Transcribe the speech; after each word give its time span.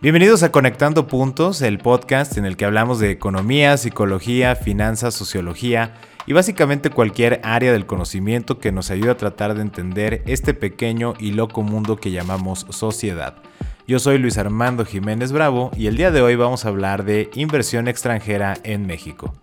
Bienvenidos 0.00 0.44
a 0.44 0.52
Conectando 0.52 1.08
Puntos, 1.08 1.60
el 1.60 1.78
podcast 1.78 2.38
en 2.38 2.44
el 2.44 2.56
que 2.56 2.64
hablamos 2.64 3.00
de 3.00 3.10
economía, 3.10 3.76
psicología, 3.76 4.54
finanzas, 4.54 5.12
sociología 5.12 5.94
y 6.24 6.32
básicamente 6.34 6.90
cualquier 6.90 7.40
área 7.42 7.72
del 7.72 7.84
conocimiento 7.84 8.60
que 8.60 8.70
nos 8.70 8.92
ayude 8.92 9.10
a 9.10 9.16
tratar 9.16 9.56
de 9.56 9.62
entender 9.62 10.22
este 10.26 10.54
pequeño 10.54 11.14
y 11.18 11.32
loco 11.32 11.62
mundo 11.62 11.96
que 11.96 12.12
llamamos 12.12 12.64
sociedad. 12.70 13.38
Yo 13.88 13.98
soy 13.98 14.18
Luis 14.18 14.38
Armando 14.38 14.84
Jiménez 14.84 15.32
Bravo 15.32 15.72
y 15.76 15.88
el 15.88 15.96
día 15.96 16.12
de 16.12 16.22
hoy 16.22 16.36
vamos 16.36 16.64
a 16.64 16.68
hablar 16.68 17.04
de 17.04 17.28
inversión 17.34 17.88
extranjera 17.88 18.56
en 18.62 18.86
México. 18.86 19.34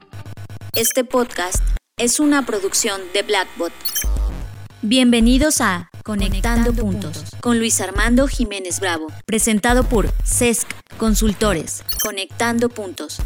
Este 0.72 1.04
podcast 1.04 1.62
es 1.98 2.22
una 2.22 2.46
producción 2.46 3.02
de 3.14 3.24
Blackbot. 3.24 3.74
Bienvenidos 4.88 5.62
a 5.62 5.90
Conectando, 6.04 6.72
Puntos 6.72 7.24
con 7.42 7.58
Luis 7.58 7.82
Armando 7.82 8.28
Jiménez 8.28 8.80
Bravo, 8.80 9.08
presentado 9.26 9.84
por 9.84 10.10
CESC 10.24 10.68
Consultores. 11.00 11.84
Conectando 12.04 12.70
Puntos. 12.70 13.20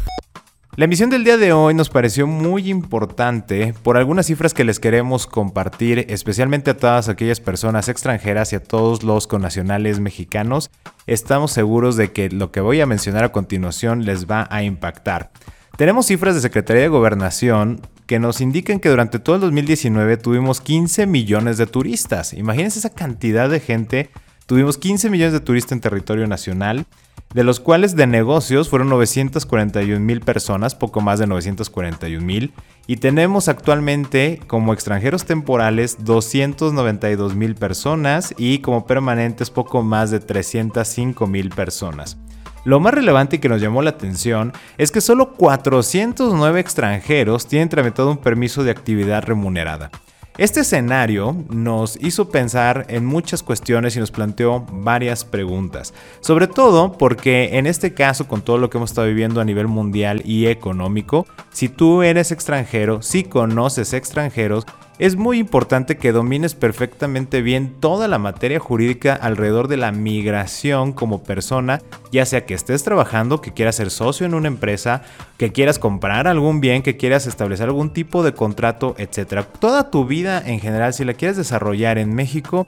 La 0.76 0.86
emisión 0.86 1.10
del 1.10 1.22
día 1.22 1.36
de 1.36 1.52
hoy 1.52 1.74
nos 1.74 1.90
pareció 1.90 2.26
muy 2.26 2.70
importante 2.70 3.74
por 3.82 3.98
algunas 3.98 4.24
cifras 4.24 4.54
que 4.54 4.64
les 4.64 4.80
queremos 4.80 5.26
compartir, 5.26 6.06
especialmente 6.08 6.70
a 6.70 6.78
todas 6.78 7.10
aquellas 7.10 7.40
personas 7.40 7.90
extranjeras 7.90 8.54
y 8.54 8.56
a 8.56 8.62
todos 8.62 9.02
los 9.02 9.26
connacionales 9.26 10.00
mexicanos. 10.00 10.70
Estamos 11.06 11.52
seguros 11.52 11.94
de 11.96 12.10
que 12.10 12.30
lo 12.30 12.52
que 12.52 12.62
voy 12.62 12.80
a 12.80 12.86
mencionar 12.86 13.24
a 13.24 13.32
continuación 13.32 14.06
les 14.06 14.24
va 14.24 14.48
a 14.50 14.62
impactar. 14.62 15.30
Tenemos 15.76 16.06
cifras 16.06 16.34
de 16.34 16.40
Secretaría 16.40 16.82
de 16.82 16.88
Gobernación 16.88 17.82
que 18.10 18.18
nos 18.18 18.40
indican 18.40 18.80
que 18.80 18.88
durante 18.88 19.20
todo 19.20 19.36
el 19.36 19.42
2019 19.42 20.16
tuvimos 20.16 20.60
15 20.60 21.06
millones 21.06 21.58
de 21.58 21.68
turistas. 21.68 22.32
Imagínense 22.32 22.80
esa 22.80 22.90
cantidad 22.90 23.48
de 23.48 23.60
gente. 23.60 24.10
Tuvimos 24.46 24.78
15 24.78 25.10
millones 25.10 25.32
de 25.32 25.38
turistas 25.38 25.70
en 25.70 25.80
territorio 25.80 26.26
nacional, 26.26 26.86
de 27.32 27.44
los 27.44 27.60
cuales 27.60 27.94
de 27.94 28.08
negocios 28.08 28.68
fueron 28.68 28.88
941 28.88 30.00
mil 30.00 30.22
personas, 30.22 30.74
poco 30.74 31.00
más 31.00 31.20
de 31.20 31.28
941 31.28 32.20
mil. 32.26 32.52
Y 32.88 32.96
tenemos 32.96 33.46
actualmente 33.46 34.40
como 34.48 34.72
extranjeros 34.72 35.24
temporales 35.24 35.98
292 36.00 37.36
mil 37.36 37.54
personas 37.54 38.34
y 38.36 38.58
como 38.58 38.86
permanentes 38.86 39.50
poco 39.50 39.84
más 39.84 40.10
de 40.10 40.18
305 40.18 41.28
mil 41.28 41.50
personas. 41.50 42.18
Lo 42.64 42.78
más 42.78 42.92
relevante 42.92 43.40
que 43.40 43.48
nos 43.48 43.62
llamó 43.62 43.80
la 43.80 43.90
atención 43.90 44.52
es 44.76 44.90
que 44.90 45.00
solo 45.00 45.32
409 45.32 46.60
extranjeros 46.60 47.46
tienen 47.46 47.70
tramitado 47.70 48.10
un 48.10 48.18
permiso 48.18 48.64
de 48.64 48.70
actividad 48.70 49.22
remunerada. 49.24 49.90
Este 50.36 50.60
escenario 50.60 51.36
nos 51.50 51.98
hizo 52.00 52.30
pensar 52.30 52.86
en 52.88 53.04
muchas 53.04 53.42
cuestiones 53.42 53.96
y 53.96 54.00
nos 54.00 54.10
planteó 54.10 54.60
varias 54.70 55.24
preguntas, 55.24 55.92
sobre 56.20 56.46
todo 56.46 56.92
porque 56.92 57.58
en 57.58 57.66
este 57.66 57.94
caso 57.94 58.28
con 58.28 58.42
todo 58.42 58.56
lo 58.56 58.70
que 58.70 58.78
hemos 58.78 58.90
estado 58.90 59.08
viviendo 59.08 59.40
a 59.40 59.44
nivel 59.44 59.66
mundial 59.66 60.22
y 60.24 60.46
económico, 60.46 61.26
si 61.50 61.68
tú 61.68 62.02
eres 62.02 62.30
extranjero, 62.30 63.02
si 63.02 63.24
conoces 63.24 63.92
extranjeros, 63.92 64.66
es 65.00 65.16
muy 65.16 65.38
importante 65.38 65.96
que 65.96 66.12
domines 66.12 66.54
perfectamente 66.54 67.40
bien 67.40 67.74
toda 67.80 68.06
la 68.06 68.18
materia 68.18 68.60
jurídica 68.60 69.14
alrededor 69.14 69.66
de 69.66 69.78
la 69.78 69.92
migración 69.92 70.92
como 70.92 71.22
persona, 71.22 71.80
ya 72.12 72.26
sea 72.26 72.44
que 72.44 72.52
estés 72.52 72.84
trabajando, 72.84 73.40
que 73.40 73.54
quieras 73.54 73.76
ser 73.76 73.90
socio 73.90 74.26
en 74.26 74.34
una 74.34 74.48
empresa, 74.48 75.00
que 75.38 75.52
quieras 75.52 75.78
comprar 75.78 76.28
algún 76.28 76.60
bien, 76.60 76.82
que 76.82 76.98
quieras 76.98 77.26
establecer 77.26 77.68
algún 77.68 77.94
tipo 77.94 78.22
de 78.22 78.34
contrato, 78.34 78.94
etc. 78.98 79.46
Toda 79.58 79.90
tu 79.90 80.04
vida 80.04 80.42
en 80.44 80.60
general, 80.60 80.92
si 80.92 81.06
la 81.06 81.14
quieres 81.14 81.38
desarrollar 81.38 81.96
en 81.96 82.14
México, 82.14 82.66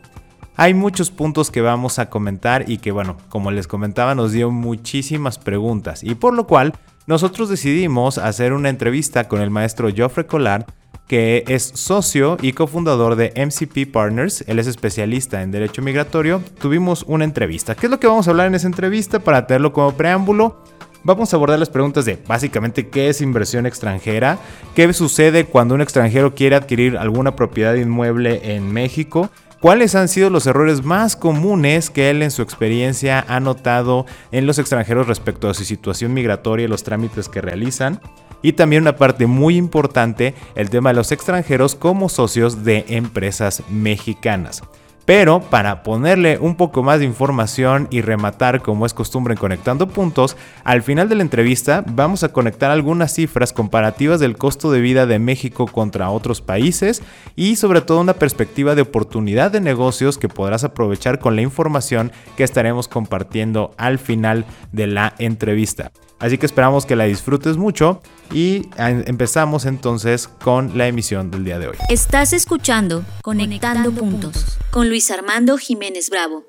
hay 0.56 0.72
muchos 0.72 1.10
puntos 1.10 1.50
que 1.50 1.60
vamos 1.60 1.98
a 1.98 2.08
comentar 2.08 2.64
y 2.66 2.78
que 2.78 2.92
bueno, 2.92 3.18
como 3.28 3.50
les 3.50 3.66
comentaba, 3.66 4.14
nos 4.14 4.32
dio 4.32 4.50
muchísimas 4.50 5.36
preguntas 5.36 6.02
y 6.02 6.14
por 6.14 6.32
lo 6.32 6.46
cual 6.46 6.72
nosotros 7.06 7.50
decidimos 7.50 8.16
hacer 8.16 8.54
una 8.54 8.70
entrevista 8.70 9.28
con 9.28 9.42
el 9.42 9.50
maestro 9.50 9.92
Geoffrey 9.92 10.26
Collard 10.26 10.64
que 11.12 11.44
es 11.46 11.72
socio 11.74 12.38
y 12.40 12.54
cofundador 12.54 13.16
de 13.16 13.34
MCP 13.36 13.92
Partners. 13.92 14.44
Él 14.46 14.58
es 14.58 14.66
especialista 14.66 15.42
en 15.42 15.50
derecho 15.50 15.82
migratorio. 15.82 16.42
Tuvimos 16.58 17.04
una 17.06 17.24
entrevista. 17.24 17.74
¿Qué 17.74 17.84
es 17.84 17.90
lo 17.90 18.00
que 18.00 18.06
vamos 18.06 18.26
a 18.26 18.30
hablar 18.30 18.46
en 18.46 18.54
esa 18.54 18.66
entrevista? 18.66 19.18
Para 19.18 19.46
tenerlo 19.46 19.74
como 19.74 19.92
preámbulo, 19.92 20.64
vamos 21.04 21.30
a 21.30 21.36
abordar 21.36 21.58
las 21.58 21.68
preguntas 21.68 22.06
de 22.06 22.18
básicamente 22.26 22.88
qué 22.88 23.10
es 23.10 23.20
inversión 23.20 23.66
extranjera, 23.66 24.38
qué 24.74 24.90
sucede 24.94 25.44
cuando 25.44 25.74
un 25.74 25.82
extranjero 25.82 26.34
quiere 26.34 26.56
adquirir 26.56 26.96
alguna 26.96 27.36
propiedad 27.36 27.74
inmueble 27.74 28.54
en 28.54 28.72
México, 28.72 29.28
cuáles 29.60 29.94
han 29.94 30.08
sido 30.08 30.30
los 30.30 30.46
errores 30.46 30.82
más 30.82 31.14
comunes 31.14 31.90
que 31.90 32.08
él 32.08 32.22
en 32.22 32.30
su 32.30 32.40
experiencia 32.40 33.22
ha 33.28 33.38
notado 33.38 34.06
en 34.30 34.46
los 34.46 34.58
extranjeros 34.58 35.08
respecto 35.08 35.50
a 35.50 35.52
su 35.52 35.64
situación 35.64 36.14
migratoria 36.14 36.64
y 36.64 36.68
los 36.68 36.84
trámites 36.84 37.28
que 37.28 37.42
realizan. 37.42 38.00
Y 38.42 38.52
también 38.52 38.82
una 38.82 38.96
parte 38.96 39.26
muy 39.26 39.56
importante, 39.56 40.34
el 40.54 40.68
tema 40.68 40.90
de 40.90 40.96
los 40.96 41.12
extranjeros 41.12 41.74
como 41.74 42.08
socios 42.08 42.64
de 42.64 42.84
empresas 42.88 43.62
mexicanas. 43.70 44.62
Pero 45.04 45.40
para 45.40 45.82
ponerle 45.82 46.38
un 46.38 46.54
poco 46.54 46.82
más 46.82 47.00
de 47.00 47.04
información 47.04 47.88
y 47.90 48.02
rematar 48.02 48.62
como 48.62 48.86
es 48.86 48.94
costumbre 48.94 49.34
en 49.34 49.38
Conectando 49.38 49.88
Puntos, 49.88 50.36
al 50.62 50.82
final 50.82 51.08
de 51.08 51.16
la 51.16 51.22
entrevista 51.22 51.84
vamos 51.86 52.22
a 52.22 52.32
conectar 52.32 52.70
algunas 52.70 53.12
cifras 53.12 53.52
comparativas 53.52 54.20
del 54.20 54.36
costo 54.36 54.70
de 54.70 54.80
vida 54.80 55.06
de 55.06 55.18
México 55.18 55.66
contra 55.66 56.10
otros 56.10 56.40
países 56.40 57.02
y 57.34 57.56
sobre 57.56 57.80
todo 57.80 58.00
una 58.00 58.14
perspectiva 58.14 58.76
de 58.76 58.82
oportunidad 58.82 59.50
de 59.50 59.60
negocios 59.60 60.18
que 60.18 60.28
podrás 60.28 60.62
aprovechar 60.62 61.18
con 61.18 61.34
la 61.34 61.42
información 61.42 62.12
que 62.36 62.44
estaremos 62.44 62.86
compartiendo 62.86 63.74
al 63.78 63.98
final 63.98 64.44
de 64.70 64.86
la 64.86 65.14
entrevista. 65.18 65.90
Así 66.22 66.38
que 66.38 66.46
esperamos 66.46 66.86
que 66.86 66.94
la 66.94 67.04
disfrutes 67.06 67.56
mucho 67.56 68.00
y 68.32 68.68
empezamos 68.78 69.66
entonces 69.66 70.28
con 70.28 70.78
la 70.78 70.86
emisión 70.86 71.32
del 71.32 71.44
día 71.44 71.58
de 71.58 71.66
hoy. 71.66 71.76
Estás 71.88 72.32
escuchando 72.32 73.04
Conectando, 73.22 73.90
Puntos 73.90 74.56
con 74.70 74.88
Luis 74.88 75.10
Armando 75.10 75.58
Jiménez 75.58 76.10
Bravo. 76.10 76.44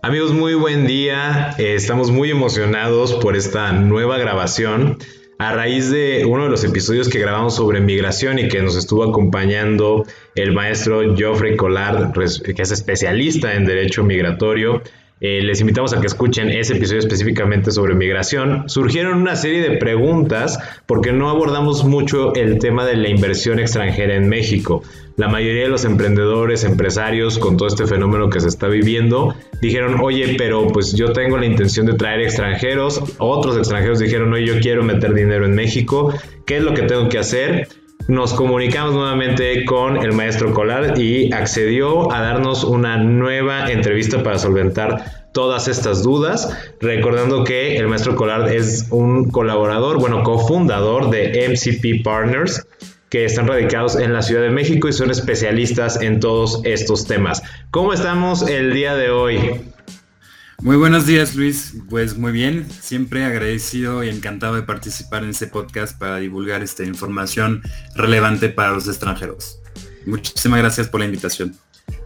Amigos, 0.00 0.32
muy 0.32 0.54
buen 0.54 0.86
día. 0.86 1.56
Eh, 1.58 1.74
estamos 1.74 2.12
muy 2.12 2.30
emocionados 2.30 3.14
por 3.14 3.34
esta 3.34 3.72
nueva 3.72 4.16
grabación 4.16 4.98
a 5.38 5.52
raíz 5.52 5.90
de 5.90 6.24
uno 6.24 6.44
de 6.44 6.50
los 6.50 6.62
episodios 6.62 7.08
que 7.08 7.18
grabamos 7.18 7.56
sobre 7.56 7.80
migración 7.80 8.38
y 8.38 8.46
que 8.46 8.62
nos 8.62 8.76
estuvo 8.76 9.02
acompañando 9.02 10.06
el 10.36 10.52
maestro 10.52 11.16
Geoffrey 11.16 11.56
Collard, 11.56 12.12
que 12.12 12.62
es 12.62 12.70
especialista 12.70 13.54
en 13.54 13.64
derecho 13.64 14.04
migratorio 14.04 14.82
eh, 15.24 15.40
les 15.40 15.60
invitamos 15.60 15.94
a 15.94 16.00
que 16.00 16.08
escuchen 16.08 16.50
ese 16.50 16.76
episodio 16.76 16.98
específicamente 16.98 17.70
sobre 17.70 17.94
migración. 17.94 18.68
Surgieron 18.68 19.18
una 19.18 19.36
serie 19.36 19.60
de 19.62 19.76
preguntas 19.76 20.58
porque 20.84 21.12
no 21.12 21.30
abordamos 21.30 21.84
mucho 21.84 22.34
el 22.34 22.58
tema 22.58 22.84
de 22.84 22.96
la 22.96 23.08
inversión 23.08 23.60
extranjera 23.60 24.16
en 24.16 24.28
México. 24.28 24.82
La 25.16 25.28
mayoría 25.28 25.62
de 25.62 25.68
los 25.68 25.84
emprendedores, 25.84 26.64
empresarios, 26.64 27.38
con 27.38 27.56
todo 27.56 27.68
este 27.68 27.86
fenómeno 27.86 28.30
que 28.30 28.40
se 28.40 28.48
está 28.48 28.66
viviendo, 28.66 29.32
dijeron, 29.60 30.00
oye, 30.02 30.34
pero 30.36 30.66
pues 30.66 30.92
yo 30.94 31.12
tengo 31.12 31.38
la 31.38 31.46
intención 31.46 31.86
de 31.86 31.94
traer 31.94 32.22
extranjeros. 32.22 33.00
Otros 33.18 33.56
extranjeros 33.56 34.00
dijeron, 34.00 34.32
oye, 34.32 34.46
yo 34.46 34.58
quiero 34.58 34.82
meter 34.82 35.14
dinero 35.14 35.44
en 35.44 35.54
México. 35.54 36.12
¿Qué 36.46 36.56
es 36.56 36.64
lo 36.64 36.74
que 36.74 36.82
tengo 36.82 37.08
que 37.08 37.18
hacer? 37.18 37.68
Nos 38.08 38.34
comunicamos 38.34 38.94
nuevamente 38.94 39.64
con 39.64 39.96
el 39.96 40.12
maestro 40.12 40.52
Colar 40.52 40.98
y 40.98 41.32
accedió 41.32 42.12
a 42.12 42.20
darnos 42.20 42.64
una 42.64 42.96
nueva 42.96 43.70
entrevista 43.70 44.22
para 44.22 44.38
solventar 44.38 45.28
todas 45.32 45.68
estas 45.68 46.02
dudas, 46.02 46.48
recordando 46.80 47.44
que 47.44 47.76
el 47.76 47.88
maestro 47.88 48.16
Colar 48.16 48.52
es 48.52 48.86
un 48.90 49.30
colaborador, 49.30 49.98
bueno, 49.98 50.22
cofundador 50.22 51.10
de 51.10 51.48
MCP 51.48 52.04
Partners, 52.04 52.66
que 53.08 53.24
están 53.24 53.46
radicados 53.46 53.96
en 53.96 54.12
la 54.12 54.22
Ciudad 54.22 54.42
de 54.42 54.50
México 54.50 54.88
y 54.88 54.92
son 54.92 55.10
especialistas 55.10 56.00
en 56.00 56.20
todos 56.20 56.62
estos 56.64 57.06
temas. 57.06 57.42
¿Cómo 57.70 57.92
estamos 57.92 58.48
el 58.48 58.72
día 58.72 58.94
de 58.94 59.10
hoy? 59.10 59.60
Muy 60.62 60.76
buenos 60.76 61.06
días 61.06 61.34
Luis, 61.34 61.74
pues 61.90 62.16
muy 62.16 62.30
bien, 62.30 62.68
siempre 62.70 63.24
agradecido 63.24 64.04
y 64.04 64.08
encantado 64.08 64.54
de 64.54 64.62
participar 64.62 65.24
en 65.24 65.30
este 65.30 65.48
podcast 65.48 65.98
para 65.98 66.18
divulgar 66.18 66.62
esta 66.62 66.84
información 66.84 67.62
relevante 67.96 68.48
para 68.48 68.70
los 68.70 68.86
extranjeros. 68.86 69.58
Muchísimas 70.06 70.60
gracias 70.60 70.86
por 70.86 71.00
la 71.00 71.06
invitación. 71.06 71.56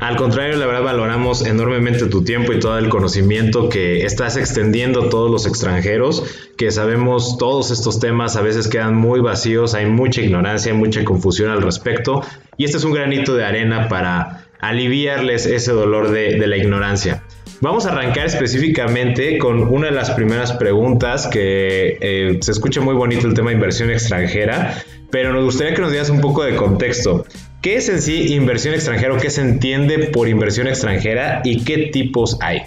Al 0.00 0.16
contrario, 0.16 0.56
la 0.56 0.64
verdad 0.64 0.84
valoramos 0.84 1.44
enormemente 1.44 2.06
tu 2.06 2.24
tiempo 2.24 2.54
y 2.54 2.58
todo 2.58 2.78
el 2.78 2.88
conocimiento 2.88 3.68
que 3.68 4.06
estás 4.06 4.38
extendiendo 4.38 5.04
a 5.04 5.10
todos 5.10 5.30
los 5.30 5.46
extranjeros, 5.46 6.24
que 6.56 6.70
sabemos 6.70 7.36
todos 7.36 7.70
estos 7.70 8.00
temas 8.00 8.36
a 8.36 8.40
veces 8.40 8.68
quedan 8.68 8.96
muy 8.96 9.20
vacíos, 9.20 9.74
hay 9.74 9.84
mucha 9.84 10.22
ignorancia, 10.22 10.72
hay 10.72 10.78
mucha 10.78 11.04
confusión 11.04 11.50
al 11.50 11.60
respecto, 11.60 12.22
y 12.56 12.64
este 12.64 12.78
es 12.78 12.84
un 12.84 12.92
granito 12.92 13.34
de 13.34 13.44
arena 13.44 13.88
para 13.88 14.46
aliviarles 14.60 15.44
ese 15.44 15.72
dolor 15.72 16.10
de, 16.10 16.38
de 16.38 16.46
la 16.46 16.56
ignorancia. 16.56 17.22
Vamos 17.62 17.86
a 17.86 17.92
arrancar 17.92 18.26
específicamente 18.26 19.38
con 19.38 19.62
una 19.62 19.86
de 19.86 19.92
las 19.92 20.10
primeras 20.10 20.52
preguntas 20.52 21.26
que 21.26 21.96
eh, 22.00 22.38
se 22.42 22.52
escucha 22.52 22.82
muy 22.82 22.94
bonito 22.94 23.26
el 23.26 23.32
tema 23.32 23.48
de 23.48 23.56
inversión 23.56 23.90
extranjera, 23.90 24.76
pero 25.10 25.32
nos 25.32 25.44
gustaría 25.44 25.74
que 25.74 25.80
nos 25.80 25.90
dieras 25.90 26.10
un 26.10 26.20
poco 26.20 26.44
de 26.44 26.54
contexto. 26.54 27.24
¿Qué 27.62 27.76
es 27.76 27.88
en 27.88 28.02
sí 28.02 28.34
inversión 28.34 28.74
extranjera? 28.74 29.16
¿Qué 29.16 29.30
se 29.30 29.40
entiende 29.40 30.10
por 30.12 30.28
inversión 30.28 30.66
extranjera 30.66 31.40
y 31.44 31.64
qué 31.64 31.88
tipos 31.92 32.36
hay? 32.42 32.60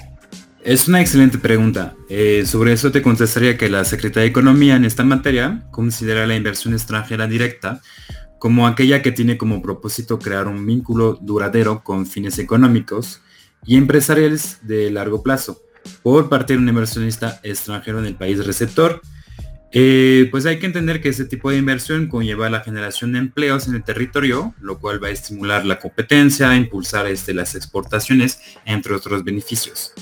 Es 0.64 0.88
una 0.88 1.02
excelente 1.02 1.38
pregunta. 1.38 1.94
Eh, 2.10 2.44
sobre 2.48 2.74
eso 2.74 2.92
te 2.92 3.04
contestaría 3.04 3.58
que 3.58 3.70
la 3.70 3.86
Secretaría 3.86 4.24
de 4.24 4.30
Economía 4.30 4.76
en 4.76 4.86
esta 4.86 5.04
materia 5.04 5.66
considera 5.70 6.26
la 6.26 6.36
inversión 6.36 6.74
extranjera 6.74 7.28
directa 7.28 7.80
como 8.40 8.66
aquella 8.66 9.04
que 9.04 9.12
tiene 9.12 9.38
como 9.38 9.62
propósito 9.62 10.18
crear 10.18 10.48
un 10.48 10.66
vínculo 10.66 11.20
duradero 11.22 11.84
con 11.84 12.08
fines 12.08 12.40
económicos 12.40 13.22
y 13.66 13.78
empresariales 13.78 14.60
de 14.62 14.90
largo 14.92 15.24
plazo 15.24 15.62
por 16.04 16.30
parte 16.30 16.54
de 16.54 16.60
un 16.60 16.70
inversionista 16.70 17.40
extranjero 17.44 18.00
en 18.00 18.06
el 18.06 18.16
país 18.16 18.46
receptor. 18.46 19.02
Eh, 19.72 20.28
pues 20.32 20.48
hay 20.48 20.58
que 20.58 20.66
entender 20.66 21.00
que 21.00 21.10
ese 21.10 21.26
tipo 21.26 21.52
de 21.52 21.58
inversión 21.58 22.08
conlleva 22.08 22.50
la 22.50 22.62
generación 22.62 23.14
de 23.14 23.20
empleos 23.20 23.68
en 23.68 23.76
el 23.76 23.84
territorio, 23.84 24.56
lo 24.60 24.80
cual 24.80 25.04
va 25.04 25.10
a 25.10 25.12
estimular 25.12 25.66
la 25.66 25.80
competencia, 25.80 26.56
impulsar 26.56 27.06
este, 27.06 27.36
las 27.36 27.54
exportaciones, 27.54 28.40
entre 28.66 28.96
otros 28.96 29.24
beneficios. 29.24 29.94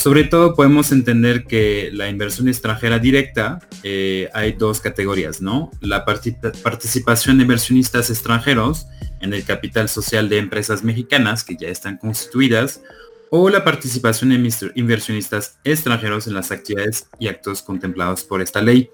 Sobre 0.00 0.24
todo 0.24 0.54
podemos 0.54 0.92
entender 0.92 1.44
que 1.44 1.90
la 1.92 2.08
inversión 2.08 2.48
extranjera 2.48 2.98
directa 2.98 3.58
eh, 3.82 4.30
hay 4.32 4.52
dos 4.52 4.80
categorías, 4.80 5.42
¿no? 5.42 5.70
La 5.82 6.06
participación 6.06 7.36
de 7.36 7.42
inversionistas 7.42 8.08
extranjeros 8.08 8.86
en 9.20 9.34
el 9.34 9.44
capital 9.44 9.90
social 9.90 10.30
de 10.30 10.38
empresas 10.38 10.82
mexicanas 10.82 11.44
que 11.44 11.54
ya 11.54 11.68
están 11.68 11.98
constituidas 11.98 12.80
o 13.28 13.50
la 13.50 13.62
participación 13.62 14.30
de 14.30 14.70
inversionistas 14.74 15.58
extranjeros 15.64 16.26
en 16.26 16.32
las 16.32 16.50
actividades 16.50 17.06
y 17.18 17.28
actos 17.28 17.60
contemplados 17.60 18.24
por 18.24 18.40
esta 18.40 18.62
ley. 18.62 18.90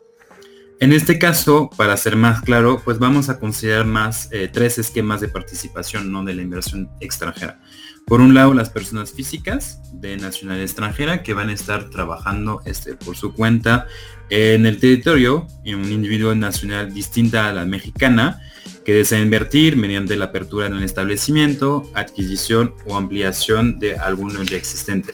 En 0.81 0.93
este 0.93 1.21
caso, 1.21 1.71
para 1.77 1.97
ser 1.97 2.17
más 2.17 2.43
claro, 2.43 2.83
pues 2.85 2.99
vamos 2.99 3.29
a 3.29 3.39
considerar 3.39 3.87
más 3.87 4.29
eh, 4.33 4.51
tres 4.53 4.77
esquemas 4.79 5.21
de 5.21 5.29
participación 5.29 6.11
¿no? 6.11 6.25
de 6.25 6.35
la 6.35 6.43
inversión 6.43 6.91
extranjera. 7.01 7.61
Por 8.07 8.21
un 8.21 8.35
lado, 8.35 8.55
las 8.55 8.71
personas 8.71 9.11
físicas 9.11 9.81
de 9.93 10.17
nacionalidad 10.17 10.63
extranjera 10.65 11.25
que 11.25 11.35
van 11.35 11.49
a 11.49 11.53
estar 11.53 11.91
trabajando 11.91 12.63
este, 12.65 12.95
por 12.95 13.17
su 13.17 13.35
cuenta 13.35 13.89
en 14.31 14.65
el 14.65 14.79
territorio, 14.79 15.49
en 15.65 15.81
un 15.81 15.91
individuo 15.91 16.33
nacional 16.37 16.95
distinta 16.95 17.49
a 17.49 17.53
la 17.53 17.65
mexicana, 17.65 18.41
que 18.85 18.95
desea 18.95 19.19
invertir 19.19 19.77
mediante 19.77 20.15
la 20.15 20.27
apertura 20.27 20.67
en 20.69 20.75
el 20.75 20.85
establecimiento, 20.85 21.91
adquisición 21.95 22.75
o 22.87 22.97
ampliación 22.97 23.81
de 23.81 23.97
alguno 23.97 24.41
ya 24.45 24.57
existente. 24.57 25.13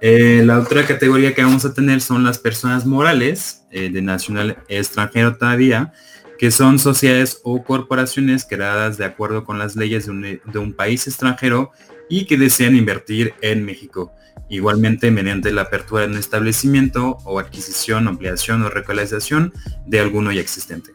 Eh, 0.00 0.42
la 0.44 0.58
otra 0.58 0.84
categoría 0.84 1.36
que 1.36 1.44
vamos 1.44 1.64
a 1.64 1.72
tener 1.72 2.00
son 2.00 2.24
las 2.24 2.40
personas 2.40 2.84
morales 2.84 3.62
eh, 3.70 3.90
de 3.90 4.02
nacional 4.02 4.58
extranjero 4.66 5.36
todavía, 5.36 5.92
que 6.36 6.50
son 6.50 6.80
sociedades 6.80 7.38
o 7.44 7.62
corporaciones 7.62 8.44
creadas 8.44 8.98
de 8.98 9.04
acuerdo 9.04 9.44
con 9.44 9.60
las 9.60 9.76
leyes 9.76 10.06
de 10.06 10.10
un, 10.10 10.22
de 10.22 10.58
un 10.58 10.72
país 10.72 11.06
extranjero 11.06 11.70
y 12.08 12.26
que 12.26 12.36
desean 12.36 12.76
invertir 12.76 13.34
en 13.42 13.64
México. 13.64 14.12
Igualmente 14.48 15.10
mediante 15.10 15.52
la 15.52 15.62
apertura 15.62 16.02
de 16.02 16.12
un 16.12 16.18
establecimiento 16.18 17.18
o 17.24 17.38
adquisición, 17.38 18.08
ampliación 18.08 18.62
o 18.62 18.70
recalización 18.70 19.52
de 19.86 20.00
alguno 20.00 20.32
ya 20.32 20.40
existente. 20.40 20.92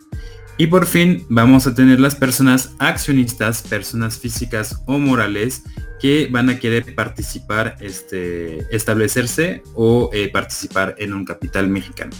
Y 0.57 0.67
por 0.67 0.85
fin 0.85 1.25
vamos 1.29 1.65
a 1.65 1.73
tener 1.73 1.99
las 1.99 2.15
personas 2.15 2.71
accionistas, 2.79 3.63
personas 3.63 4.19
físicas 4.19 4.81
o 4.85 4.99
morales 4.99 5.63
que 5.99 6.27
van 6.29 6.49
a 6.49 6.59
querer 6.59 6.93
participar, 6.95 7.75
este, 7.79 8.59
establecerse 8.75 9.63
o 9.73 10.09
eh, 10.13 10.29
participar 10.31 10.95
en 10.99 11.13
un 11.13 11.25
capital 11.25 11.69
mexicano. 11.69 12.15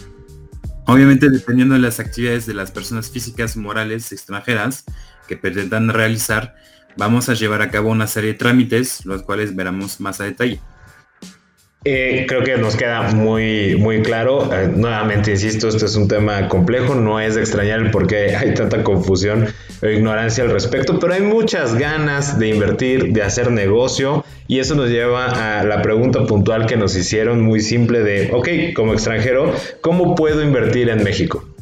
Obviamente 0.86 1.30
dependiendo 1.30 1.74
de 1.74 1.80
las 1.80 2.00
actividades 2.00 2.46
de 2.46 2.54
las 2.54 2.70
personas 2.70 3.10
físicas 3.10 3.56
morales 3.56 4.10
extranjeras 4.12 4.84
que 5.28 5.36
pretendan 5.36 5.88
realizar, 5.88 6.56
vamos 6.96 7.28
a 7.28 7.34
llevar 7.34 7.62
a 7.62 7.70
cabo 7.70 7.90
una 7.90 8.06
serie 8.06 8.32
de 8.32 8.38
trámites, 8.38 9.04
los 9.04 9.22
cuales 9.22 9.54
veremos 9.54 10.00
más 10.00 10.20
a 10.20 10.24
detalle. 10.24 10.60
Eh, 11.86 12.24
creo 12.26 12.42
que 12.42 12.56
nos 12.56 12.76
queda 12.76 13.02
muy, 13.12 13.76
muy 13.76 14.00
claro. 14.00 14.50
Eh, 14.54 14.70
nuevamente, 14.74 15.32
insisto, 15.32 15.68
este 15.68 15.84
es 15.84 15.96
un 15.96 16.08
tema 16.08 16.48
complejo, 16.48 16.94
no 16.94 17.20
es 17.20 17.34
de 17.34 17.42
extrañar 17.42 17.80
el 17.80 17.90
por 17.90 18.06
qué 18.06 18.34
hay 18.34 18.54
tanta 18.54 18.82
confusión 18.82 19.48
o 19.82 19.86
ignorancia 19.86 20.44
al 20.44 20.50
respecto, 20.50 20.98
pero 20.98 21.12
hay 21.12 21.20
muchas 21.20 21.74
ganas 21.78 22.38
de 22.38 22.48
invertir, 22.48 23.12
de 23.12 23.22
hacer 23.22 23.50
negocio, 23.50 24.24
y 24.48 24.60
eso 24.60 24.74
nos 24.74 24.88
lleva 24.88 25.60
a 25.60 25.64
la 25.64 25.82
pregunta 25.82 26.24
puntual 26.24 26.64
que 26.64 26.78
nos 26.78 26.96
hicieron, 26.96 27.42
muy 27.42 27.60
simple 27.60 28.00
de, 28.00 28.30
ok, 28.32 28.48
como 28.74 28.94
extranjero, 28.94 29.52
¿cómo 29.82 30.14
puedo 30.14 30.42
invertir 30.42 30.88
en 30.88 31.04
México? 31.04 31.53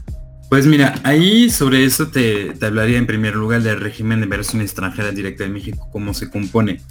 Pues 0.53 0.67
mira, 0.67 1.01
ahí 1.03 1.49
sobre 1.49 1.83
eso 1.83 2.09
te, 2.09 2.53
hablaría 2.61 2.99
en 2.99 3.07
primer 3.07 3.35
lugar 3.37 3.63
del 3.63 3.81
régimen 3.81 4.21
de 4.21 4.25
inversión 4.25 4.61
extranjera 4.61 5.11
directa 5.11 5.45
de 5.45 5.49
México, 5.49 5.89
cómo 5.91 6.13
se 6.13 6.29
compone 6.29 6.83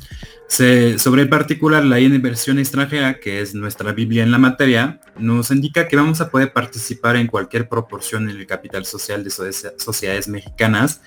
sobre 0.47 1.21
el 1.21 1.29
particular, 1.29 1.85
la 1.85 1.99
inversión 1.99 2.57
extranjera, 2.57 3.19
que 3.19 3.39
es 3.39 3.53
nuestra 3.53 3.91
Biblia 3.91 4.23
en 4.23 4.31
la 4.31 4.39
materia, 4.39 4.99
nos 5.19 5.51
indica 5.51 5.87
que 5.87 5.95
vamos 5.95 6.21
a 6.21 6.31
poder 6.31 6.53
participar 6.53 7.17
en 7.17 7.27
cualquier 7.27 7.69
proporción 7.69 8.31
en 8.31 8.37
el 8.37 8.47
capital 8.47 8.83
social 8.87 9.23
de 9.23 9.29
sociedades 9.29 10.27
mexicanas, 10.27 11.01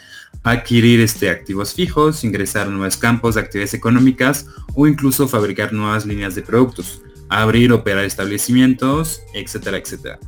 adquirir 0.44 1.00
este, 1.00 1.30
activos 1.30 1.74
fijos, 1.74 2.22
ingresar 2.22 2.68
a 2.68 2.70
nuevos 2.70 2.96
campos 2.96 3.34
de 3.34 3.40
actividades 3.40 3.74
económicas 3.74 4.46
o 4.74 4.86
incluso 4.86 5.26
fabricar 5.26 5.72
nuevas 5.72 6.06
líneas 6.06 6.36
de 6.36 6.42
productos, 6.42 7.02
abrir, 7.28 7.72
operar 7.72 8.04
establecimientos, 8.04 9.22
etcétera, 9.34 9.78
etcétera. 9.78 10.20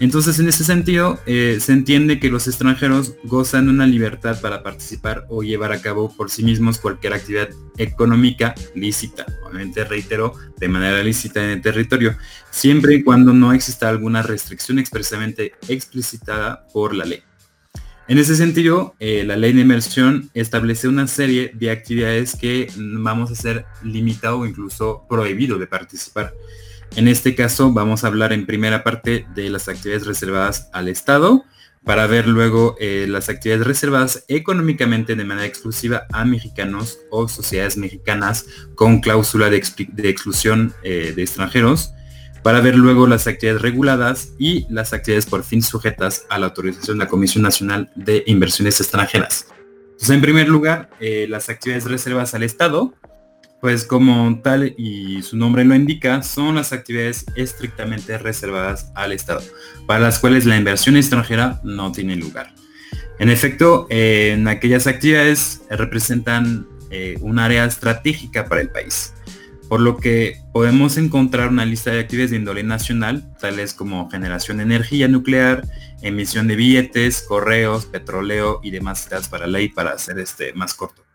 Entonces, 0.00 0.38
en 0.38 0.48
ese 0.48 0.64
sentido, 0.64 1.20
eh, 1.26 1.58
se 1.60 1.72
entiende 1.72 2.18
que 2.18 2.30
los 2.30 2.48
extranjeros 2.48 3.16
gozan 3.24 3.66
de 3.66 3.72
una 3.72 3.86
libertad 3.86 4.40
para 4.40 4.62
participar 4.62 5.26
o 5.28 5.42
llevar 5.42 5.72
a 5.72 5.82
cabo 5.82 6.10
por 6.16 6.30
sí 6.30 6.42
mismos 6.42 6.78
cualquier 6.78 7.12
actividad 7.12 7.50
económica 7.76 8.54
lícita, 8.74 9.26
obviamente 9.44 9.84
reitero, 9.84 10.32
de 10.58 10.68
manera 10.68 11.02
lícita 11.02 11.44
en 11.44 11.50
el 11.50 11.60
territorio, 11.60 12.16
siempre 12.50 12.94
y 12.94 13.02
cuando 13.02 13.34
no 13.34 13.52
exista 13.52 13.90
alguna 13.90 14.22
restricción 14.22 14.78
expresamente 14.78 15.52
explicitada 15.68 16.66
por 16.72 16.94
la 16.94 17.04
ley. 17.04 17.22
En 18.08 18.16
ese 18.16 18.36
sentido, 18.36 18.94
eh, 19.00 19.22
la 19.24 19.36
ley 19.36 19.52
de 19.52 19.60
inversión 19.60 20.30
establece 20.32 20.88
una 20.88 21.06
serie 21.08 21.52
de 21.54 21.70
actividades 21.70 22.34
que 22.36 22.72
vamos 22.76 23.30
a 23.30 23.34
ser 23.34 23.66
limitado 23.84 24.40
o 24.40 24.46
incluso 24.46 25.04
prohibido 25.10 25.58
de 25.58 25.66
participar. 25.66 26.32
En 26.96 27.08
este 27.08 27.34
caso 27.34 27.72
vamos 27.72 28.04
a 28.04 28.08
hablar 28.08 28.32
en 28.32 28.46
primera 28.46 28.82
parte 28.82 29.26
de 29.34 29.48
las 29.48 29.68
actividades 29.68 30.06
reservadas 30.06 30.68
al 30.72 30.88
Estado, 30.88 31.44
para 31.84 32.06
ver 32.06 32.26
luego 32.26 32.76
eh, 32.78 33.06
las 33.08 33.28
actividades 33.28 33.66
reservadas 33.66 34.24
económicamente 34.28 35.16
de 35.16 35.24
manera 35.24 35.46
exclusiva 35.46 36.06
a 36.12 36.24
mexicanos 36.24 36.98
o 37.10 37.26
sociedades 37.28 37.76
mexicanas 37.76 38.46
con 38.74 39.00
cláusula 39.00 39.48
de, 39.48 39.56
exclusión 39.56 40.74
eh, 40.82 41.12
de 41.14 41.22
extranjeros, 41.22 41.92
para 42.42 42.60
ver 42.60 42.76
luego 42.76 43.06
las 43.06 43.26
actividades 43.26 43.62
reguladas 43.62 44.32
y 44.38 44.66
las 44.70 44.92
actividades 44.92 45.26
por 45.26 45.44
fin 45.44 45.62
sujetas 45.62 46.26
a 46.28 46.38
la 46.38 46.46
autorización 46.46 46.98
de 46.98 47.04
la 47.04 47.10
Comisión 47.10 47.42
Nacional 47.42 47.90
de 47.94 48.24
Inversiones 48.26 48.80
Extranjeras. 48.80 49.46
Entonces, 49.92 50.10
en 50.10 50.22
primer 50.22 50.48
lugar, 50.48 50.90
eh, 51.00 51.26
las 51.28 51.48
actividades 51.50 51.84
reservadas 51.84 52.34
al 52.34 52.42
Estado, 52.42 52.94
pues 53.60 53.84
como 53.84 54.40
tal 54.42 54.74
y 54.76 55.22
su 55.22 55.36
nombre 55.36 55.64
lo 55.64 55.74
indica, 55.74 56.22
son 56.22 56.54
las 56.54 56.72
actividades 56.72 57.26
estrictamente 57.36 58.16
reservadas 58.18 58.90
al 58.94 59.12
Estado, 59.12 59.42
para 59.86 60.00
las 60.00 60.18
cuales 60.18 60.46
la 60.46 60.56
inversión 60.56 60.96
extranjera 60.96 61.60
no 61.62 61.92
tiene 61.92 62.16
lugar. 62.16 62.54
En 63.18 63.28
efecto, 63.28 63.86
en 63.90 64.48
aquellas 64.48 64.86
actividades 64.86 65.62
representan 65.68 66.66
eh, 66.90 67.18
un 67.20 67.38
área 67.38 67.66
estratégica 67.66 68.46
para 68.48 68.62
el 68.62 68.70
país, 68.70 69.12
por 69.68 69.80
lo 69.80 69.98
que 69.98 70.40
podemos 70.54 70.96
encontrar 70.96 71.50
una 71.50 71.66
lista 71.66 71.90
de 71.90 72.00
actividades 72.00 72.30
de 72.30 72.38
índole 72.38 72.62
nacional, 72.62 73.30
tales 73.38 73.74
como 73.74 74.10
generación 74.10 74.56
de 74.56 74.62
energía 74.62 75.06
nuclear, 75.06 75.64
emisión 76.00 76.48
de 76.48 76.56
billetes, 76.56 77.22
correos, 77.22 77.84
petróleo 77.84 78.60
y 78.62 78.70
demás 78.70 79.08
para 79.30 79.46
ley 79.46 79.68
para 79.68 79.92
hacer 79.92 80.18
este 80.18 80.54
más 80.54 80.72
corto. 80.72 81.09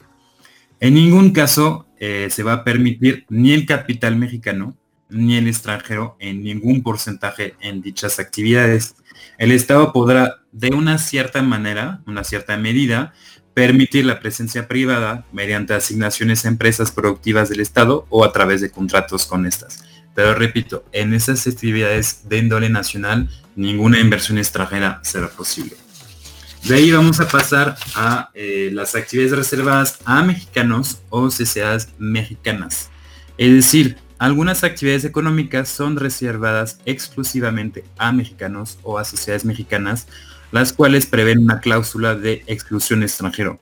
En 0.79 0.94
ningún 0.94 1.32
caso 1.32 1.88
eh, 2.00 2.27
se 2.29 2.44
va 2.44 2.53
a 2.53 2.63
permitir 2.63 3.25
ni 3.29 3.53
el 3.53 3.65
capital 3.65 4.15
mexicano 4.17 4.75
ni 5.10 5.38
el 5.38 5.48
extranjero 5.48 6.17
en 6.20 6.44
ningún 6.44 6.84
porcentaje 6.84 7.55
en 7.62 7.82
dichas 7.82 8.20
actividades. 8.20 8.96
El 9.38 9.51
Estado 9.51 9.94
podrá, 9.94 10.38
de 10.51 10.70
una 10.70 10.98
cierta 10.98 11.41
manera, 11.41 12.01
una 12.05 12.24
cierta 12.24 12.58
medida, 12.58 13.13
permitir 13.53 14.05
la 14.05 14.20
presencia 14.20 14.67
privada 14.67 15.25
mediante 15.32 15.74
asignaciones 15.74 16.46
a 16.46 16.50
empresas 16.50 16.91
productivas 16.91 17.50
del 17.50 17.62
Estado 17.62 18.05
o 18.10 18.25
a 18.25 18.34
través 18.34 18.62
de 18.62 18.72
contratos 18.72 19.25
con 19.25 19.46
estas. 19.46 19.86
Pero 20.13 20.34
repito, 20.34 20.86
en 20.91 21.13
esas 21.13 21.46
actividades 21.48 22.27
de 22.27 22.38
índole 22.38 22.70
nacional, 22.70 23.29
ninguna 23.55 24.00
inversión 24.00 24.38
extranjera 24.38 25.00
será 25.03 25.29
posible. 25.29 25.85
De 26.67 26.74
ahí 26.74 26.91
vamos 26.91 27.19
a 27.19 27.27
pasar 27.27 27.77
a 27.93 28.31
eh, 28.34 28.72
las 28.74 28.95
actividades 28.95 29.38
reservadas 29.38 30.00
a 30.03 30.24
mexicanos 30.24 31.00
o 31.12 31.29
sociedades 31.29 31.89
mexicanas. 32.00 32.89
Es 33.38 33.53
decir, 33.53 33.98
algunas 34.17 34.63
actividades 34.63 35.05
económicas 35.05 35.69
son 35.69 35.95
reservadas 35.95 36.79
exclusivamente 36.88 37.84
a 38.00 38.12
mexicanos 38.12 38.79
o 38.81 38.98
a 38.98 39.05
sociedades 39.05 39.45
mexicanas, 39.45 40.07
las 40.51 40.74
cuales 40.74 41.05
prevén 41.05 41.38
una 41.38 41.60
cláusula 41.60 42.15
de 42.15 42.43
exclusión 42.48 43.03
extranjero. 43.03 43.62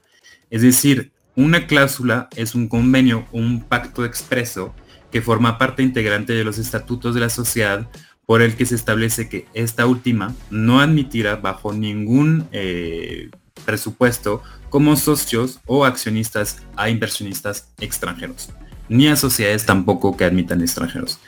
Es 0.49 0.61
decir, 0.61 1.11
una 1.35 1.67
cláusula 1.67 2.29
es 2.37 2.55
un 2.55 2.69
convenio, 2.69 3.27
un 3.33 3.63
pacto 3.63 4.05
expreso 4.05 4.73
que 5.11 5.21
forma 5.21 5.57
parte 5.57 5.83
integrante 5.83 6.31
de 6.31 6.45
los 6.45 6.57
estatutos 6.57 7.13
de 7.15 7.21
la 7.21 7.29
sociedad 7.29 7.85
por 8.25 8.41
el 8.41 8.55
que 8.55 8.65
se 8.65 8.75
establece 8.75 9.29
que 9.29 9.45
esta 9.53 9.85
última 9.85 10.33
no 10.49 10.79
admitirá 10.79 11.35
bajo 11.35 11.73
ningún 11.73 12.47
eh, 12.51 13.29
presupuesto 13.65 14.41
como 14.69 14.95
socios 14.95 15.59
o 15.65 15.85
accionistas 15.85 16.63
a 16.75 16.89
inversionistas 16.89 17.69
extranjeros, 17.79 18.49
ni 18.89 19.07
a 19.07 19.15
sociedades 19.15 19.65
tampoco 19.65 20.17
que 20.17 20.25
admitan 20.25 20.61
extranjeros. 20.61 21.19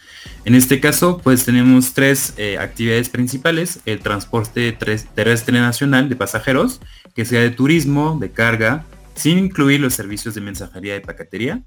En 0.46 0.56
este 0.56 0.80
caso, 0.80 1.20
pues 1.24 1.46
tenemos 1.46 1.94
tres 1.94 2.34
eh, 2.38 2.58
actividades 2.58 3.10
principales, 3.10 3.80
el 3.86 4.00
transporte 4.00 4.72
terrestre 4.72 5.60
nacional 5.60 6.10
de 6.10 6.16
pasajeros, 6.16 6.82
que 7.16 7.25
sea 7.25 7.42
de 7.42 7.52
turismo, 7.52 8.18
de 8.20 8.32
carga, 8.32 8.86
sin 9.16 9.38
incluir 9.38 9.80
los 9.80 9.94
servicios 9.94 10.36
de 10.36 10.42
mensajería 10.42 10.96
y 10.96 11.00
paquetería, 11.00 11.64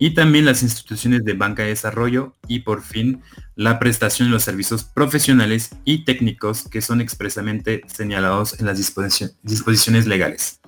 y 0.00 0.14
también 0.14 0.46
las 0.46 0.62
instituciones 0.62 1.24
de 1.24 1.34
banca 1.34 1.62
de 1.62 1.68
desarrollo 1.68 2.34
y 2.48 2.60
por 2.60 2.82
fin 2.82 3.20
la 3.54 3.78
prestación 3.78 4.28
de 4.28 4.32
los 4.32 4.42
servicios 4.42 4.82
profesionales 4.82 5.70
y 5.84 6.04
técnicos 6.04 6.66
que 6.68 6.80
son 6.80 7.02
expresamente 7.02 7.82
señalados 7.86 8.58
en 8.58 8.66
las 8.66 8.78
disposiciones 8.78 10.06
legales. 10.06 10.60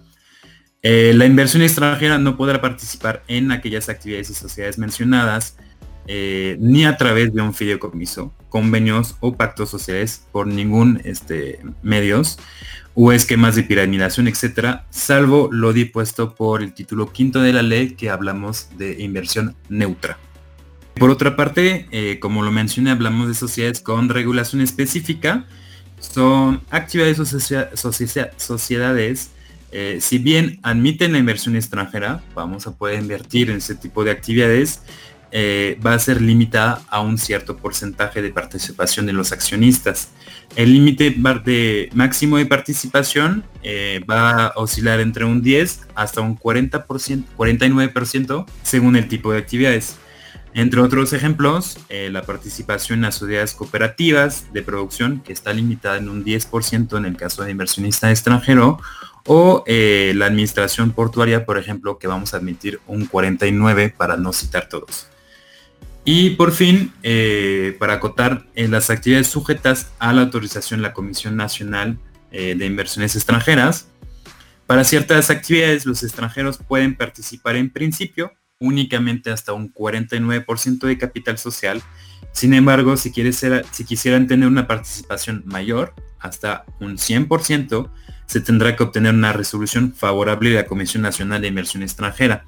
Eh, 0.82 1.14
la 1.16 1.24
inversión 1.24 1.62
extranjera 1.62 2.18
no 2.18 2.36
podrá 2.36 2.60
participar 2.60 3.24
en 3.26 3.52
aquellas 3.52 3.88
actividades 3.88 4.28
y 4.28 4.34
sociedades 4.34 4.78
mencionadas 4.78 5.56
eh, 6.06 6.56
ni 6.60 6.84
a 6.84 6.98
través 6.98 7.32
de 7.32 7.40
un 7.40 7.54
fideicomiso, 7.54 8.34
convenios 8.50 9.16
o 9.20 9.34
pactos 9.36 9.70
sociales 9.70 10.26
por 10.30 10.46
ningún 10.46 11.00
este, 11.04 11.60
medios 11.82 12.38
o 12.94 13.12
esquemas 13.12 13.54
de 13.54 13.62
piramidación, 13.62 14.28
etcétera, 14.28 14.86
salvo 14.90 15.48
lo 15.50 15.72
dispuesto 15.72 16.34
por 16.34 16.62
el 16.62 16.74
título 16.74 17.12
quinto 17.12 17.40
de 17.40 17.52
la 17.52 17.62
ley 17.62 17.90
que 17.94 18.10
hablamos 18.10 18.68
de 18.76 19.02
inversión 19.02 19.56
neutra. 19.68 20.18
Por 20.94 21.10
otra 21.10 21.36
parte, 21.36 21.86
eh, 21.90 22.18
como 22.20 22.42
lo 22.42 22.52
mencioné, 22.52 22.90
hablamos 22.90 23.28
de 23.28 23.34
sociedades 23.34 23.80
con 23.80 24.08
regulación 24.08 24.60
específica. 24.60 25.46
Son 25.98 26.60
actividades 26.70 27.18
o 27.18 27.92
sociedades, 28.36 29.30
eh, 29.70 29.98
si 30.02 30.18
bien 30.18 30.60
admiten 30.62 31.12
la 31.12 31.18
inversión 31.18 31.56
extranjera, 31.56 32.22
vamos 32.34 32.66
a 32.66 32.76
poder 32.76 33.00
invertir 33.00 33.50
en 33.50 33.56
ese 33.56 33.74
tipo 33.74 34.04
de 34.04 34.10
actividades, 34.10 34.82
eh, 35.34 35.78
va 35.84 35.94
a 35.94 35.98
ser 35.98 36.20
limitada 36.20 36.82
a 36.90 37.00
un 37.00 37.16
cierto 37.16 37.56
porcentaje 37.56 38.20
de 38.20 38.30
participación 38.30 39.06
de 39.06 39.14
los 39.14 39.32
accionistas. 39.32 40.10
El 40.56 40.74
límite 40.74 41.16
de 41.42 41.88
máximo 41.94 42.36
de 42.36 42.44
participación 42.44 43.42
eh, 43.62 44.04
va 44.08 44.48
a 44.48 44.52
oscilar 44.56 45.00
entre 45.00 45.24
un 45.24 45.40
10 45.40 45.88
hasta 45.94 46.20
un 46.20 46.38
40%, 46.38 47.24
49% 47.38 48.44
según 48.62 48.94
el 48.96 49.08
tipo 49.08 49.32
de 49.32 49.38
actividades. 49.38 49.96
Entre 50.52 50.82
otros 50.82 51.14
ejemplos, 51.14 51.78
eh, 51.88 52.10
la 52.12 52.24
participación 52.24 52.98
en 52.98 53.04
las 53.04 53.14
sociedades 53.14 53.54
cooperativas 53.54 54.52
de 54.52 54.60
producción, 54.60 55.22
que 55.24 55.32
está 55.32 55.54
limitada 55.54 55.96
en 55.96 56.10
un 56.10 56.26
10% 56.26 56.98
en 56.98 57.06
el 57.06 57.16
caso 57.16 57.42
de 57.42 57.52
inversionista 57.52 58.10
extranjero, 58.10 58.78
o 59.24 59.64
la 59.66 60.26
administración 60.26 60.90
portuaria, 60.90 61.46
por 61.46 61.56
ejemplo, 61.56 61.96
que 61.96 62.08
vamos 62.08 62.34
a 62.34 62.38
admitir 62.38 62.80
un 62.86 63.06
49 63.06 63.94
para 63.96 64.16
no 64.18 64.32
citar 64.34 64.68
todos. 64.68 65.06
Y 66.04 66.30
por 66.30 66.52
fin, 66.52 66.92
eh, 67.02 67.76
para 67.78 67.94
acotar 67.94 68.44
eh, 68.54 68.66
las 68.66 68.90
actividades 68.90 69.28
sujetas 69.28 69.92
a 70.00 70.12
la 70.12 70.22
autorización 70.22 70.80
de 70.80 70.88
la 70.88 70.92
Comisión 70.92 71.36
Nacional 71.36 71.98
eh, 72.32 72.56
de 72.56 72.66
Inversiones 72.66 73.14
Extranjeras, 73.14 73.88
para 74.66 74.84
ciertas 74.84 75.30
actividades 75.30 75.86
los 75.86 76.02
extranjeros 76.02 76.58
pueden 76.58 76.96
participar 76.96 77.56
en 77.56 77.70
principio 77.70 78.32
únicamente 78.58 79.30
hasta 79.30 79.52
un 79.52 79.72
49% 79.72 80.86
de 80.86 80.98
capital 80.98 81.38
social. 81.38 81.82
Sin 82.32 82.54
embargo, 82.54 82.96
si, 82.96 83.12
si 83.12 83.84
quisieran 83.84 84.26
tener 84.26 84.48
una 84.48 84.66
participación 84.66 85.42
mayor, 85.44 85.94
hasta 86.20 86.64
un 86.80 86.96
100%, 86.96 87.90
se 88.26 88.40
tendrá 88.40 88.74
que 88.76 88.84
obtener 88.84 89.14
una 89.14 89.32
resolución 89.32 89.92
favorable 89.92 90.50
de 90.50 90.56
la 90.56 90.66
Comisión 90.66 91.02
Nacional 91.02 91.42
de 91.42 91.48
Inversión 91.48 91.82
Extranjera. 91.82 92.44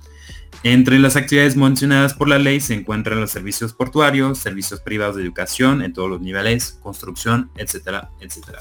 Entre 0.64 0.98
las 0.98 1.14
actividades 1.14 1.56
mencionadas 1.56 2.14
por 2.14 2.26
la 2.26 2.38
ley 2.38 2.58
se 2.58 2.72
encuentran 2.72 3.20
los 3.20 3.30
servicios 3.30 3.74
portuarios, 3.74 4.38
servicios 4.38 4.80
privados 4.80 5.16
de 5.16 5.22
educación 5.22 5.82
en 5.82 5.92
todos 5.92 6.08
los 6.08 6.22
niveles, 6.22 6.78
construcción, 6.82 7.50
etcétera, 7.58 8.08
etcétera. 8.18 8.60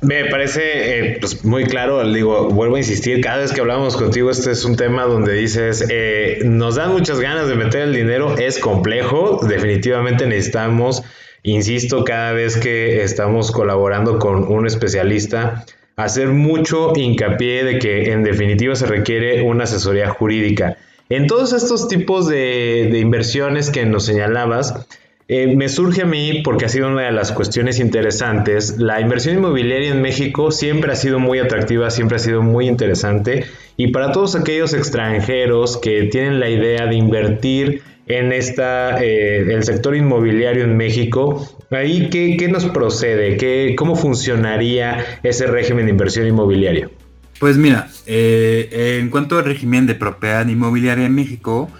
Me 0.00 0.24
parece 0.24 0.62
eh, 0.64 1.16
pues 1.20 1.44
muy 1.44 1.64
claro, 1.64 2.10
digo, 2.10 2.48
vuelvo 2.48 2.76
a 2.76 2.78
insistir, 2.78 3.20
cada 3.20 3.38
vez 3.38 3.52
que 3.52 3.60
hablamos 3.60 3.94
contigo, 3.96 4.30
este 4.30 4.52
es 4.52 4.64
un 4.64 4.76
tema 4.76 5.04
donde 5.04 5.34
dices, 5.34 5.84
eh, 5.90 6.40
nos 6.44 6.76
dan 6.76 6.92
muchas 6.92 7.20
ganas 7.20 7.46
de 7.46 7.56
meter 7.56 7.82
el 7.82 7.94
dinero, 7.94 8.34
es 8.38 8.58
complejo, 8.58 9.40
definitivamente 9.46 10.26
necesitamos, 10.26 11.02
insisto, 11.42 12.04
cada 12.04 12.32
vez 12.32 12.56
que 12.56 13.02
estamos 13.02 13.52
colaborando 13.52 14.18
con 14.18 14.44
un 14.44 14.66
especialista, 14.66 15.66
hacer 15.96 16.28
mucho 16.28 16.92
hincapié 16.94 17.64
de 17.64 17.78
que 17.78 18.12
en 18.12 18.24
definitiva 18.24 18.74
se 18.74 18.86
requiere 18.86 19.42
una 19.42 19.64
asesoría 19.64 20.10
jurídica. 20.10 20.76
En 21.08 21.26
todos 21.26 21.52
estos 21.52 21.88
tipos 21.88 22.28
de, 22.28 22.98
inversiones 22.98 23.70
que 23.70 23.84
nos 23.84 24.06
señalabas, 24.06 24.86
eh, 25.28 25.54
me 25.54 25.68
surge 25.68 26.02
a 26.02 26.06
mí, 26.06 26.42
porque 26.44 26.64
ha 26.64 26.68
sido 26.68 26.88
una 26.88 27.02
de 27.02 27.12
las 27.12 27.32
cuestiones 27.32 27.78
interesantes, 27.78 28.78
la 28.78 29.00
inversión 29.00 29.36
inmobiliaria 29.36 29.90
en 29.90 30.02
México 30.02 30.50
siempre 30.50 30.92
ha 30.92 30.96
sido 30.96 31.18
muy 31.18 31.38
atractiva, 31.38 31.90
siempre 31.90 32.16
ha 32.16 32.18
sido 32.18 32.42
muy 32.42 32.68
interesante, 32.68 33.44
y 33.76 33.88
para 33.88 34.12
todos 34.12 34.34
aquellos 34.36 34.74
extranjeros 34.74 35.78
que 35.78 36.04
tienen 36.04 36.40
la 36.40 36.50
idea 36.50 36.86
de 36.86 36.96
invertir 36.96 37.82
en 38.06 38.32
esta, 38.32 39.02
eh, 39.02 39.54
el 39.54 39.64
sector 39.64 39.96
inmobiliario 39.96 40.64
en 40.64 40.76
México. 40.76 41.48
Ahí, 41.70 42.10
¿qué, 42.10 42.48
nos 42.48 42.66
procede? 42.66 43.36
¿Qué, 43.36 43.74
¿Cómo 43.76 43.96
funcionaría 43.96 45.20
ese 45.22 45.46
régimen 45.46 45.86
de 45.86 45.92
inversión 45.92 46.26
inmobiliaria? 46.26 46.90
Pues 47.40 47.56
mira, 47.56 47.88
eh, 48.06 48.98
en 49.00 49.10
cuanto 49.10 49.38
al 49.38 49.44
régimen 49.44 49.86
de 49.86 49.94
propiedad 49.94 50.46
inmobiliaria 50.46 51.06
en 51.06 51.14
México, 51.14 51.70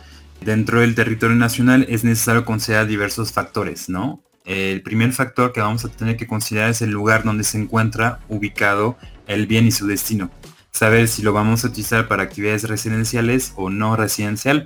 dentro 0.41 0.81
del 0.81 0.95
territorio 0.95 1.37
nacional 1.37 1.87
es 1.89 2.05
necesario 2.05 2.45
considerar 2.45 2.87
diversos 2.87 3.33
factores, 3.33 3.89
¿no? 3.89 4.23
El 4.45 4.83
primer 4.83 5.13
factor 5.13 5.53
que 5.53 5.61
vamos 5.61 5.85
a 5.85 5.89
tener 5.89 6.17
que 6.17 6.27
considerar 6.27 6.71
es 6.71 6.83
el 6.83 6.91
lugar 6.91 7.25
donde 7.25 7.45
se 7.45 7.59
encuentra 7.59 8.21
ubicado 8.29 8.99
el 9.27 9.47
bien 9.47 9.67
y 9.67 9.71
su 9.71 9.87
destino. 9.87 10.31
Saber 10.71 11.09
si 11.09 11.23
lo 11.23 11.33
vamos 11.33 11.65
a 11.65 11.69
utilizar 11.69 12.09
para 12.09 12.25
actividades 12.25 12.69
residenciales 12.69 13.53
o 13.57 13.71
no 13.71 13.97
residencial. 13.97 14.65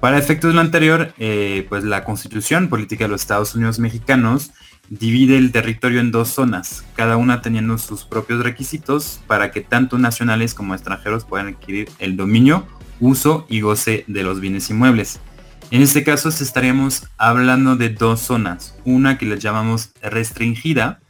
Para 0.00 0.16
efectos 0.16 0.50
de 0.50 0.54
lo 0.54 0.62
anterior, 0.62 1.12
eh, 1.18 1.66
pues 1.68 1.84
la 1.84 2.04
constitución 2.04 2.68
política 2.68 3.04
de 3.04 3.08
los 3.10 3.20
Estados 3.20 3.54
Unidos 3.54 3.78
mexicanos 3.78 4.50
divide 4.88 5.36
el 5.36 5.52
territorio 5.52 6.00
en 6.00 6.10
dos 6.10 6.30
zonas, 6.30 6.84
cada 6.96 7.18
una 7.18 7.42
teniendo 7.42 7.76
sus 7.76 8.04
propios 8.04 8.42
requisitos 8.42 9.20
para 9.26 9.50
que 9.50 9.60
tanto 9.60 9.98
nacionales 9.98 10.54
como 10.54 10.74
extranjeros 10.74 11.24
puedan 11.24 11.48
adquirir 11.48 11.90
el 11.98 12.16
dominio, 12.16 12.66
uso 12.98 13.46
y 13.48 13.60
goce 13.60 14.04
de 14.08 14.22
los 14.22 14.40
bienes 14.40 14.70
inmuebles. 14.70 15.20
En 15.70 15.82
este 15.82 16.02
caso 16.02 16.30
estaríamos 16.30 17.06
hablando 17.18 17.76
de 17.76 17.90
dos 17.90 18.20
zonas, 18.20 18.74
una 18.84 19.18
que 19.18 19.26
le 19.26 19.38
llamamos 19.38 19.92
restringida, 20.02 21.00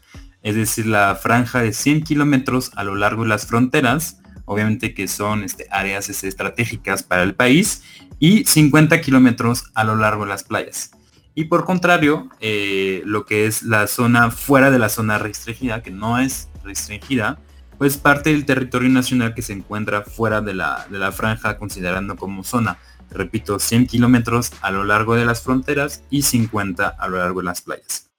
es 0.43 0.57
decir, 0.57 0.87
la 0.87 1.15
franja 1.15 1.63
de 1.63 1.73
100 1.73 2.03
kilómetros 2.03 2.73
a 2.75 2.83
lo 2.83 2.97
largo 2.97 3.23
de 3.23 3.29
las 3.29 3.47
fronteras, 3.47 4.19
obviamente 4.45 4.95
que 4.95 5.07
son 5.07 5.45
este, 5.45 5.67
áreas 5.71 6.09
este, 6.09 6.29
estratégicas 6.29 7.03
para 7.03 7.23
el 7.23 7.35
país, 7.35 7.83
y 8.21 8.45
50 8.45 9.01
kilómetros 9.01 9.65
a 9.75 9.83
lo 9.83 9.97
largo 9.97 10.23
de 10.23 10.29
las 10.29 10.45
playas. 10.45 10.93
Y 11.35 11.45
por 11.45 11.65
contrario, 11.65 12.29
eh, 12.41 13.03
lo 13.05 13.25
que 13.25 13.47
es 13.47 13.63
la 13.63 13.87
zona 13.89 14.31
fuera 14.31 14.71
de 14.71 14.79
la 14.79 14.89
zona 14.89 15.19
restringida, 15.19 15.83
que 15.83 15.91
no 15.91 16.19
es 16.19 16.49
restringida, 16.63 17.41
pues 17.79 17.97
parte 17.97 18.31
del 18.31 18.45
territorio 18.45 18.91
nacional 18.91 19.35
que 19.35 19.43
se 19.43 19.55
encuentra 19.55 20.03
fuera 20.03 20.43
de 20.43 20.53
la, 20.53 20.87
de 20.91 20.99
la 20.99 21.13
franja 21.13 21.57
considerando 21.57 22.15
como 22.17 22.45
zona. 22.45 22.79
Repito, 23.11 23.59
100 23.59 23.87
kilómetros 23.87 24.53
a 24.61 24.71
lo 24.71 24.85
largo 24.85 25.17
de 25.17 25.25
las 25.25 25.43
fronteras 25.43 26.05
y 26.11 26.23
50 26.23 26.87
a 26.87 27.09
lo 27.09 27.17
largo 27.17 27.41
de 27.41 27.47
las 27.47 27.63
playas. 27.63 28.11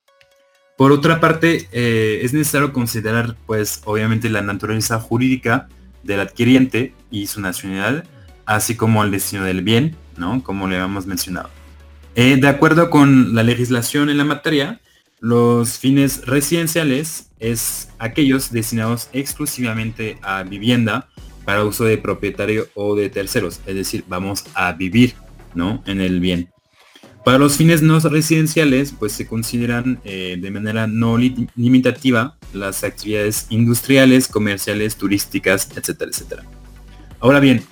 Por 0.78 0.92
otra 0.92 1.20
parte, 1.20 1.70
eh, 1.72 2.22
es 2.24 2.34
necesario 2.34 2.74
considerar, 2.74 3.36
pues, 3.46 3.82
obviamente 3.86 4.30
la 4.30 4.42
naturaleza 4.42 5.00
jurídica 5.00 5.70
del 6.02 6.22
adquiriente 6.22 6.96
y 7.12 7.28
su 7.28 7.40
nacionalidad, 7.40 8.04
así 8.56 8.76
como 8.76 9.04
el 9.04 9.12
destino 9.12 9.44
del 9.44 9.62
bien, 9.62 9.96
¿no? 10.18 10.44
Como 10.44 10.68
le 10.68 10.76
habíamos 10.76 11.06
mencionado. 11.06 11.50
Eh, 12.16 12.38
de 12.38 12.48
acuerdo 12.48 12.90
con 12.90 13.36
la 13.36 13.44
legislación 13.44 14.10
en 14.10 14.18
la 14.18 14.26
materia, 14.26 14.82
los 15.20 15.78
fines 15.78 16.26
residenciales 16.26 17.30
es 17.40 17.90
aquellos 18.00 18.52
destinados 18.52 19.10
exclusivamente 19.14 20.18
a 20.22 20.44
vivienda 20.44 21.08
para 21.46 21.64
uso 21.64 21.86
de 21.86 21.98
propietario 21.98 22.68
o 22.76 22.96
de 22.96 23.10
terceros, 23.10 23.62
es 23.66 23.76
decir, 23.76 24.04
vamos 24.08 24.46
a 24.54 24.74
vivir, 24.74 25.16
¿no? 25.56 25.82
En 25.86 26.02
el 26.02 26.20
bien. 26.20 26.50
Para 27.24 27.38
los 27.38 27.56
fines 27.56 27.84
no 27.84 28.00
residenciales, 28.00 28.94
pues 28.98 29.12
se 29.12 29.28
consideran 29.28 30.02
eh, 30.04 30.38
de 30.40 30.52
manera 30.52 30.88
no 30.88 31.18
limitativa 31.18 32.36
las 32.52 32.84
actividades 32.84 33.46
industriales, 33.50 34.28
comerciales, 34.28 34.96
turísticas, 34.96 35.70
etcétera, 35.76 36.10
etcétera. 36.12 36.44
Ahora 37.20 37.40
bien, 37.40 37.64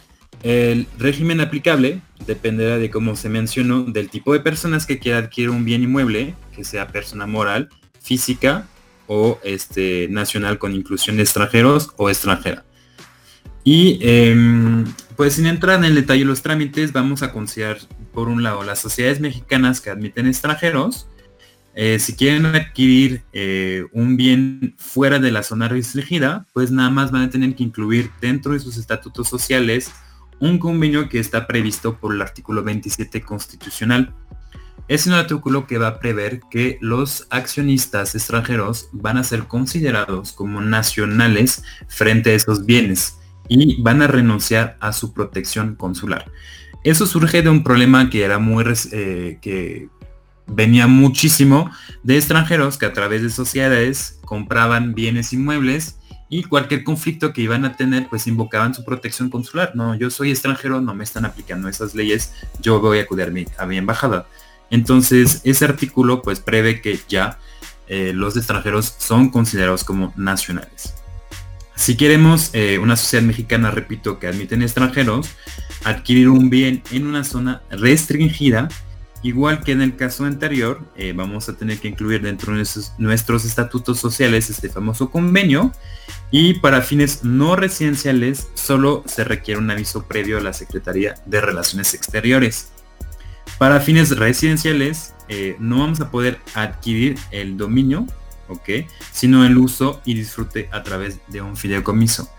El 0.43 0.87
régimen 0.97 1.41
aplicable 1.41 2.01
dependerá 2.25 2.77
de, 2.77 2.89
como 2.89 3.15
se 3.15 3.29
mencionó, 3.29 3.83
del 3.83 4.09
tipo 4.09 4.33
de 4.33 4.39
personas 4.39 4.85
que 4.85 4.99
quiera 4.99 5.17
adquirir 5.17 5.49
un 5.49 5.65
bien 5.65 5.83
inmueble, 5.83 6.35
que 6.55 6.63
sea 6.63 6.87
persona 6.87 7.25
moral, 7.25 7.69
física 8.01 8.67
o 9.07 9.39
este, 9.43 10.07
nacional 10.09 10.59
con 10.59 10.73
inclusión 10.73 11.17
de 11.17 11.23
extranjeros 11.23 11.89
o 11.97 12.09
extranjera. 12.09 12.63
Y 13.63 13.99
em, 14.01 14.85
pues 15.15 15.33
sin 15.33 15.45
entrar 15.45 15.79
en 15.79 15.85
el 15.85 15.95
detalle 15.95 16.21
de 16.21 16.25
los 16.25 16.41
trámites, 16.41 16.93
vamos 16.93 17.23
a 17.23 17.33
considerar 17.33 17.77
por 18.13 18.29
un 18.29 18.41
lado 18.41 18.63
las 18.63 18.79
sociedades 18.79 19.19
mexicanas 19.19 19.81
que 19.81 19.89
admiten 19.89 20.27
extranjeros. 20.27 21.07
Eh, 21.75 21.99
si 21.99 22.15
quieren 22.15 22.45
adquirir 22.45 23.23
eh, 23.31 23.85
un 23.91 24.17
bien 24.17 24.75
fuera 24.77 25.19
de 25.19 25.31
la 25.31 25.43
zona 25.43 25.67
restringida, 25.67 26.45
pues 26.53 26.71
nada 26.71 26.89
más 26.89 27.11
van 27.11 27.23
a 27.23 27.29
tener 27.29 27.55
que 27.55 27.63
incluir 27.63 28.09
dentro 28.21 28.53
de 28.53 28.59
sus 28.59 28.77
estatutos 28.77 29.27
sociales 29.27 29.91
un 30.39 30.57
convenio 30.57 31.09
que 31.09 31.19
está 31.19 31.47
previsto 31.47 31.97
por 31.97 32.13
el 32.13 32.21
artículo 32.21 32.63
27 32.63 33.21
constitucional. 33.21 34.13
Es 34.87 35.05
un 35.05 35.13
artículo 35.13 35.67
que 35.67 35.77
va 35.77 35.87
a 35.87 35.99
prever 35.99 36.41
que 36.49 36.77
los 36.81 37.27
accionistas 37.29 38.15
extranjeros 38.15 38.89
van 38.91 39.17
a 39.17 39.23
ser 39.23 39.45
considerados 39.47 40.31
como 40.31 40.61
nacionales 40.61 41.63
frente 41.87 42.31
a 42.31 42.33
esos 42.33 42.65
bienes 42.65 43.17
y 43.47 43.81
van 43.81 44.01
a 44.01 44.07
renunciar 44.07 44.77
a 44.79 44.93
su 44.93 45.13
protección 45.13 45.75
consular. 45.75 46.31
Eso 46.83 47.05
surge 47.05 47.41
de 47.41 47.49
un 47.49 47.63
problema 47.63 48.09
que 48.09 48.23
era 48.23 48.39
muy 48.39 48.63
eh, 48.91 49.37
que 49.41 49.89
venía 50.47 50.87
muchísimo 50.87 51.69
de 52.03 52.17
extranjeros 52.17 52.77
que 52.77 52.85
a 52.87 52.93
través 52.93 53.21
de 53.21 53.29
sociedades 53.29 54.19
compraban 54.25 54.95
bienes 54.95 55.33
inmuebles 55.33 55.98
y 56.29 56.43
cualquier 56.43 56.83
conflicto 56.83 57.33
que 57.33 57.41
iban 57.41 57.65
a 57.65 57.75
tener 57.75 58.07
pues 58.07 58.27
invocaban 58.27 58.73
su 58.73 58.85
protección 58.85 59.29
consular. 59.29 59.75
No, 59.75 59.95
yo 59.95 60.09
soy 60.09 60.29
extranjero, 60.29 60.79
no 60.79 60.93
me 60.93 61.03
están 61.03 61.25
aplicando 61.25 61.67
esas 61.67 61.95
leyes, 61.95 62.33
yo 62.61 62.79
voy 62.79 62.99
a 62.99 63.01
acudir 63.03 63.47
a 63.57 63.65
mi, 63.65 63.77
embajada. 63.77 64.27
Entonces 64.69 65.41
ese 65.43 65.65
artículo 65.65 66.21
pues 66.21 66.39
prevé 66.39 66.81
que 66.81 66.99
ya 67.09 67.39
eh, 67.87 68.13
los 68.13 68.37
extranjeros 68.37 68.95
son 68.99 69.29
considerados 69.29 69.83
como 69.83 70.13
nacionales. 70.15 70.93
Si 71.75 71.95
queremos 71.95 72.49
eh, 72.53 72.77
una 72.77 72.97
sociedad 72.97 73.23
mexicana, 73.25 73.71
repito, 73.71 74.19
que 74.19 74.27
admiten 74.27 74.61
extranjeros, 74.61 75.29
adquirir 75.85 76.27
un 76.27 76.49
bien 76.49 76.83
en 76.91 77.07
una 77.07 77.23
zona 77.23 77.61
restringida, 77.71 78.67
igual 79.23 79.63
que 79.63 79.71
en 79.71 79.81
el 79.81 79.95
caso 79.95 80.25
anterior, 80.25 80.81
eh, 80.95 81.13
vamos 81.15 81.47
a 81.47 81.55
tener 81.55 81.79
que 81.79 81.87
incluir 81.87 82.21
dentro 82.21 82.53
de 82.53 82.67
nuestros, 82.97 83.45
estatutos 83.45 83.97
sociales 83.97 84.49
este 84.49 84.69
famoso 84.69 85.09
convenio 85.09 85.71
y 86.31 86.55
para 86.55 86.81
fines 86.81 87.23
no 87.23 87.55
residenciales 87.55 88.49
solo 88.53 89.03
se 89.07 89.23
requiere 89.23 89.59
un 89.59 89.71
aviso 89.71 90.03
previo 90.03 90.37
a 90.37 90.41
la 90.41 90.53
Secretaría 90.53 91.15
de 91.25 91.41
Relaciones 91.41 91.93
Exteriores. 91.93 92.71
Para 93.57 93.79
fines 93.79 94.17
residenciales 94.17 95.13
eh, 95.27 95.55
no 95.59 95.79
vamos 95.79 95.99
a 96.01 96.11
poder 96.11 96.39
adquirir 96.53 97.17
el 97.31 97.57
dominio 97.57 98.05
¿ok? 98.49 98.69
Sino 99.11 99.45
el 99.45 99.57
uso 99.57 100.01
y 100.03 100.15
disfrute 100.15 100.69
a 100.71 100.83
través 100.83 101.19
de 101.27 101.41
un 101.41 101.55
fideicomiso. 101.55 102.29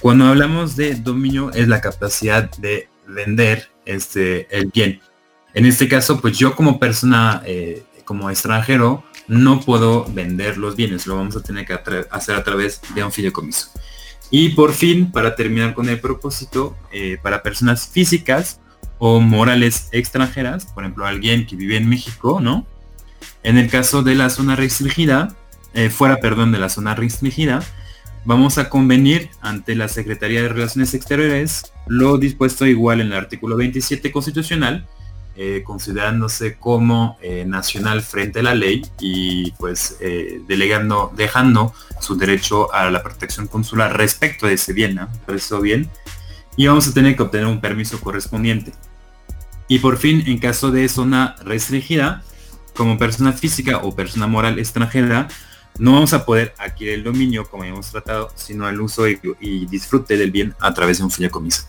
Cuando 0.00 0.26
hablamos 0.26 0.76
de 0.76 0.94
dominio 0.94 1.50
es 1.52 1.68
la 1.68 1.80
capacidad 1.80 2.50
de 2.56 2.88
vender 3.06 3.70
este, 3.86 4.46
el 4.56 4.66
bien. 4.66 5.00
En 5.54 5.66
este 5.66 5.88
caso, 5.88 6.20
pues 6.20 6.38
yo 6.38 6.54
como 6.54 6.78
persona, 6.78 7.42
eh, 7.44 7.82
como 8.10 8.28
extranjero, 8.28 9.04
no 9.28 9.60
puedo 9.60 10.04
vender 10.04 10.58
los 10.58 10.74
bienes, 10.74 11.06
lo 11.06 11.14
vamos 11.14 11.36
a 11.36 11.42
tener 11.44 11.64
que 11.64 11.78
hacer 12.10 12.34
a 12.34 12.42
través 12.42 12.80
de 12.92 13.04
un 13.04 13.12
fideicomiso. 13.12 13.68
Y 14.32 14.48
por 14.48 14.72
fin, 14.72 15.12
para 15.12 15.36
terminar 15.36 15.74
con 15.74 15.88
el 15.88 16.00
propósito, 16.00 16.76
eh, 16.90 17.18
para 17.22 17.44
personas 17.44 17.86
físicas 17.86 18.58
o 18.98 19.20
morales 19.20 19.90
extranjeras, 19.92 20.66
por 20.66 20.82
ejemplo, 20.82 21.06
alguien 21.06 21.46
que 21.46 21.54
vive 21.54 21.76
en 21.76 21.88
México, 21.88 22.40
¿no? 22.40 22.66
En 23.44 23.58
el 23.58 23.70
caso 23.70 24.02
de 24.02 24.16
la 24.16 24.28
zona 24.28 24.56
restringida, 24.56 25.36
eh, 25.72 25.88
fuera, 25.88 26.16
perdón, 26.16 26.50
de 26.50 26.58
la 26.58 26.68
zona 26.68 26.96
restringida, 26.96 27.62
vamos 28.24 28.58
a 28.58 28.68
convenir 28.68 29.30
ante 29.40 29.76
la 29.76 29.86
Secretaría 29.86 30.42
de 30.42 30.48
Relaciones 30.48 30.94
Exteriores 30.94 31.72
lo 31.86 32.18
dispuesto 32.18 32.66
igual 32.66 33.02
en 33.02 33.06
el 33.06 33.12
artículo 33.12 33.56
27 33.56 34.10
constitucional, 34.10 34.88
eh, 35.42 35.62
considerándose 35.64 36.56
como 36.56 37.16
eh, 37.22 37.46
nacional 37.46 38.02
frente 38.02 38.40
a 38.40 38.42
la 38.42 38.54
ley 38.54 38.82
y 39.00 39.52
pues 39.52 39.96
delegando, 40.46 41.10
dejando 41.16 41.72
su 41.98 42.14
derecho 42.18 42.70
a 42.74 42.90
la 42.90 43.02
protección 43.02 43.46
consular 43.46 43.96
respecto 43.96 44.46
de 44.46 44.54
ese 44.54 44.74
bien, 44.74 44.96
¿no? 44.96 45.08
eso 45.34 45.62
bien, 45.62 45.88
y 46.58 46.66
vamos 46.66 46.86
a 46.88 46.92
tener 46.92 47.16
que 47.16 47.22
obtener 47.22 47.46
un 47.46 47.62
permiso 47.62 47.98
correspondiente. 48.02 48.72
Y 49.66 49.78
por 49.78 49.96
fin, 49.96 50.22
en 50.26 50.36
caso 50.38 50.70
de 50.70 50.86
zona 50.90 51.36
restringida, 51.42 52.22
como 52.74 52.98
persona 52.98 53.32
física 53.32 53.78
o 53.78 53.96
persona 53.96 54.26
moral 54.26 54.58
extranjera, 54.58 55.28
no 55.78 55.92
vamos 55.92 56.12
a 56.12 56.26
poder 56.26 56.54
adquirir 56.58 56.94
el 56.94 57.04
dominio 57.04 57.48
como 57.48 57.64
hemos 57.64 57.90
tratado, 57.90 58.30
sino 58.34 58.68
el 58.68 58.78
uso 58.78 59.08
y, 59.08 59.66
disfrute 59.66 60.18
del 60.18 60.30
bien 60.30 60.54
a 60.60 60.74
través 60.74 60.98
de 60.98 61.04
un 61.04 61.10
fideicomiso. 61.10 61.64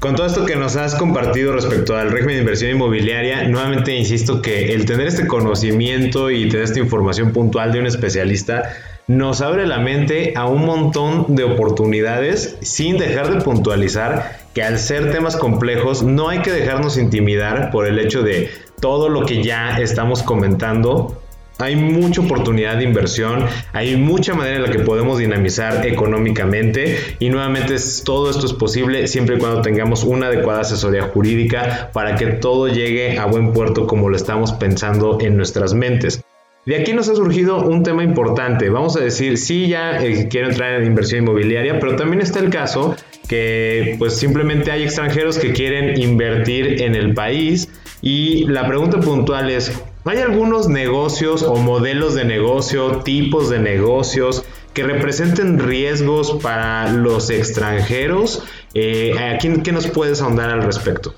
Con 0.00 0.14
todo 0.14 0.26
esto 0.26 0.44
que 0.46 0.54
nos 0.54 0.76
has 0.76 0.94
compartido 0.94 1.52
respecto 1.52 1.96
al 1.96 2.12
régimen 2.12 2.36
de 2.36 2.40
inversión 2.42 2.70
inmobiliaria, 2.70 3.48
nuevamente 3.48 3.96
insisto 3.96 4.40
que 4.40 4.72
el 4.72 4.84
tener 4.84 5.08
este 5.08 5.26
conocimiento 5.26 6.30
y 6.30 6.48
tener 6.48 6.64
esta 6.64 6.78
información 6.78 7.32
puntual 7.32 7.72
de 7.72 7.80
un 7.80 7.86
especialista 7.86 8.74
nos 9.08 9.40
abre 9.40 9.66
la 9.66 9.78
mente 9.78 10.34
a 10.36 10.46
un 10.46 10.66
montón 10.66 11.34
de 11.34 11.42
oportunidades 11.42 12.58
sin 12.60 12.98
dejar 12.98 13.34
de 13.34 13.40
puntualizar 13.40 14.38
que 14.54 14.62
al 14.62 14.78
ser 14.78 15.10
temas 15.10 15.36
complejos 15.36 16.02
no 16.02 16.28
hay 16.28 16.40
que 16.42 16.52
dejarnos 16.52 16.98
intimidar 16.98 17.70
por 17.70 17.86
el 17.86 17.98
hecho 17.98 18.22
de 18.22 18.50
todo 18.80 19.08
lo 19.08 19.24
que 19.24 19.42
ya 19.42 19.78
estamos 19.78 20.22
comentando 20.22 21.22
hay 21.58 21.76
mucha 21.76 22.20
oportunidad 22.20 22.76
de 22.76 22.84
inversión, 22.84 23.44
hay 23.72 23.96
mucha 23.96 24.34
manera 24.34 24.56
en 24.56 24.62
la 24.62 24.70
que 24.70 24.78
podemos 24.78 25.18
dinamizar 25.18 25.86
económicamente 25.86 26.98
y 27.18 27.28
nuevamente 27.28 27.74
todo 28.04 28.30
esto 28.30 28.46
es 28.46 28.52
posible 28.52 29.06
siempre 29.08 29.36
y 29.36 29.38
cuando 29.38 29.62
tengamos 29.62 30.04
una 30.04 30.28
adecuada 30.28 30.60
asesoría 30.60 31.02
jurídica 31.02 31.90
para 31.92 32.16
que 32.16 32.26
todo 32.26 32.68
llegue 32.68 33.18
a 33.18 33.26
buen 33.26 33.52
puerto 33.52 33.86
como 33.86 34.08
lo 34.08 34.16
estamos 34.16 34.52
pensando 34.52 35.18
en 35.20 35.36
nuestras 35.36 35.74
mentes. 35.74 36.22
De 36.68 36.76
aquí 36.76 36.92
nos 36.92 37.08
ha 37.08 37.14
surgido 37.14 37.64
un 37.64 37.82
tema 37.82 38.04
importante. 38.04 38.68
Vamos 38.68 38.94
a 38.96 39.00
decir, 39.00 39.38
sí, 39.38 39.68
ya 39.68 40.02
eh, 40.04 40.28
quiero 40.28 40.50
entrar 40.50 40.74
en 40.74 40.86
inversión 40.86 41.22
inmobiliaria, 41.22 41.80
pero 41.80 41.96
también 41.96 42.20
está 42.20 42.40
el 42.40 42.50
caso 42.50 42.94
que 43.26 43.96
pues 43.98 44.16
simplemente 44.16 44.70
hay 44.70 44.82
extranjeros 44.82 45.38
que 45.38 45.54
quieren 45.54 45.98
invertir 45.98 46.82
en 46.82 46.94
el 46.94 47.14
país 47.14 47.70
y 48.02 48.44
la 48.44 48.68
pregunta 48.68 49.00
puntual 49.00 49.50
es, 49.50 49.72
¿hay 50.08 50.18
algunos 50.18 50.68
negocios 50.68 51.42
o 51.42 51.56
modelos 51.56 52.14
de 52.14 52.24
negocio, 52.24 53.02
tipos 53.02 53.50
de 53.50 53.58
negocios 53.58 54.44
que 54.74 54.82
representen 54.82 55.58
riesgos 55.58 56.38
para 56.42 56.92
los 56.92 57.30
extranjeros? 57.30 58.42
Eh, 58.74 59.38
¿Qué 59.40 59.72
nos 59.72 59.86
puedes 59.88 60.20
ahondar 60.20 60.50
al 60.50 60.62
respecto? 60.62 61.14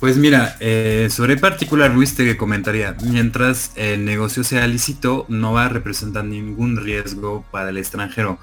Pues 0.00 0.16
mira, 0.16 0.56
eh, 0.60 1.08
sobre 1.10 1.36
particular 1.36 1.90
Luis 1.90 2.14
te 2.14 2.34
comentaría, 2.38 2.96
mientras 3.02 3.72
el 3.76 4.06
negocio 4.06 4.44
sea 4.44 4.66
lícito, 4.66 5.26
no 5.28 5.52
va 5.52 5.66
a 5.66 5.68
representar 5.68 6.24
ningún 6.24 6.78
riesgo 6.78 7.44
para 7.50 7.68
el 7.68 7.76
extranjero. 7.76 8.38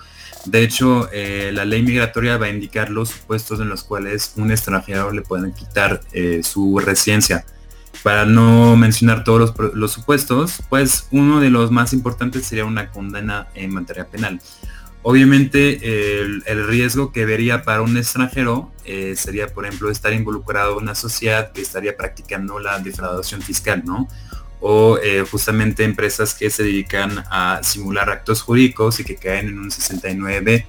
De 0.45 0.61
hecho, 0.61 1.09
eh, 1.11 1.49
la 1.51 1.65
ley 1.65 1.81
migratoria 1.81 2.37
va 2.37 2.45
a 2.45 2.49
indicar 2.49 2.91
los 2.91 3.09
supuestos 3.09 3.59
en 3.59 3.69
los 3.69 3.83
cuales 3.83 4.33
un 4.35 4.51
extranjero 4.51 5.11
le 5.11 5.23
pueden 5.23 5.51
quitar 5.51 6.01
eh, 6.13 6.41
su 6.43 6.77
residencia. 6.77 7.43
Para 8.03 8.25
no 8.25 8.75
mencionar 8.77 9.23
todos 9.23 9.53
los, 9.73 9.91
supuestos, 9.91 10.61
pues 10.69 11.07
uno 11.11 11.39
de 11.39 11.49
los 11.49 11.71
más 11.71 11.93
importantes 11.93 12.45
sería 12.45 12.65
una 12.65 12.89
condena 12.91 13.47
en 13.53 13.73
materia 13.73 14.07
penal. 14.07 14.39
Obviamente 15.03 16.21
el, 16.21 16.67
riesgo 16.67 17.11
que 17.11 17.25
vería 17.25 17.63
para 17.63 17.81
un 17.81 17.97
extranjero 17.97 18.71
eh, 18.85 19.15
sería, 19.15 19.47
por 19.47 19.65
ejemplo, 19.65 19.89
estar 19.89 20.13
involucrado 20.13 20.77
en 20.77 20.83
una 20.83 20.95
sociedad 20.95 21.51
que 21.51 21.61
estaría 21.61 21.95
practicando 21.97 22.59
la 22.59 22.79
defraudación 22.79 23.41
fiscal, 23.41 23.83
¿no? 23.85 24.07
o 24.59 24.97
eh, 24.97 25.23
justamente 25.29 25.83
empresas 25.83 26.33
que 26.33 26.49
se 26.49 26.63
dedican 26.63 27.23
a 27.29 27.59
simular 27.63 28.09
actos 28.09 28.41
jurídicos 28.41 28.99
y 28.99 29.03
que 29.03 29.15
caen 29.15 29.49
en 29.49 29.59
un 29.59 29.71
69. 29.71 30.67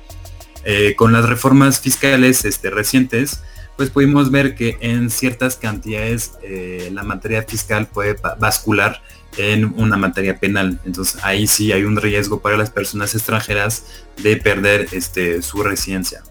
Eh, 0.65 0.95
con 0.97 1.13
las 1.13 1.27
reformas 1.27 1.81
fiscales 1.81 2.45
este, 2.45 2.71
recientes, 2.71 3.43
pues 3.79 3.91
pudimos 3.91 4.33
ver 4.33 4.57
que 4.57 4.77
en 4.81 5.09
ciertas 5.09 5.55
cantidades 5.55 6.33
eh, 6.43 6.91
la 6.93 7.05
materia 7.05 7.45
fiscal 7.45 7.87
puede 7.87 8.17
bascular 8.41 9.01
en 9.37 9.73
una 9.77 9.97
materia 9.97 10.37
penal. 10.37 10.81
Entonces 10.85 11.21
ahí 11.23 11.47
sí 11.47 11.71
hay 11.71 11.85
un 11.85 11.97
riesgo 11.97 12.41
para 12.41 12.57
las 12.57 12.71
personas 12.71 13.15
extranjeras 13.15 13.85
de 14.21 14.37
perder 14.37 14.89
este, 14.91 15.43
su 15.43 15.63
residencia. 15.63 16.25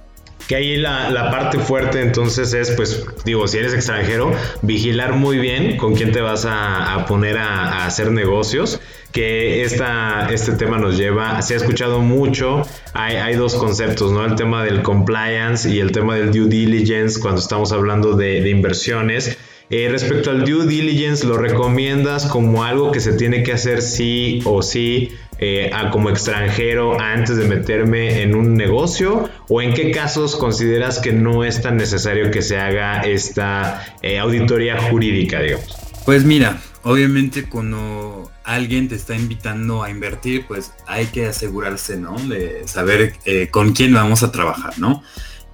que 0.50 0.58
ahí 0.58 0.76
la, 0.76 1.10
la, 1.10 1.32
parte 1.32 1.58
fuerte 1.60 2.02
entonces 2.02 2.54
es, 2.54 2.72
pues, 2.72 3.06
digo, 3.24 3.48
si 3.48 3.60
eres 3.60 3.74
extranjero, 3.74 4.34
vigilar 4.62 5.14
muy 5.14 5.38
bien 5.38 5.78
con 5.78 5.96
quién 5.96 6.12
te 6.12 6.20
vas 6.20 6.46
a, 6.46 7.06
poner 7.08 7.38
a, 7.38 7.86
hacer 7.86 8.12
negocios, 8.12 8.82
que 9.18 9.64
esta, 9.64 10.32
este 10.32 10.52
tema 10.52 10.78
nos 10.78 10.96
lleva, 10.96 11.42
se 11.42 11.56
ha 11.56 11.58
escuchado 11.58 12.02
mucho, 12.02 12.62
hay, 12.94 13.16
hay, 13.16 13.34
dos 13.34 13.56
conceptos, 13.56 14.12
¿no? 14.12 14.24
El 14.24 14.36
tema 14.36 14.64
del 14.64 14.84
compliance 14.84 15.68
y 15.68 15.80
el 15.80 15.92
tema 15.92 16.14
del 16.14 16.32
due 16.32 16.48
diligence 16.48 17.20
cuando 17.20 17.42
estamos 17.42 17.72
hablando 17.72 18.16
de, 18.16 18.48
inversiones. 18.48 19.36
Eh, 19.72 19.88
respecto 19.90 20.30
al 20.30 20.46
due 20.46 20.68
diligence, 20.68 21.26
¿lo 21.26 21.36
recomiendas 21.36 22.28
como 22.28 22.64
algo 22.64 22.92
que 22.92 23.00
se 23.00 23.14
tiene 23.14 23.42
que 23.42 23.54
hacer 23.54 23.82
sí 23.82 24.40
o 24.46 24.62
sí 24.62 25.10
eh, 25.40 25.72
a, 25.74 25.90
como 25.90 26.12
extranjero 26.12 27.02
antes 27.02 27.38
de 27.38 27.46
meterme 27.46 28.22
en 28.22 28.36
un 28.36 28.54
negocio? 28.54 29.32
¿O 29.50 29.64
en 29.64 29.74
qué 29.74 29.90
casos 29.90 30.36
consideras 30.36 31.00
que 31.00 31.12
no 31.12 31.44
es 31.44 31.60
tan 31.64 31.76
necesario 31.78 32.30
que 32.30 32.44
se 32.44 32.60
haga 32.60 33.02
esta 33.02 33.84
eh, 34.04 34.20
auditoría 34.20 34.80
jurídica, 34.80 35.42
digamos? 35.42 35.76
Pues 36.06 36.24
mira, 36.24 36.62
obviamente 36.84 37.50
cuando 37.50 38.32
alguien 38.48 38.88
te 38.88 38.96
está 38.96 39.16
invitando 39.16 39.84
a 39.84 39.90
invertir, 39.90 40.48
pues 40.48 40.72
hay 40.88 41.08
que 41.08 41.28
asegurarse, 41.28 41.98
¿no? 41.98 42.18
De 42.18 42.68
saber 42.68 43.14
eh, 43.26 43.50
con 43.52 43.74
quién 43.74 43.94
vamos 43.94 44.24
a 44.24 44.32
trabajar, 44.32 44.80
¿no? 44.80 45.04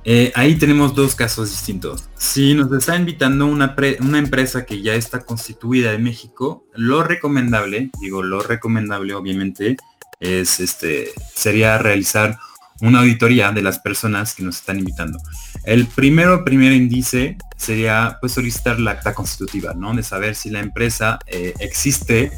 Eh, 0.05 0.31
ahí 0.35 0.55
tenemos 0.55 0.93
dos 0.93 1.15
casos 1.15 1.49
distintos. 1.49 2.09
Si 2.17 2.53
nos 2.53 2.71
está 2.71 2.95
invitando 2.95 3.47
una, 3.47 3.75
una, 3.99 4.19
empresa 4.19 4.65
que 4.65 4.81
ya 4.81 4.93
está 4.95 5.21
constituida 5.21 5.93
en 5.93 6.03
México, 6.03 6.67
lo 6.75 7.03
recomendable, 7.03 7.89
digo 7.99 8.21
lo 8.21 8.41
recomendable 8.41 9.13
obviamente, 9.15 9.77
es 10.19 10.59
este, 10.59 11.09
sería 11.33 11.77
realizar 11.77 12.37
una 12.81 12.99
auditoría 12.99 13.51
de 13.51 13.61
las 13.61 13.79
personas 13.79 14.35
que 14.35 14.43
nos 14.43 14.57
están 14.57 14.77
invitando. 14.77 15.17
El 15.63 15.87
primero, 15.87 16.43
primer 16.43 16.73
índice 16.73 17.37
sería 17.55 18.17
pues 18.19 18.33
solicitar 18.33 18.79
la 18.79 18.91
acta 18.91 19.13
constitutiva, 19.13 19.73
¿no? 19.73 19.95
De 19.95 20.03
saber 20.03 20.35
si 20.35 20.49
la 20.49 20.59
empresa 20.59 21.17
eh, 21.27 21.53
existe, 21.59 22.31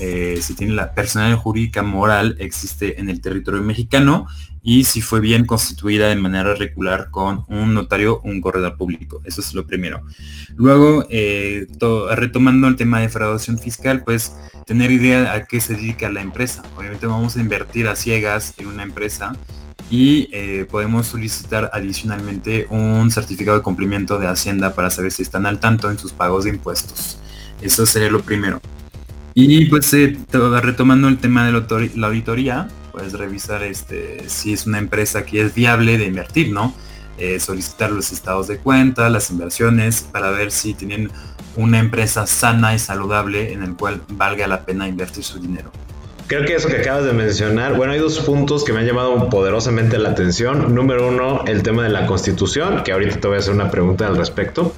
eh, 0.00 0.38
si 0.40 0.54
tiene 0.54 0.74
la 0.74 0.94
personalidad 0.94 1.38
jurídica 1.38 1.82
moral, 1.82 2.36
existe 2.38 3.00
en 3.00 3.08
el 3.08 3.20
territorio 3.20 3.62
mexicano 3.62 4.26
y 4.62 4.84
si 4.84 5.00
fue 5.00 5.20
bien 5.20 5.44
constituida 5.44 6.08
de 6.08 6.16
manera 6.16 6.54
regular 6.54 7.10
con 7.10 7.44
un 7.48 7.74
notario 7.74 8.16
o 8.16 8.28
un 8.28 8.40
corredor 8.40 8.76
público. 8.76 9.20
Eso 9.24 9.40
es 9.40 9.54
lo 9.54 9.66
primero. 9.66 10.02
Luego, 10.56 11.04
eh, 11.10 11.66
retomando 12.14 12.68
el 12.68 12.76
tema 12.76 12.98
de 12.98 13.06
defraudación 13.06 13.58
fiscal, 13.58 14.02
pues 14.04 14.34
tener 14.66 14.90
idea 14.92 15.32
a 15.32 15.44
qué 15.44 15.60
se 15.60 15.74
dedica 15.74 16.10
la 16.10 16.22
empresa. 16.22 16.62
Obviamente 16.76 17.06
vamos 17.06 17.36
a 17.36 17.40
invertir 17.40 17.88
a 17.88 17.96
ciegas 17.96 18.54
en 18.58 18.68
una 18.68 18.84
empresa 18.84 19.32
y 19.90 20.28
eh, 20.32 20.66
podemos 20.70 21.08
solicitar 21.08 21.70
adicionalmente 21.72 22.66
un 22.70 23.10
certificado 23.10 23.58
de 23.58 23.62
cumplimiento 23.62 24.18
de 24.18 24.28
Hacienda 24.28 24.74
para 24.74 24.90
saber 24.90 25.12
si 25.12 25.22
están 25.22 25.44
al 25.44 25.60
tanto 25.60 25.90
en 25.90 25.98
sus 25.98 26.12
pagos 26.12 26.44
de 26.44 26.50
impuestos. 26.50 27.18
Eso 27.60 27.84
sería 27.84 28.10
lo 28.10 28.22
primero. 28.22 28.60
Y 29.34 29.66
pues 29.66 29.92
eh, 29.94 30.16
retomando 30.30 31.08
el 31.08 31.18
tema 31.18 31.46
de 31.46 31.52
la 31.96 32.06
auditoría, 32.06 32.68
puedes 32.92 33.14
revisar 33.14 33.62
este, 33.62 34.28
si 34.28 34.52
es 34.52 34.66
una 34.66 34.78
empresa 34.78 35.24
que 35.24 35.42
es 35.42 35.54
viable 35.54 35.96
de 35.98 36.06
invertir, 36.06 36.52
¿no? 36.52 36.74
Eh, 37.18 37.40
solicitar 37.40 37.90
los 37.90 38.12
estados 38.12 38.48
de 38.48 38.58
cuenta, 38.58 39.08
las 39.08 39.30
inversiones, 39.30 40.02
para 40.02 40.30
ver 40.30 40.50
si 40.50 40.74
tienen 40.74 41.10
una 41.56 41.78
empresa 41.78 42.26
sana 42.26 42.74
y 42.74 42.78
saludable 42.78 43.52
en 43.52 43.62
el 43.62 43.74
cual 43.74 44.02
valga 44.08 44.46
la 44.46 44.64
pena 44.64 44.88
invertir 44.88 45.24
su 45.24 45.38
dinero. 45.38 45.70
Creo 46.26 46.46
que 46.46 46.54
eso 46.54 46.68
que 46.68 46.78
acabas 46.78 47.04
de 47.04 47.12
mencionar, 47.12 47.76
bueno, 47.76 47.92
hay 47.92 47.98
dos 47.98 48.18
puntos 48.20 48.64
que 48.64 48.72
me 48.72 48.80
han 48.80 48.86
llamado 48.86 49.28
poderosamente 49.28 49.98
la 49.98 50.10
atención. 50.10 50.74
Número 50.74 51.08
uno, 51.08 51.44
el 51.46 51.62
tema 51.62 51.82
de 51.82 51.90
la 51.90 52.06
constitución, 52.06 52.82
que 52.84 52.92
ahorita 52.92 53.20
te 53.20 53.28
voy 53.28 53.36
a 53.36 53.40
hacer 53.40 53.52
una 53.52 53.70
pregunta 53.70 54.06
al 54.06 54.16
respecto 54.16 54.74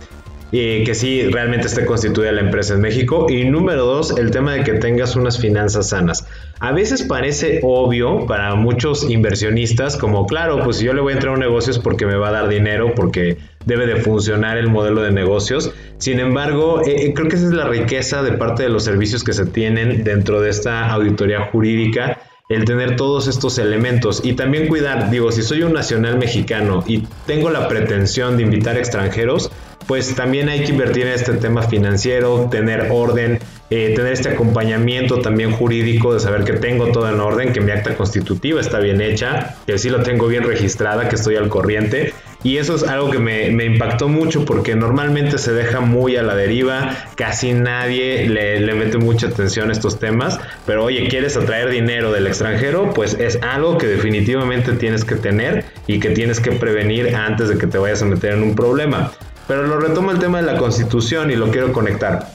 y 0.57 0.85
que 0.85 0.95
sí 0.95 1.29
realmente 1.31 1.67
esté 1.67 1.85
constituida 1.85 2.31
la 2.31 2.43
empresa 2.43 2.75
en 2.75 2.81
México. 2.81 3.27
Y 3.29 3.45
número 3.45 3.85
dos, 3.85 4.17
el 4.17 4.31
tema 4.31 4.53
de 4.53 4.63
que 4.63 4.75
tengas 4.75 5.17
unas 5.17 5.37
finanzas 5.37 5.89
sanas. 5.89 6.29
A 6.61 6.71
veces 6.71 7.03
parece 7.03 7.59
obvio 7.65 8.25
para 8.27 8.55
muchos 8.55 9.11
inversionistas, 9.11 9.97
como 9.97 10.27
claro, 10.27 10.63
pues 10.63 10.77
si 10.77 10.85
yo 10.85 10.93
le 10.95 11.01
voy 11.01 11.13
a 11.13 11.17
entrar 11.17 11.33
a 11.33 11.35
un 11.35 11.41
negocio 11.41 11.73
es 11.73 11.81
porque 11.81 12.07
me 12.07 12.15
va 12.15 12.29
a 12.29 12.31
dar 12.31 12.49
dinero, 12.49 12.95
porque 12.95 13.37
debe 13.67 13.89
de 13.89 13.97
funcionar 13.97 14.57
el 14.57 14.69
modelo 14.69 15.03
de 15.03 15.11
negocios. 15.11 15.73
Sin 15.99 16.21
embargo, 16.21 16.83
eh, 16.87 17.07
eh, 17.07 17.15
creo 17.15 17.27
que 17.29 17.35
esa 17.35 17.47
es 17.47 17.53
la 17.53 17.67
riqueza 17.67 18.23
de 18.23 18.35
parte 18.35 18.63
de 18.63 18.69
los 18.69 18.85
servicios 18.85 19.25
que 19.25 19.33
se 19.33 19.47
tienen 19.47 20.05
dentro 20.05 20.41
de 20.41 20.51
esta 20.51 20.89
auditoría 20.89 21.49
jurídica 21.51 22.21
el 22.49 22.65
tener 22.65 22.97
todos 22.97 23.27
estos 23.27 23.59
elementos 23.59 24.21
y 24.23 24.35
también 24.35 24.69
cuidar, 24.69 25.11
digo, 25.11 25.33
si 25.33 25.43
soy 25.43 25.63
un 25.63 25.73
nacional 25.73 26.19
mexicano 26.19 26.85
y 26.87 27.03
tengo 27.27 27.51
la 27.51 27.69
pretensión 27.69 28.37
de 28.37 28.43
invitar 28.43 28.77
extranjeros, 28.77 29.51
pues 29.87 30.15
también 30.15 30.49
hay 30.49 30.65
que 30.65 30.73
invertir 30.73 31.07
en 31.07 31.13
este 31.13 31.35
tema 31.35 31.63
financiero, 31.63 32.49
tener 32.51 32.89
orden, 32.91 33.39
eh, 33.71 33.93
tener 33.95 34.13
este 34.13 34.29
acompañamiento 34.31 35.21
también 35.21 35.53
jurídico 35.53 36.15
de 36.15 36.21
saber 36.21 36.45
que 36.45 36.55
tengo 36.55 36.89
todo 36.93 37.09
en 37.09 37.21
orden, 37.21 37.53
que 37.53 37.61
mi 37.61 37.71
acta 37.71 37.97
constitutiva 37.97 38.61
está 38.61 38.79
bien 38.79 39.01
hecha, 39.01 39.57
que 39.67 39.79
sí 39.79 39.91
lo 39.91 40.03
tengo 40.03 40.27
bien 40.27 40.45
registrada, 40.45 41.09
que 41.09 41.17
estoy 41.17 41.37
al 41.37 41.49
corriente. 41.49 42.15
Y 42.43 42.59
eso 42.59 42.77
es 42.77 42.83
algo 42.83 43.11
que 43.11 43.19
me, 43.19 43.65
impactó 43.65 44.07
mucho 44.07 44.45
porque 44.45 44.75
normalmente 44.75 45.39
se 45.39 45.53
deja 45.53 45.81
muy 45.81 46.17
a 46.17 46.23
la 46.23 46.35
deriva, 46.35 46.95
casi 47.17 47.55
nadie 47.55 48.29
le, 48.29 48.61
le 48.61 48.75
mete 48.75 48.99
mucha 48.99 49.29
atención 49.29 49.71
a 49.71 49.73
estos 49.73 49.99
temas, 49.99 50.39
pero 50.67 50.85
oye, 50.85 51.09
¿quieres 51.09 51.39
atraer 51.39 51.71
dinero 51.71 52.13
del 52.13 52.27
extranjero? 52.27 52.93
Pues 52.93 53.15
es 53.15 53.39
algo 53.43 53.79
que 53.79 53.87
definitivamente 53.87 54.73
tienes 54.73 55.07
que 55.07 55.15
tener 55.15 55.65
y 55.87 56.01
que 56.01 56.11
tienes 56.11 56.39
que 56.39 56.53
prevenir 56.53 57.17
antes 57.17 57.49
de 57.49 57.57
que 57.57 57.67
te 57.67 57.79
vayas 57.79 58.03
a 58.03 58.05
meter 58.05 58.35
en 58.35 58.43
un 58.43 58.55
problema. 58.55 59.11
Pero 59.47 59.67
lo 59.67 59.79
retomo 59.79 60.11
el 60.11 60.19
tema 60.19 60.39
de 60.41 60.45
la 60.45 60.57
constitución 60.57 61.31
y 61.31 61.37
lo 61.37 61.51
quiero 61.51 61.73
conectar. 61.73 62.33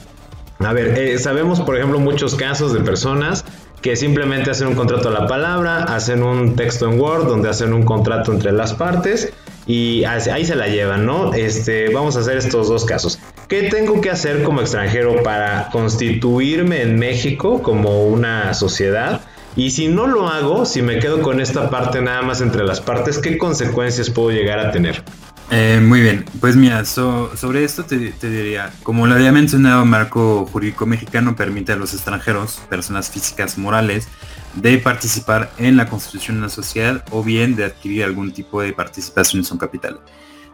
A 0.60 0.72
ver, 0.72 0.98
eh, 0.98 1.18
sabemos 1.18 1.60
por 1.60 1.76
ejemplo 1.76 1.98
muchos 1.98 2.34
casos 2.34 2.72
de 2.72 2.80
personas 2.80 3.44
que 3.80 3.96
simplemente 3.96 4.50
hacen 4.50 4.68
un 4.68 4.74
contrato 4.74 5.08
a 5.08 5.12
la 5.12 5.26
palabra, 5.26 5.84
hacen 5.84 6.22
un 6.22 6.54
texto 6.54 6.90
en 6.90 7.00
Word 7.00 7.28
donde 7.28 7.48
hacen 7.48 7.72
un 7.72 7.82
contrato 7.82 8.32
entre 8.32 8.52
las 8.52 8.74
partes 8.74 9.32
y 9.66 10.04
ahí 10.04 10.44
se 10.44 10.56
la 10.56 10.68
llevan, 10.68 11.06
¿no? 11.06 11.32
Este, 11.32 11.90
vamos 11.90 12.16
a 12.16 12.20
hacer 12.20 12.36
estos 12.36 12.68
dos 12.68 12.84
casos. 12.84 13.18
¿Qué 13.48 13.64
tengo 13.64 14.00
que 14.00 14.10
hacer 14.10 14.42
como 14.42 14.60
extranjero 14.60 15.22
para 15.22 15.70
constituirme 15.70 16.82
en 16.82 16.98
México 16.98 17.62
como 17.62 18.04
una 18.06 18.52
sociedad? 18.54 19.22
Y 19.56 19.70
si 19.70 19.88
no 19.88 20.06
lo 20.06 20.28
hago, 20.28 20.64
si 20.64 20.82
me 20.82 20.98
quedo 20.98 21.22
con 21.22 21.40
esta 21.40 21.70
parte 21.70 22.00
nada 22.00 22.22
más 22.22 22.40
entre 22.40 22.64
las 22.64 22.80
partes, 22.80 23.18
¿qué 23.18 23.38
consecuencias 23.38 24.10
puedo 24.10 24.30
llegar 24.30 24.58
a 24.60 24.70
tener? 24.70 25.02
Eh, 25.52 25.80
muy 25.82 26.00
bien, 26.00 26.24
pues 26.38 26.54
mira, 26.54 26.84
sobre 26.84 27.64
esto 27.64 27.84
te, 27.84 27.96
diría, 27.98 28.72
como 28.84 29.08
lo 29.08 29.14
había 29.14 29.32
mencionado, 29.32 29.84
marco 29.84 30.46
jurídico 30.46 30.86
mexicano 30.86 31.34
permite 31.34 31.72
a 31.72 31.76
los 31.76 31.92
extranjeros, 31.92 32.60
personas 32.68 33.10
físicas 33.10 33.58
morales, 33.58 34.06
de 34.54 34.78
participar 34.78 35.50
en 35.58 35.76
la 35.76 35.86
constitución 35.86 36.36
de 36.36 36.42
una 36.42 36.48
sociedad 36.50 37.04
o 37.10 37.24
bien 37.24 37.56
de 37.56 37.64
adquirir 37.64 38.04
algún 38.04 38.32
tipo 38.32 38.62
de 38.62 38.72
participación 38.72 39.40
en 39.40 39.44
su 39.44 39.58
capital. 39.58 40.00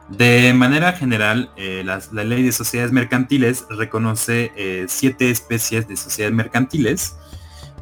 De 0.09 0.54
manera 0.54 0.94
general, 0.94 1.50
eh, 1.56 1.82
la, 1.85 2.00
ley 2.24 2.42
de 2.42 2.52
sociedades 2.52 2.92
mercantiles 2.92 3.66
reconoce 3.68 4.50
eh, 4.56 4.87
siete 4.88 5.30
especies 5.30 5.88
de 5.88 5.96
sociedades 5.96 6.35
mercantiles, 6.35 7.16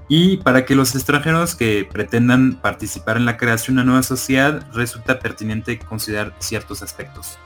y 0.09 0.39
para 0.39 0.65
que 0.65 0.75
los 0.75 0.95
extranjeros 0.95 1.55
que 1.55 1.89
pretendan 1.91 2.61
participar 2.61 3.17
en 3.17 3.25
la 3.25 3.37
creación 3.37 3.77
de 3.77 3.83
una 3.83 3.91
nueva 3.91 4.03
sociedad 4.03 4.67
resulta 4.73 5.19
pertinente 5.19 5.79
considerar 5.79 6.35
ciertos 6.39 6.83
aspectos. 6.83 7.39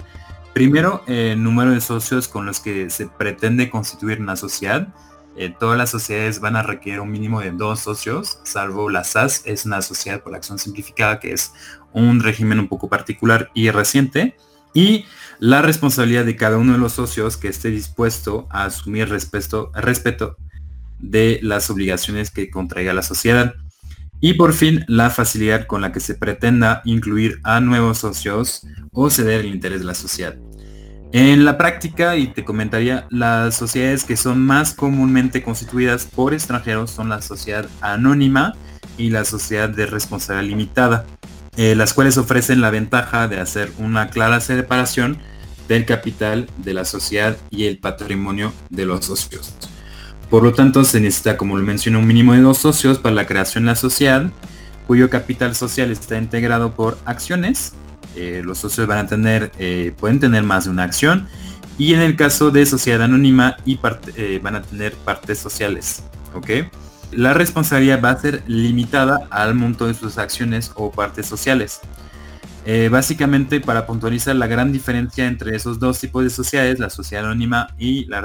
Primero, 0.55 1.05
el 1.07 1.41
número 1.43 1.71
de 1.71 1.81
socios 1.81 2.27
con 2.27 2.47
los 2.47 2.59
que 2.59 2.91
se 2.91 3.07
pretende 3.07 3.71
constituir 3.71 4.21
una 4.21 4.35
sociedad. 4.35 4.89
Eh, 5.37 5.55
todas 5.57 5.79
las 5.79 5.91
sociedades 5.91 6.41
van 6.41 6.57
a 6.57 6.65
requerir 6.65 6.99
un 6.99 7.13
mínimo 7.13 7.41
de 7.41 7.53
dos 7.53 7.79
socios, 7.79 8.41
salvo 8.43 8.91
la 8.91 9.05
SAS, 9.05 9.43
es 9.45 9.67
una 9.67 9.83
sociedad 9.83 10.21
por 10.21 10.35
acción 10.35 10.59
simplificada, 10.59 11.21
que 11.21 11.33
es 11.33 11.53
un 11.93 12.21
régimen 12.21 12.59
un 12.59 12.67
poco 12.67 12.89
particular 12.89 13.51
y 13.55 13.71
reciente. 13.71 14.37
Y 14.75 15.05
la 15.39 15.63
responsabilidad 15.63 16.25
de 16.25 16.35
cada 16.35 16.59
uno 16.59 16.73
de 16.73 16.79
los 16.79 16.95
socios 16.95 17.37
que 17.37 17.47
esté 17.47 17.71
dispuesto 17.71 18.49
a 18.51 18.65
asumir 18.65 19.09
respeto 19.09 20.37
de 20.99 21.41
las 21.43 21.71
obligaciones 21.71 22.31
que 22.31 22.51
contraiga 22.51 22.93
la 22.93 23.03
sociedad. 23.03 23.55
Y 24.21 24.35
por 24.35 24.53
fin, 24.53 24.85
la 24.89 25.11
facilidad 25.11 25.67
con 25.67 25.81
la 25.81 25.93
que 25.93 26.01
se 26.01 26.15
pretenda 26.15 26.83
incluir 26.85 27.39
a 27.45 27.61
nuevos 27.61 27.99
socios 27.99 28.67
o 28.93 29.11
ceder 29.11 29.41
el 29.41 29.55
interés 29.55 29.81
de 29.81 29.87
la 29.87 29.95
sociedad. 29.95 30.37
En 31.13 31.45
la 31.47 31.57
práctica, 31.57 32.17
y 32.17 32.27
te 32.27 32.45
comentaría, 32.45 33.07
las 33.11 33.55
sociedades 33.55 34.05
que 34.05 34.17
son 34.17 34.45
más 34.45 34.75
comúnmente 34.75 35.43
constituidas 35.43 36.05
por 36.05 36.35
extranjeros 36.35 36.91
son 36.91 37.09
la 37.09 37.23
sociedad 37.23 37.67
anónima 37.81 38.55
y 38.99 39.09
la 39.09 39.25
sociedad 39.25 39.71
de 39.71 39.87
responsabilidad 39.87 40.51
limitada, 40.51 41.07
eh, 41.57 41.75
las 41.75 41.95
cuales 41.95 42.19
ofrecen 42.19 42.61
la 42.61 42.71
ventaja 42.71 43.27
de 43.27 43.41
hacer 43.41 43.73
una 43.79 44.11
clara 44.11 44.41
separación 44.41 45.19
del 45.67 45.87
capital 45.87 46.49
de 46.59 46.75
la 46.75 46.85
sociedad 46.85 47.37
y 47.51 47.65
el 47.65 47.79
patrimonio 47.79 48.53
de 48.69 48.85
los 48.85 49.07
socios. 49.07 49.55
Por 50.31 50.43
lo 50.43 50.53
tanto, 50.53 50.85
se 50.85 51.01
necesita, 51.01 51.37
como 51.37 51.57
lo 51.57 51.65
mencioné, 51.65 51.97
un 51.99 52.07
mínimo 52.07 52.35
de 52.35 52.41
dos 52.41 52.59
socios 52.59 52.99
para 52.99 53.15
la 53.15 53.27
creación 53.27 53.65
de 53.65 53.71
la 53.71 53.77
sociedad, 53.77 54.31
cuyo 54.87 55.09
capital 55.09 55.55
social 55.55 55.91
está 55.91 56.19
integrado 56.19 56.73
por 56.75 56.99
acciones, 57.05 57.73
eh, 58.15 58.43
los 58.45 58.59
socios 58.59 58.87
van 58.87 58.99
a 58.99 59.07
tener, 59.07 59.53
eh, 59.59 59.95
pueden 59.99 60.21
tener 60.21 60.43
más 60.43 60.65
de 60.65 60.71
una 60.71 60.83
acción 60.83 61.29
y 61.79 61.95
en 61.95 62.01
el 62.01 62.17
caso 62.17 62.51
de 62.51 62.67
sociedad 62.67 63.03
anónima 63.03 63.57
y 63.65 63.77
van 63.77 64.57
a 64.57 64.63
tener 64.63 64.95
partes 64.95 65.39
sociales. 65.39 66.03
La 67.13 67.33
responsabilidad 67.33 68.03
va 68.03 68.11
a 68.11 68.21
ser 68.21 68.43
limitada 68.47 69.29
al 69.31 69.55
monto 69.55 69.87
de 69.87 69.95
sus 69.95 70.19
acciones 70.19 70.73
o 70.75 70.91
partes 70.91 71.27
sociales. 71.27 71.81
Básicamente 72.91 73.61
para 73.61 73.87
puntualizar 73.87 74.37
la 74.37 74.47
gran 74.47 74.73
diferencia 74.73 75.27
entre 75.27 75.57
esos 75.57 75.79
dos 75.79 75.99
tipos 76.01 76.23
de 76.23 76.29
sociedades, 76.29 76.79
la 76.79 76.91
sociedad 76.91 77.25
anónima 77.25 77.69
y 77.79 78.05
la, 78.05 78.21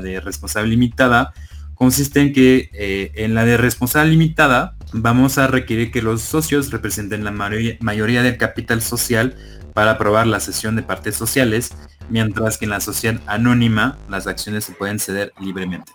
de 0.00 0.20
responsable 0.20 0.70
limitada, 0.70 1.32
consiste 1.74 2.20
en 2.20 2.32
que 2.32 2.70
eh, 2.72 3.10
en 3.16 3.34
la 3.34 3.44
de 3.44 3.56
responsabilidad 3.56 4.12
limitada 4.12 4.76
vamos 4.92 5.38
a 5.38 5.48
requerir 5.48 5.90
que 5.90 6.00
los 6.00 6.22
socios 6.22 6.70
representen 6.70 7.24
la 7.24 7.32
mayoría, 7.32 8.22
del 8.22 8.36
capital 8.36 8.82
social 8.82 9.34
para 9.74 9.92
aprobar 9.92 10.28
la 10.28 10.38
sesión 10.38 10.76
de 10.76 10.82
partes 10.82 11.16
sociales, 11.16 11.72
mientras 12.08 12.58
que 12.58 12.66
en 12.66 12.70
la 12.70 12.80
sociedad 12.80 13.20
anónima 13.26 13.98
las 14.08 14.28
acciones 14.28 14.64
se 14.64 14.74
pueden 14.74 15.00
ceder 15.00 15.32
libremente. 15.40 15.92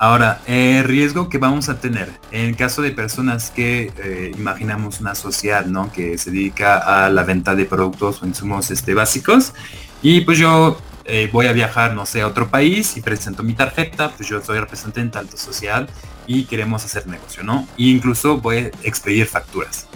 Ahora, 0.00 0.40
el 0.46 0.84
riesgo 0.84 1.28
que 1.28 1.38
vamos 1.38 1.68
a 1.68 1.80
tener 1.80 2.08
en 2.30 2.54
caso 2.54 2.82
de 2.82 2.92
personas 2.92 3.50
que 3.50 3.92
eh, 3.98 4.32
imaginamos 4.38 5.00
una 5.00 5.16
sociedad 5.16 5.66
¿no? 5.66 5.90
que 5.92 6.18
se 6.18 6.30
dedica 6.30 6.78
a 6.78 7.10
la 7.10 7.24
venta 7.24 7.56
de 7.56 7.64
productos 7.64 8.22
o 8.22 8.26
insumos 8.26 8.70
este, 8.70 8.94
básicos 8.94 9.54
y 10.00 10.20
pues 10.20 10.38
yo 10.38 10.78
eh, 11.04 11.28
voy 11.32 11.46
a 11.46 11.52
viajar, 11.52 11.94
no 11.94 12.06
sé, 12.06 12.20
a 12.20 12.28
otro 12.28 12.48
país 12.48 12.96
y 12.96 13.00
presento 13.00 13.42
mi 13.42 13.54
tarjeta, 13.54 14.10
pues 14.10 14.28
yo 14.28 14.40
soy 14.40 14.60
representante 14.60 15.00
en 15.00 15.10
tanto 15.10 15.36
social 15.36 15.88
y 16.28 16.44
queremos 16.44 16.84
hacer 16.84 17.08
negocio, 17.08 17.42
¿no? 17.42 17.66
E 17.76 17.84
incluso 17.84 18.38
voy 18.38 18.56
a 18.56 18.60
expedir 18.84 19.26
facturas. 19.26 19.88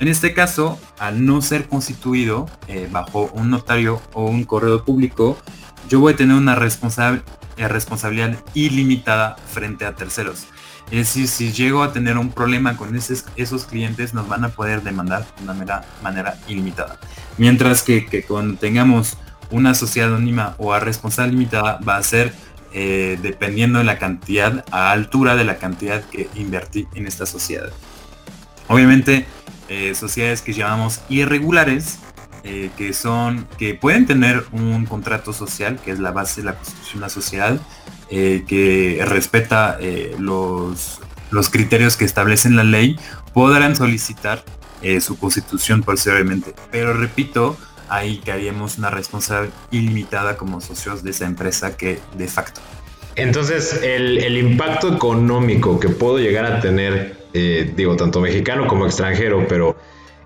En 0.00 0.08
este 0.08 0.32
caso, 0.32 0.80
al 0.98 1.26
no 1.26 1.42
ser 1.42 1.68
constituido 1.68 2.48
eh, 2.68 2.88
bajo 2.90 3.30
un 3.34 3.50
notario 3.50 4.00
o 4.14 4.24
un 4.24 4.44
correo 4.44 4.82
público, 4.82 5.36
yo 5.90 6.00
voy 6.00 6.14
a 6.14 6.16
tener 6.16 6.36
una 6.36 6.54
responsabilidad 7.56 8.38
ilimitada 8.54 9.36
frente 9.52 9.84
a 9.84 9.94
terceros. 9.94 10.46
Es 10.90 11.14
decir, 11.14 11.28
si 11.28 11.52
llego 11.52 11.82
a 11.82 11.92
tener 11.92 12.18
un 12.18 12.30
problema 12.30 12.76
con 12.76 12.94
esos, 12.96 13.64
clientes, 13.64 14.12
nos 14.14 14.28
van 14.28 14.44
a 14.44 14.50
poder 14.50 14.82
demandar 14.82 15.24
de 15.36 15.44
una 15.44 15.54
manera, 15.54 15.84
manera 16.02 16.38
ilimitada. 16.48 16.98
Mientras 17.38 17.82
que, 17.82 18.06
que 18.06 18.24
cuando 18.24 18.58
tengamos 18.58 19.16
una 19.50 19.74
sociedad 19.74 20.08
anónima 20.08 20.54
o 20.58 20.72
a 20.72 20.80
responsabilidad 20.80 21.32
limitada 21.32 21.80
va 21.86 21.96
a 21.96 22.02
ser 22.02 22.32
eh, 22.74 23.18
dependiendo 23.20 23.78
de 23.78 23.84
la 23.84 23.98
cantidad, 23.98 24.64
a 24.70 24.92
altura 24.92 25.36
de 25.36 25.44
la 25.44 25.58
cantidad 25.58 26.02
que 26.04 26.28
invertí 26.34 26.88
en 26.94 27.06
esta 27.06 27.26
sociedad. 27.26 27.70
Obviamente, 28.68 29.26
eh, 29.68 29.94
sociedades 29.94 30.40
que 30.40 30.54
llamamos 30.54 31.00
irregulares, 31.10 31.98
eh, 32.44 32.70
que 32.76 32.92
son, 32.92 33.46
que 33.58 33.74
pueden 33.74 34.06
tener 34.06 34.44
un 34.52 34.86
contrato 34.86 35.32
social, 35.32 35.78
que 35.84 35.90
es 35.90 35.98
la 35.98 36.10
base 36.10 36.40
de 36.40 36.46
la 36.46 36.54
constitución 36.54 37.00
de 37.00 37.00
la 37.00 37.08
sociedad, 37.08 37.60
que 38.10 39.02
respeta 39.06 39.78
los, 40.18 41.00
los 41.30 41.48
criterios 41.48 41.96
que 41.96 42.04
establecen 42.04 42.56
la 42.56 42.64
ley, 42.64 42.98
podrán 43.32 43.74
solicitar 43.74 44.44
su 45.00 45.16
constitución 45.16 45.82
posteriormente. 45.82 46.54
Pero 46.70 46.92
repito, 46.92 47.56
ahí 47.92 48.18
que 48.18 48.32
haríamos 48.32 48.78
una 48.78 48.90
responsabilidad 48.90 49.54
ilimitada 49.70 50.36
como 50.36 50.60
socios 50.60 51.02
de 51.02 51.10
esa 51.10 51.26
empresa 51.26 51.76
que 51.76 52.00
de 52.16 52.26
facto. 52.26 52.60
Entonces, 53.14 53.80
el, 53.82 54.38
impacto 54.38 54.94
económico 54.94 55.78
que 55.78 55.90
puedo 55.90 56.18
llegar 56.18 56.46
a 56.46 56.60
tener, 56.60 57.26
eh, 57.34 57.70
digo, 57.76 57.94
tanto 57.96 58.20
mexicano 58.20 58.66
como 58.66 58.86
extranjero, 58.86 59.46
pero 59.46 59.76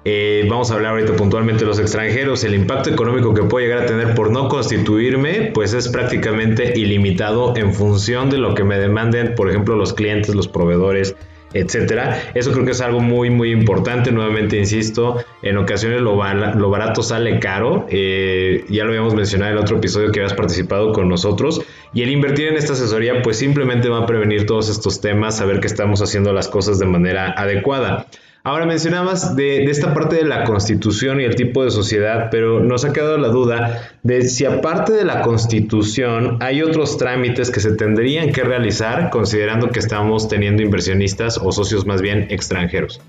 eh, 0.09 0.47
vamos 0.49 0.71
a 0.71 0.75
hablar 0.75 0.93
ahorita 0.93 1.17
puntualmente 1.17 1.65
de 1.65 1.67
los 1.67 1.81
extranjeros, 1.81 2.45
el 2.45 2.55
impacto 2.55 2.91
económico 2.91 3.35
que 3.35 3.43
puedo 3.43 3.67
llegar 3.67 3.83
a 3.83 3.87
tener 3.87 4.15
por 4.15 4.31
no 4.31 4.49
constituirme, 4.49 5.51
pues 5.53 5.75
es 5.75 5.89
prácticamente 5.89 6.79
ilimitado 6.79 7.57
en 7.57 7.75
función 7.75 8.31
de 8.31 8.39
lo 8.39 8.55
que 8.55 8.63
me 8.63 8.79
demanden, 8.79 9.35
por 9.35 9.51
ejemplo, 9.51 9.75
los 9.75 9.95
clientes, 9.95 10.33
los 10.33 10.47
proveedores, 10.47 11.17
etcétera. 11.55 12.23
Eso 12.35 12.53
creo 12.53 12.65
que 12.65 12.71
es 12.71 12.81
algo 12.81 13.01
muy, 13.01 13.31
muy 13.31 13.51
importante. 13.51 14.13
Nuevamente, 14.13 14.57
insisto, 14.57 15.25
en 15.43 15.57
ocasiones 15.57 16.01
lo, 16.03 16.17
barato 16.17 17.03
sale 17.03 17.41
caro. 17.41 17.87
Eh, 17.91 18.65
ya 18.69 18.85
lo 18.85 18.91
habíamos 18.91 19.17
mencionado 19.17 19.51
en 19.51 19.59
el 19.59 19.65
otro 19.65 19.79
episodio 19.79 20.13
que 20.13 20.21
habías 20.21 20.35
participado 20.35 20.93
con 20.93 21.09
nosotros. 21.09 21.63
Y 21.93 22.03
el 22.03 22.11
invertir 22.11 22.47
en 22.47 22.55
esta 22.55 22.75
asesoría, 22.75 23.23
pues 23.23 23.39
simplemente 23.39 23.89
va 23.89 24.05
a 24.05 24.07
prevenir 24.07 24.47
todos 24.47 24.69
estos 24.69 25.01
temas, 25.01 25.39
saber 25.39 25.59
que 25.59 25.67
estamos 25.67 26.01
haciendo 26.01 26.33
las 26.33 26.47
cosas 26.47 26.79
de 26.79 26.87
manera 26.87 27.33
adecuada. 27.33 28.07
Ahora 28.47 28.65
mencionabas 28.65 29.35
de, 29.35 29.65
esta 29.65 29.93
parte 29.93 30.15
de 30.15 30.25
la 30.25 30.45
constitución 30.45 31.21
y 31.21 31.25
el 31.25 31.35
tipo 31.35 31.65
de 31.65 31.73
sociedad, 31.73 32.29
pero 32.31 32.61
nos 32.61 32.85
ha 32.85 32.93
quedado 32.93 33.19
la 33.19 33.27
duda 33.27 33.91
de 34.05 34.23
si 34.23 34.45
aparte 34.45 34.93
de 34.93 35.05
la 35.05 35.23
constitución 35.23 36.37
hay 36.41 36.63
otros 36.63 36.97
trámites 36.97 37.51
que 37.51 37.59
se 37.59 37.73
tendrían 37.73 38.31
que 38.31 38.45
realizar 38.45 39.11
considerando 39.11 39.71
que 39.71 39.81
estamos 39.81 40.29
teniendo 40.29 40.63
inversionistas 40.63 41.41
o 41.43 41.51
socios 41.51 41.87
más 41.87 42.01
bien 42.01 42.29
extranjeros. 42.31 43.01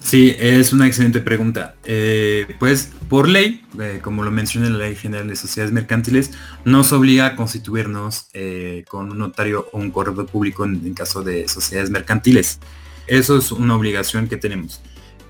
Sí, 0.00 0.34
es 0.38 0.72
una 0.72 0.86
excelente 0.86 1.20
pregunta. 1.20 1.74
Eh, 1.84 2.46
pues 2.58 2.90
por 3.10 3.28
ley, 3.28 3.62
eh, 3.78 3.98
como 4.00 4.24
lo 4.24 4.30
menciona 4.30 4.70
la 4.70 4.78
Ley 4.78 4.94
General 4.94 5.28
de 5.28 5.36
Sociedades 5.36 5.74
Mercantiles, 5.74 6.30
nos 6.64 6.92
obliga 6.94 7.26
a 7.26 7.36
constituirnos 7.36 8.28
eh, 8.32 8.86
con 8.88 9.10
un 9.10 9.18
notario 9.18 9.68
o 9.72 9.78
un 9.78 9.90
correo 9.90 10.24
público 10.24 10.64
en 10.64 10.94
caso 10.94 11.22
de 11.22 11.48
sociedades 11.48 11.90
mercantiles. 11.90 12.60
Eso 13.06 13.38
es 13.38 13.52
una 13.52 13.76
obligación 13.76 14.28
que 14.28 14.36
tenemos. 14.36 14.80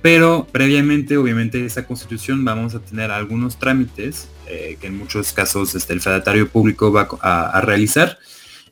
Pero 0.02 0.46
previamente, 0.52 1.16
obviamente, 1.16 1.64
esa 1.64 1.86
constitución 1.86 2.44
vamos 2.44 2.74
a 2.74 2.80
tener 2.80 3.10
algunos 3.10 3.58
trámites 3.58 4.28
eh, 4.46 4.78
que 4.80 4.86
en 4.86 4.96
muchos 4.96 5.32
casos 5.32 5.74
este, 5.74 5.92
el 5.92 6.00
fedatario 6.00 6.48
público 6.48 6.92
va 6.92 7.08
a, 7.20 7.60
realizar. 7.60 8.18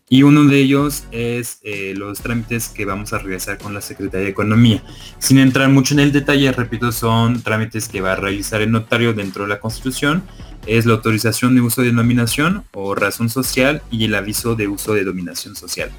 Y 0.09 0.23
uno 0.23 0.45
de 0.45 0.61
ellos 0.61 1.05
es 1.11 1.59
eh, 1.65 1.95
los 1.97 2.21
trámites 2.21 2.69
que 2.69 2.85
vamos 2.85 3.13
a 3.13 3.19
realizar 3.19 3.59
con 3.59 3.75
la 3.75 3.81
Secretaría 3.81 4.27
de 4.27 4.31
Economía. 4.31 4.85
Sin 5.19 5.39
entrar 5.39 5.69
mucho 5.71 5.95
en 5.95 6.01
el 6.01 6.13
detalle, 6.13 6.53
repito, 6.53 6.93
son 6.93 7.43
trámites 7.43 7.89
que 7.89 8.01
va 8.01 8.13
a 8.13 8.17
realizar 8.17 8.63
el 8.63 8.71
notario 8.71 9.13
dentro 9.15 9.45
de 9.45 9.49
la 9.49 9.61
Constitución. 9.61 10.23
Es 10.67 10.87
la 10.87 10.93
autorización 10.93 11.55
de 11.55 11.63
uso 11.63 11.81
de 11.81 11.89
denominación 11.89 12.65
o 12.73 12.95
razón 12.95 13.29
social 13.29 13.83
y 13.91 14.05
el 14.05 14.15
aviso 14.15 14.55
de 14.55 14.69
uso 14.69 14.95
de 14.95 15.05
dominación 15.05 15.57
social. 15.57 15.91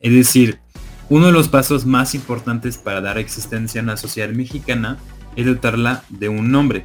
Es 0.00 0.12
decir, 0.12 0.58
uno 1.10 1.26
de 1.26 1.32
los 1.32 1.48
pasos 1.48 1.86
más 1.86 2.14
importantes 2.14 2.78
para 2.78 3.00
dar 3.00 3.18
existencia 3.18 3.80
a 3.80 3.84
una 3.84 3.96
sociedad 3.96 4.30
mexicana 4.30 4.96
es 5.34 5.44
dotarla 5.44 6.04
de 6.08 6.28
un 6.28 6.52
nombre. 6.52 6.84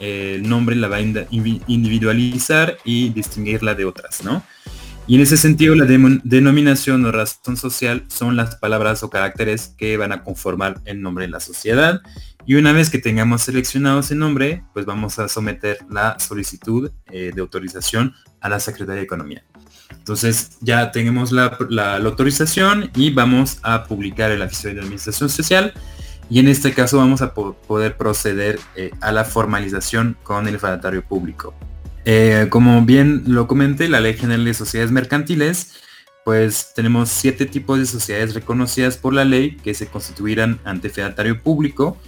El 0.00 0.48
nombre 0.48 0.76
la 0.76 0.88
va 0.88 0.96
a 0.96 1.00
individualizar 1.00 2.78
y 2.84 3.10
distinguirla 3.10 3.74
de 3.74 3.84
otras, 3.84 4.24
¿no? 4.24 4.42
Y 5.06 5.14
en 5.16 5.20
ese 5.20 5.36
sentido, 5.36 5.74
la 5.74 5.84
denominación 5.84 7.04
o 7.04 7.12
razón 7.12 7.56
social 7.56 8.04
son 8.08 8.34
las 8.34 8.56
palabras 8.56 9.02
o 9.02 9.10
caracteres 9.10 9.74
que 9.76 9.96
van 9.96 10.10
a 10.10 10.24
conformar 10.24 10.80
el 10.84 11.00
nombre 11.00 11.26
de 11.26 11.30
la 11.30 11.40
sociedad. 11.40 12.00
Y 12.44 12.54
una 12.54 12.72
vez 12.72 12.90
que 12.90 12.98
tengamos 12.98 13.42
seleccionado 13.42 14.00
ese 14.00 14.14
nombre, 14.14 14.64
pues 14.72 14.86
vamos 14.86 15.18
a 15.18 15.28
someter 15.28 15.78
la 15.90 16.18
solicitud 16.18 16.90
eh, 17.10 17.30
de 17.34 17.40
autorización 17.40 18.14
a 18.40 18.48
la 18.48 18.58
Secretaría 18.58 19.00
de 19.00 19.04
Economía. 19.04 19.44
Entonces 19.90 20.58
ya 20.60 20.92
tenemos 20.92 21.32
la, 21.32 21.56
autorización 21.96 22.90
y 22.94 23.10
vamos 23.10 23.58
a 23.62 23.84
publicar 23.84 24.30
el 24.30 24.42
aviso 24.42 24.68
de 24.68 24.80
administración 24.80 25.28
social 25.28 25.72
y 26.28 26.38
en 26.40 26.48
este 26.48 26.72
caso 26.72 26.98
vamos 26.98 27.22
a 27.22 27.34
poder 27.34 27.96
proceder 27.96 28.58
eh, 28.74 28.90
a 29.00 29.12
la 29.12 29.24
formalización 29.24 30.16
con 30.22 30.48
el 30.48 30.58
fedatario 30.58 31.04
público. 31.04 31.54
Eh, 32.04 32.46
como 32.50 32.82
bien 32.82 33.24
lo 33.26 33.48
comenté, 33.48 33.88
la 33.88 34.00
Ley 34.00 34.14
General 34.14 34.44
de 34.44 34.54
Sociedades 34.54 34.92
Mercantiles, 34.92 35.74
pues 36.24 36.72
tenemos 36.74 37.08
siete 37.08 37.46
tipos 37.46 37.78
de 37.78 37.86
sociedades 37.86 38.34
reconocidas 38.34 38.96
por 38.96 39.14
la 39.14 39.24
ley 39.24 39.56
que 39.56 39.74
se 39.74 39.86
constituirán 39.86 40.60
ante 40.64 40.90
fedatario 40.90 41.40
público 41.40 41.98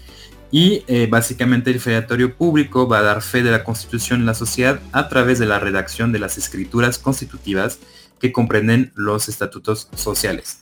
y 0.51 0.83
eh, 0.87 1.07
básicamente 1.11 1.71
el 1.71 1.81
fedatario 1.81 2.35
público 2.35 2.89
va 2.89 2.99
a 2.99 3.03
dar 3.03 3.23
fe 3.23 3.43
de 3.43 3.51
la 3.51 3.65
constitución 3.65 4.21
en 4.21 4.27
la 4.27 4.35
sociedad 4.35 4.81
a 4.93 5.09
través 5.09 5.39
de 5.39 5.47
la 5.47 5.59
redacción 5.59 6.11
de 6.11 6.19
las 6.19 6.39
escrituras 6.39 6.99
constitutivas 6.99 7.79
que 8.19 8.33
comprenden 8.33 8.93
los 8.95 9.29
estatutos 9.29 9.89
sociales. 9.95 10.61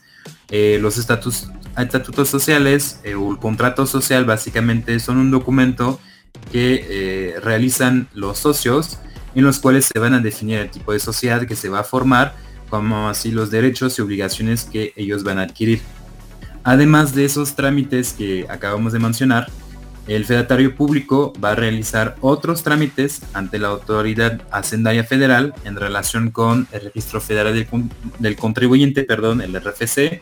Eh, 0.49 0.77
los 0.81 0.97
estatutos, 0.97 1.49
estatutos 1.77 2.27
sociales 2.27 2.99
eh, 3.03 3.15
o 3.15 3.31
el 3.31 3.37
contrato 3.37 3.85
social 3.85 4.25
básicamente 4.25 4.99
son 4.99 5.17
un 5.17 5.31
documento 5.31 5.99
que 6.51 7.35
realizan 7.43 8.07
los 8.13 8.37
socios 8.37 8.99
en 9.35 9.43
los 9.43 9.59
cuales 9.59 9.85
se 9.85 9.99
van 9.99 10.13
a 10.13 10.19
definir 10.19 10.59
el 10.59 10.69
tipo 10.69 10.93
de 10.93 10.99
sociedad 10.99 11.45
que 11.45 11.55
se 11.55 11.67
va 11.67 11.79
a 11.79 11.83
formar, 11.83 12.35
como 12.69 13.09
así 13.09 13.31
los 13.31 13.51
derechos 13.51 13.97
y 13.97 14.01
obligaciones 14.01 14.63
que 14.63 14.93
ellos 14.95 15.23
van 15.23 15.39
a 15.39 15.43
adquirir. 15.43 15.81
Además 16.63 17.15
de 17.15 17.25
esos 17.25 17.55
trámites 17.55 18.13
que 18.13 18.45
acabamos 18.49 18.93
de 18.93 18.99
mencionar, 18.99 19.47
el 20.07 20.25
fedatario 20.25 20.75
público 20.75 21.33
va 21.43 21.51
a 21.51 21.55
realizar 21.55 22.15
otros 22.21 22.63
trámites 22.63 23.21
ante 23.33 23.59
la 23.59 23.67
autoridad 23.67 24.41
hacendaria 24.51 25.03
federal 25.03 25.53
en 25.65 25.75
relación 25.75 26.31
con 26.31 26.67
el 26.71 26.81
registro 26.81 27.19
federal 27.19 27.67
del, 28.19 28.35
contribuyente, 28.37 29.03
perdón, 29.03 29.41
el 29.41 29.53
RFC, 29.59 30.21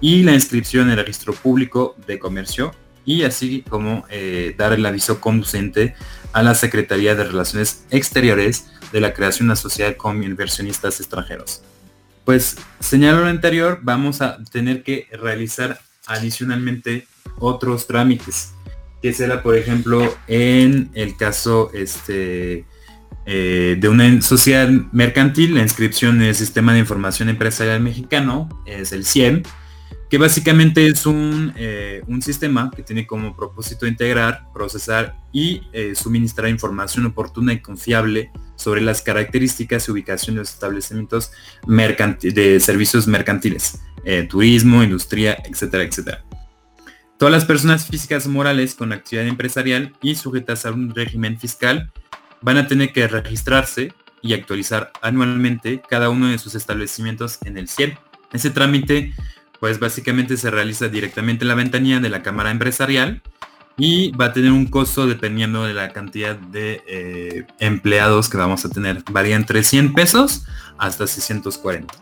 y 0.00 0.22
la 0.22 0.34
inscripción 0.34 0.86
en 0.86 0.98
el 0.98 1.04
registro 1.04 1.32
público 1.32 1.96
de 2.06 2.18
comercio 2.18 2.72
y 3.04 3.22
así 3.22 3.62
como 3.68 4.04
eh, 4.10 4.54
dar 4.58 4.72
el 4.72 4.84
aviso 4.84 5.20
conducente 5.20 5.94
a 6.32 6.42
la 6.42 6.54
Secretaría 6.54 7.14
de 7.14 7.24
Relaciones 7.24 7.84
Exteriores 7.90 8.66
de 8.92 9.00
la 9.00 9.14
creación 9.14 9.46
de 9.46 9.52
una 9.52 9.56
sociedad 9.56 9.96
con 9.96 10.22
inversionistas 10.22 11.00
extranjeros. 11.00 11.62
Pues 12.24 12.56
señalo 12.80 13.20
lo 13.20 13.28
anterior, 13.28 13.78
vamos 13.82 14.20
a 14.20 14.38
tener 14.50 14.82
que 14.82 15.08
realizar 15.12 15.80
adicionalmente 16.06 17.06
otros 17.38 17.86
trámites, 17.86 18.52
que 19.06 19.12
será 19.12 19.40
por 19.40 19.56
ejemplo 19.56 20.12
en 20.26 20.90
el 20.94 21.16
caso 21.16 21.70
este, 21.72 22.64
eh, 23.24 23.76
de 23.78 23.88
una 23.88 24.20
sociedad 24.20 24.68
mercantil, 24.90 25.54
la 25.54 25.62
inscripción 25.62 26.16
en 26.16 26.22
el 26.22 26.34
Sistema 26.34 26.72
de 26.72 26.80
Información 26.80 27.28
Empresarial 27.28 27.80
Mexicano, 27.80 28.48
es 28.66 28.90
el 28.90 29.04
CIEM, 29.04 29.44
que 30.10 30.18
básicamente 30.18 30.88
es 30.88 31.06
un, 31.06 31.52
eh, 31.54 32.02
un, 32.08 32.20
sistema 32.20 32.72
que 32.74 32.82
tiene 32.82 33.06
como 33.06 33.36
propósito 33.36 33.86
integrar, 33.86 34.48
procesar 34.52 35.14
y 35.30 35.62
eh, 35.72 35.94
suministrar 35.94 36.48
información 36.48 37.06
oportuna 37.06 37.52
y 37.52 37.60
confiable 37.60 38.32
sobre 38.56 38.80
las 38.80 39.02
características 39.02 39.86
y 39.86 39.92
ubicación 39.92 40.34
de 40.34 40.40
los 40.40 40.50
establecimientos 40.50 41.30
de 41.68 42.58
servicios 42.58 43.06
mercantiles, 43.06 43.78
turismo, 44.28 44.82
industria, 44.82 45.38
etcétera, 45.48 45.84
etcétera. 45.84 46.24
Todas 47.18 47.32
las 47.32 47.46
personas 47.46 47.86
físicas 47.86 48.26
morales 48.26 48.74
con 48.74 48.92
actividad 48.92 49.26
empresarial 49.26 49.94
y 50.02 50.16
sujetas 50.16 50.66
a 50.66 50.72
un 50.72 50.94
régimen 50.94 51.38
fiscal 51.38 51.90
van 52.42 52.58
a 52.58 52.66
tener 52.66 52.92
que 52.92 53.08
registrarse 53.08 53.92
y 54.20 54.34
actualizar 54.34 54.92
anualmente 55.00 55.80
cada 55.88 56.10
uno 56.10 56.28
de 56.28 56.38
sus 56.38 56.54
establecimientos 56.54 57.38
en 57.44 57.56
el 57.56 57.68
CIEM. 57.68 57.94
Ese 58.32 58.50
trámite 58.50 59.14
pues 59.60 59.78
básicamente 59.78 60.36
se 60.36 60.50
realiza 60.50 60.88
directamente 60.88 61.44
en 61.44 61.48
la 61.48 61.54
ventanilla 61.54 62.00
de 62.00 62.10
la 62.10 62.22
cámara 62.22 62.50
empresarial 62.50 63.22
y 63.78 64.10
va 64.12 64.26
a 64.26 64.32
tener 64.32 64.52
un 64.52 64.66
costo 64.66 65.06
dependiendo 65.06 65.64
de 65.64 65.72
la 65.72 65.92
cantidad 65.92 66.36
de 66.36 66.82
eh, 66.86 67.46
empleados 67.58 68.28
que 68.28 68.36
vamos 68.36 68.64
a 68.64 68.70
tener. 68.70 69.02
Varía 69.10 69.36
entre 69.36 69.62
100 69.62 69.94
pesos 69.94 70.44
hasta 70.78 71.06
640. 71.06 71.94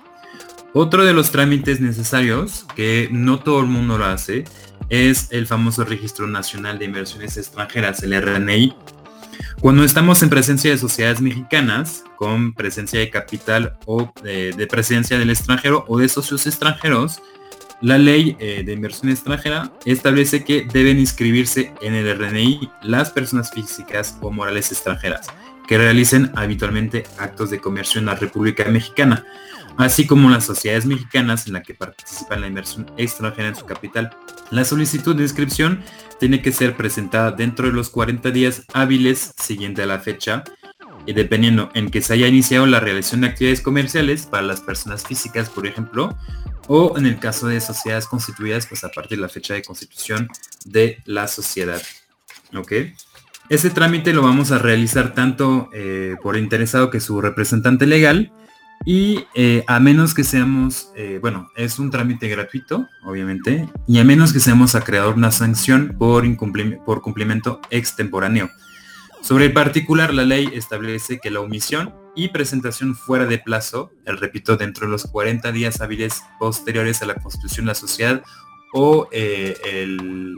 Otro 0.73 1.05
de 1.05 1.13
los 1.13 1.31
trámites 1.31 1.81
necesarios, 1.81 2.67
que 2.75 3.09
no 3.13 3.39
todo 3.39 3.61
el 3.61 3.67
mundo 3.67 3.97
lo 3.97 4.07
hace, 4.07 4.45
es 4.89 5.29
el 5.31 5.47
famoso 5.47 5.85
Registro 5.85 6.27
Nacional 6.27 6.79
de 6.79 6.85
Inversiones 6.87 7.37
Extranjeras, 7.37 8.03
el 8.03 8.21
RNI. 8.21 8.75
Cuando 9.61 9.85
estamos 9.85 10.23
en 10.23 10.31
presencia 10.31 10.71
de 10.71 10.79
sociedades 10.79 11.21
mexicanas, 11.21 12.05
con 12.17 12.55
presencia 12.55 13.01
de 13.01 13.11
capital 13.11 13.77
o 13.87 14.13
de 14.23 14.67
presencia 14.71 15.19
del 15.19 15.31
extranjero 15.31 15.85
o 15.89 15.99
de 15.99 16.09
socios 16.09 16.47
extranjeros, 16.47 17.21
la 17.81 17.99
ley 17.99 18.37
eh, 18.39 18.63
de 18.65 18.73
inversión 18.73 19.11
extranjera 19.11 19.71
establece 19.85 20.45
que 20.45 20.67
deben 20.73 20.99
inscribirse 20.99 21.73
en 21.83 21.95
el 21.95 22.19
RNI 22.19 22.71
las 22.83 23.11
personas 23.11 23.51
físicas 23.51 24.17
o 24.23 24.31
morales 24.31 24.73
extranjeras 24.73 25.27
que 25.67 25.79
realicen 25.79 26.31
habitualmente 26.35 27.05
actos 27.19 27.51
de 27.51 27.61
comercio 27.61 27.99
en 27.99 28.07
la 28.07 28.15
República 28.15 28.65
Mexicana, 28.67 29.25
así 29.77 30.07
como 30.07 30.31
las 30.31 30.45
sociedades 30.45 30.87
mexicanas 30.87 31.47
en 31.47 31.55
las 31.55 31.63
que 31.63 31.75
participan 31.75 32.41
la 32.41 32.47
inversión 32.47 32.91
extranjera 32.97 33.49
en 33.49 33.57
su 33.57 33.65
capital. 33.67 34.11
La 34.51 34.65
solicitud 34.65 35.17
de 35.17 35.23
inscripción 35.23 35.83
tiene 36.21 36.43
que 36.43 36.53
ser 36.53 36.77
presentada 36.77 37.33
dentro 37.33 37.67
de 37.67 37.73
los 37.73 37.91
40 37.91 38.31
días 38.31 38.63
hábiles 38.73 39.35
siguiente 39.37 39.83
a 39.83 39.87
la 39.87 39.99
fecha 39.99 40.45
y 41.07 41.13
dependiendo 41.13 41.71
en 41.75 41.91
que 41.91 42.01
se 42.01 42.15
haya 42.15 42.29
iniciado 42.29 42.67
la 42.67 42.81
realización 42.81 43.23
de 43.23 43.29
actividades 43.29 43.61
comerciales 43.61 44.27
para 44.27 44.43
las 44.43 44.61
personas 44.61 45.05
físicas, 45.05 45.51
por 45.51 45.67
ejemplo, 45.67 46.17
o 46.67 46.97
en 46.97 47.07
el 47.07 47.19
caso 47.19 47.47
de 47.47 47.61
sociedades 47.61 48.07
constituidas, 48.07 48.67
pues 48.67 48.85
a 48.85 48.91
partir 48.91 49.19
de 49.19 49.23
la 49.23 49.29
fecha 49.29 49.55
de 49.55 49.63
constitución 49.63 50.29
de 50.65 51.03
la 51.05 51.29
sociedad. 51.29 51.83
¿Ok? 52.55 52.73
Ese 53.51 53.69
trámite 53.69 54.15
lo 54.15 54.23
vamos 54.23 54.53
a 54.53 54.59
realizar 54.59 55.13
tanto 55.13 55.69
eh, 55.75 56.17
por 56.23 56.39
interesado 56.39 56.89
que 56.89 57.01
su 57.01 57.21
representante 57.21 57.87
legal 57.87 58.33
y 58.85 59.25
eh, 59.35 59.65
a 59.67 59.81
menos 59.81 60.13
que 60.13 60.25
seamos, 60.25 60.91
eh, 60.95 61.19
bueno, 61.21 61.49
es 61.57 61.79
un 61.79 61.91
trámite 61.91 62.29
gratuito, 62.29 62.87
obviamente, 63.03 63.69
y 63.87 63.99
a 63.99 64.05
menos 64.05 64.33
que 64.33 64.41
seamos 64.41 64.75
acreedor 64.75 65.15
una 65.15 65.31
sanción 65.31 65.97
por, 65.99 66.25
por 66.85 67.01
cumplimiento 67.01 67.61
extemporáneo. 67.71 68.51
Sobre 69.23 69.47
el 69.47 69.55
particular, 69.55 70.13
la 70.13 70.25
ley 70.25 70.51
establece 70.53 71.19
que 71.19 71.31
la 71.31 71.41
omisión 71.41 71.95
y 72.15 72.29
presentación 72.29 72.95
fuera 72.95 73.25
de 73.25 73.39
plazo, 73.39 73.91
el 74.05 74.19
repito, 74.19 74.59
dentro 74.59 74.87
de 74.87 74.93
los 74.93 75.07
40 75.07 75.51
días 75.51 75.81
hábiles 75.81 76.23
posteriores 76.39 77.01
a 77.01 77.07
la 77.07 77.15
constitución 77.15 77.65
de 77.65 77.71
la 77.71 77.75
sociedad 77.75 78.23
o 78.75 79.09
eh, 79.13 79.57
el, 79.65 80.37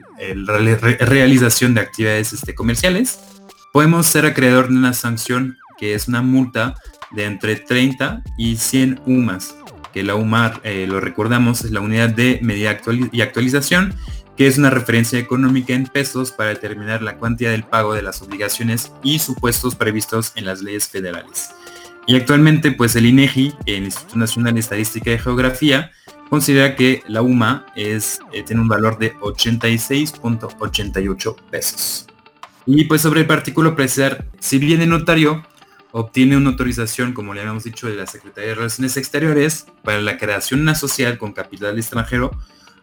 realización 1.00 1.74
de 1.74 1.80
actividades 1.80 2.32
este, 2.32 2.54
comerciales, 2.54 3.18
podemos 3.72 4.06
ser 4.06 4.24
acreedor 4.24 4.68
de 4.68 4.76
una 4.76 4.92
sanción 4.92 5.56
que 5.78 5.94
es 5.94 6.06
una 6.06 6.22
multa 6.22 6.74
de 7.12 7.24
entre 7.24 7.56
30 7.56 8.22
y 8.36 8.56
100 8.56 9.00
UMAS, 9.06 9.56
que 9.92 10.02
la 10.02 10.14
UMA, 10.14 10.60
eh, 10.62 10.86
lo 10.88 11.00
recordamos, 11.00 11.64
es 11.64 11.70
la 11.70 11.80
unidad 11.80 12.10
de 12.10 12.38
medida 12.42 12.78
y 13.12 13.20
actualización 13.20 13.94
que 14.36 14.46
es 14.46 14.58
una 14.58 14.68
referencia 14.70 15.18
económica 15.18 15.72
en 15.72 15.86
pesos 15.86 16.30
para 16.30 16.50
determinar 16.50 17.00
la 17.02 17.16
cuantía 17.16 17.50
del 17.50 17.64
pago 17.64 17.94
de 17.94 18.02
las 18.02 18.20
obligaciones 18.22 18.92
y 19.02 19.18
supuestos 19.18 19.74
previstos 19.74 20.32
en 20.36 20.44
las 20.44 20.62
leyes 20.62 20.86
federales. 20.88 21.50
Y 22.06 22.14
actualmente, 22.16 22.70
pues 22.70 22.94
el 22.96 23.06
INEGI, 23.06 23.54
el 23.64 23.84
Instituto 23.84 24.18
Nacional 24.18 24.52
de 24.54 24.60
Estadística 24.60 25.10
y 25.12 25.18
Geografía, 25.18 25.90
considera 26.28 26.76
que 26.76 27.02
la 27.08 27.22
UMA 27.22 27.64
es, 27.74 28.20
eh, 28.32 28.42
tiene 28.42 28.60
un 28.62 28.68
valor 28.68 28.98
de 28.98 29.14
86.88 29.16 31.36
pesos. 31.50 32.06
Y 32.66 32.84
pues 32.84 33.00
sobre 33.00 33.20
el 33.20 33.26
partículo 33.26 33.74
precisar, 33.74 34.26
si 34.38 34.58
bien 34.58 34.82
el 34.82 34.90
notario 34.90 35.46
obtiene 35.98 36.36
una 36.36 36.50
autorización, 36.50 37.14
como 37.14 37.32
le 37.32 37.40
habíamos 37.40 37.64
dicho, 37.64 37.86
de 37.86 37.94
la 37.94 38.06
Secretaría 38.06 38.50
de 38.50 38.56
Relaciones 38.56 38.98
Exteriores 38.98 39.64
para 39.82 40.02
la 40.02 40.18
creación 40.18 40.60
de 40.60 40.64
una 40.64 40.74
social 40.74 41.16
con 41.16 41.32
capital 41.32 41.78
extranjero, 41.78 42.32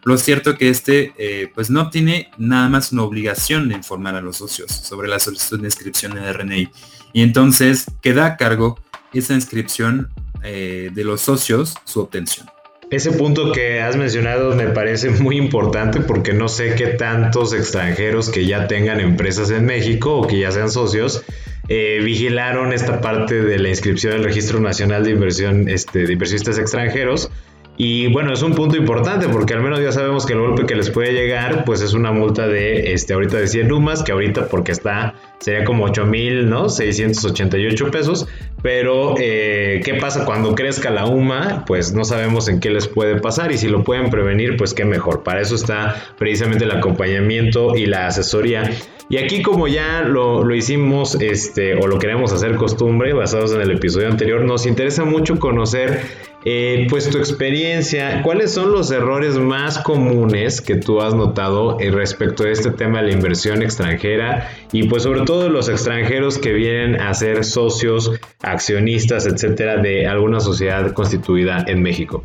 lo 0.02 0.18
cierto 0.18 0.58
que 0.58 0.68
este 0.68 1.14
eh, 1.16 1.48
pues 1.54 1.70
no 1.70 1.90
tiene 1.90 2.32
nada 2.38 2.68
más 2.68 2.90
una 2.90 3.04
obligación 3.04 3.68
de 3.68 3.76
informar 3.76 4.16
a 4.16 4.20
los 4.20 4.38
socios 4.38 4.72
sobre 4.72 5.06
la 5.06 5.20
solicitud 5.20 5.60
de 5.60 5.68
inscripción 5.68 6.18
en 6.18 6.24
el 6.24 6.34
RNI. 6.34 6.68
Y 7.12 7.22
entonces 7.22 7.86
queda 8.02 8.26
a 8.26 8.36
cargo 8.36 8.80
esa 9.12 9.34
inscripción 9.34 10.10
eh, 10.42 10.90
de 10.92 11.04
los 11.04 11.20
socios 11.20 11.74
su 11.84 12.00
obtención. 12.00 12.53
Ese 12.90 13.12
punto 13.12 13.52
que 13.52 13.80
has 13.80 13.96
mencionado 13.96 14.54
me 14.54 14.68
parece 14.68 15.10
muy 15.10 15.36
importante 15.36 16.00
porque 16.00 16.32
no 16.32 16.48
sé 16.48 16.74
qué 16.74 16.88
tantos 16.88 17.52
extranjeros 17.52 18.30
que 18.30 18.46
ya 18.46 18.66
tengan 18.66 19.00
empresas 19.00 19.50
en 19.50 19.64
México 19.64 20.18
o 20.18 20.26
que 20.26 20.38
ya 20.38 20.50
sean 20.50 20.70
socios 20.70 21.24
eh, 21.68 22.00
vigilaron 22.04 22.72
esta 22.72 23.00
parte 23.00 23.42
de 23.42 23.58
la 23.58 23.70
inscripción 23.70 24.12
del 24.12 24.24
Registro 24.24 24.60
Nacional 24.60 25.04
de 25.04 25.10
Inversión 25.12 25.68
este, 25.68 26.06
de 26.06 26.12
Inversionistas 26.12 26.58
Extranjeros 26.58 27.30
y 27.76 28.06
bueno, 28.12 28.32
es 28.32 28.42
un 28.42 28.54
punto 28.54 28.76
importante 28.76 29.28
porque 29.28 29.54
al 29.54 29.62
menos 29.62 29.80
ya 29.80 29.90
sabemos 29.90 30.26
que 30.26 30.32
el 30.32 30.40
golpe 30.40 30.64
que 30.64 30.76
les 30.76 30.90
puede 30.90 31.12
llegar, 31.12 31.64
pues 31.64 31.80
es 31.80 31.92
una 31.92 32.12
multa 32.12 32.46
de, 32.46 32.92
este, 32.92 33.14
ahorita 33.14 33.38
de 33.38 33.48
100 33.48 33.72
UMAS, 33.72 34.04
que 34.04 34.12
ahorita 34.12 34.46
porque 34.46 34.70
está, 34.70 35.14
sería 35.40 35.64
como 35.64 35.84
8 35.84 36.06
mil, 36.06 36.48
¿no? 36.48 36.68
688 36.68 37.90
pesos. 37.90 38.28
Pero, 38.62 39.14
eh, 39.18 39.82
¿qué 39.84 39.94
pasa 39.94 40.24
cuando 40.24 40.54
crezca 40.54 40.90
la 40.90 41.04
UMA? 41.06 41.64
Pues 41.66 41.92
no 41.92 42.04
sabemos 42.04 42.48
en 42.48 42.60
qué 42.60 42.70
les 42.70 42.86
puede 42.86 43.20
pasar 43.20 43.52
y 43.52 43.58
si 43.58 43.68
lo 43.68 43.82
pueden 43.82 44.08
prevenir, 44.08 44.56
pues 44.56 44.72
qué 44.72 44.84
mejor. 44.84 45.22
Para 45.22 45.40
eso 45.40 45.56
está 45.56 45.96
precisamente 46.16 46.64
el 46.64 46.70
acompañamiento 46.70 47.76
y 47.76 47.86
la 47.86 48.06
asesoría. 48.06 48.70
Y 49.08 49.18
aquí 49.18 49.42
como 49.42 49.68
ya 49.68 50.00
lo, 50.00 50.44
lo 50.44 50.54
hicimos, 50.54 51.14
este, 51.20 51.74
o 51.74 51.86
lo 51.86 51.98
queremos 51.98 52.32
hacer 52.32 52.56
costumbre, 52.56 53.12
basados 53.12 53.52
en 53.52 53.60
el 53.60 53.70
episodio 53.70 54.08
anterior, 54.08 54.42
nos 54.42 54.66
interesa 54.66 55.04
mucho 55.04 55.38
conocer 55.38 56.00
eh, 56.46 56.86
pues 56.90 57.08
tu 57.08 57.16
experiencia, 57.16 58.22
¿cuáles 58.22 58.52
son 58.52 58.70
los 58.70 58.90
errores 58.90 59.38
más 59.38 59.78
comunes 59.78 60.60
que 60.60 60.76
tú 60.76 61.00
has 61.00 61.14
notado 61.14 61.80
eh, 61.80 61.90
respecto 61.90 62.44
a 62.44 62.50
este 62.50 62.70
tema 62.70 63.00
de 63.00 63.08
la 63.08 63.12
inversión 63.14 63.62
extranjera 63.62 64.50
y 64.70 64.86
pues 64.88 65.04
sobre 65.04 65.22
todo 65.22 65.48
los 65.48 65.70
extranjeros 65.70 66.38
que 66.38 66.52
vienen 66.52 67.00
a 67.00 67.14
ser 67.14 67.44
socios, 67.44 68.12
accionistas, 68.42 69.26
etcétera, 69.26 69.78
de 69.78 70.06
alguna 70.06 70.40
sociedad 70.40 70.92
constituida 70.92 71.64
en 71.66 71.82
México? 71.82 72.24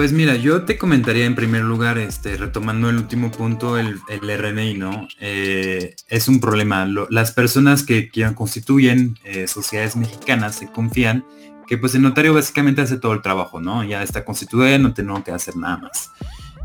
Pues 0.00 0.12
mira, 0.12 0.34
yo 0.34 0.62
te 0.62 0.78
comentaría 0.78 1.26
en 1.26 1.34
primer 1.34 1.60
lugar, 1.60 1.98
este, 1.98 2.38
retomando 2.38 2.88
el 2.88 2.96
último 2.96 3.30
punto, 3.30 3.76
el, 3.76 3.98
el 4.08 4.38
RNI, 4.38 4.72
¿no? 4.72 5.06
Eh, 5.20 5.94
es 6.08 6.26
un 6.26 6.40
problema. 6.40 6.88
las 7.10 7.32
personas 7.32 7.82
que, 7.82 8.08
que 8.08 8.24
constituyen 8.34 9.18
sociedades 9.46 9.96
mexicanas 9.96 10.54
se 10.54 10.72
confían 10.72 11.26
que 11.66 11.76
pues 11.76 11.94
el 11.94 12.00
notario 12.00 12.32
básicamente 12.32 12.80
hace 12.80 12.96
todo 12.96 13.12
el 13.12 13.20
trabajo, 13.20 13.60
¿no? 13.60 13.84
Ya 13.84 14.02
está 14.02 14.24
constituido, 14.24 14.78
no 14.78 14.94
tengo 14.94 15.22
que 15.22 15.32
hacer 15.32 15.54
nada 15.58 15.76
más. 15.76 16.10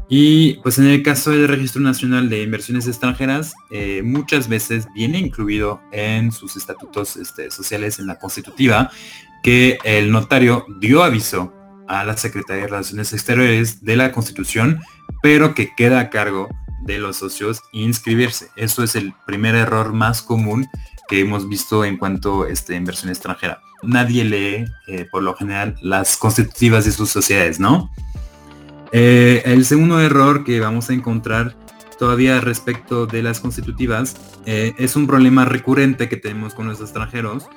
Y 0.07 0.53
pues 0.63 0.79
en 0.79 0.87
el 0.87 1.03
caso 1.03 1.31
del 1.31 1.49
Registro 1.49 1.81
Nacional 1.81 2.29
de 2.29 2.41
Inversiones 2.41 2.87
Extranjeras, 2.87 3.53
eh, 3.69 4.01
muchas 4.01 4.47
veces 4.47 4.87
viene 4.95 5.19
incluido 5.19 5.81
en 5.91 6.31
sus 6.31 6.55
estatutos 6.55 7.17
este, 7.17 7.51
sociales 7.51 7.99
en 7.99 8.07
la 8.07 8.17
constitutiva 8.17 8.91
que 9.43 9.77
el 9.83 10.09
notario 10.09 10.65
dio 10.79 11.03
aviso 11.03 11.53
a 11.87 12.03
la 12.03 12.17
Secretaría 12.17 12.63
de 12.63 12.69
Relaciones 12.69 13.13
Exteriores 13.13 13.83
de 13.83 13.95
la 13.95 14.11
Constitución, 14.11 14.79
pero 15.21 15.55
que 15.55 15.73
queda 15.75 15.99
a 15.99 16.09
cargo 16.09 16.49
de 16.83 16.99
los 16.99 17.17
socios 17.17 17.61
inscribirse. 17.71 18.49
Eso 18.55 18.83
es 18.83 18.95
el 18.95 19.13
primer 19.25 19.55
error 19.55 19.93
más 19.93 20.21
común 20.21 20.67
que 21.07 21.19
hemos 21.19 21.47
visto 21.47 21.85
en 21.85 21.97
cuanto 21.97 22.43
a 22.43 22.49
este, 22.49 22.75
inversión 22.75 23.09
extranjera. 23.09 23.61
Nadie 23.83 24.23
lee, 24.23 24.65
eh, 24.87 25.05
por 25.11 25.23
lo 25.23 25.35
general, 25.35 25.75
las 25.81 26.17
constitutivas 26.17 26.85
de 26.85 26.91
sus 26.91 27.09
sociedades, 27.09 27.59
¿no? 27.59 27.91
Eh, 28.91 29.43
el 29.45 29.65
segundo 29.65 29.99
error 29.99 30.43
que 30.43 30.59
vamos 30.59 30.89
a 30.89 30.93
encontrar 30.93 31.55
todavía 31.99 32.41
respecto 32.41 33.05
de 33.05 33.23
las 33.23 33.39
constitutivas 33.39 34.15
eh, 34.45 34.73
es 34.77 34.95
un 34.95 35.07
problema 35.07 35.45
recurrente 35.45 36.09
que 36.09 36.17
tenemos 36.17 36.53
con 36.53 36.67
los 36.67 36.81
extranjeros, 36.81 37.47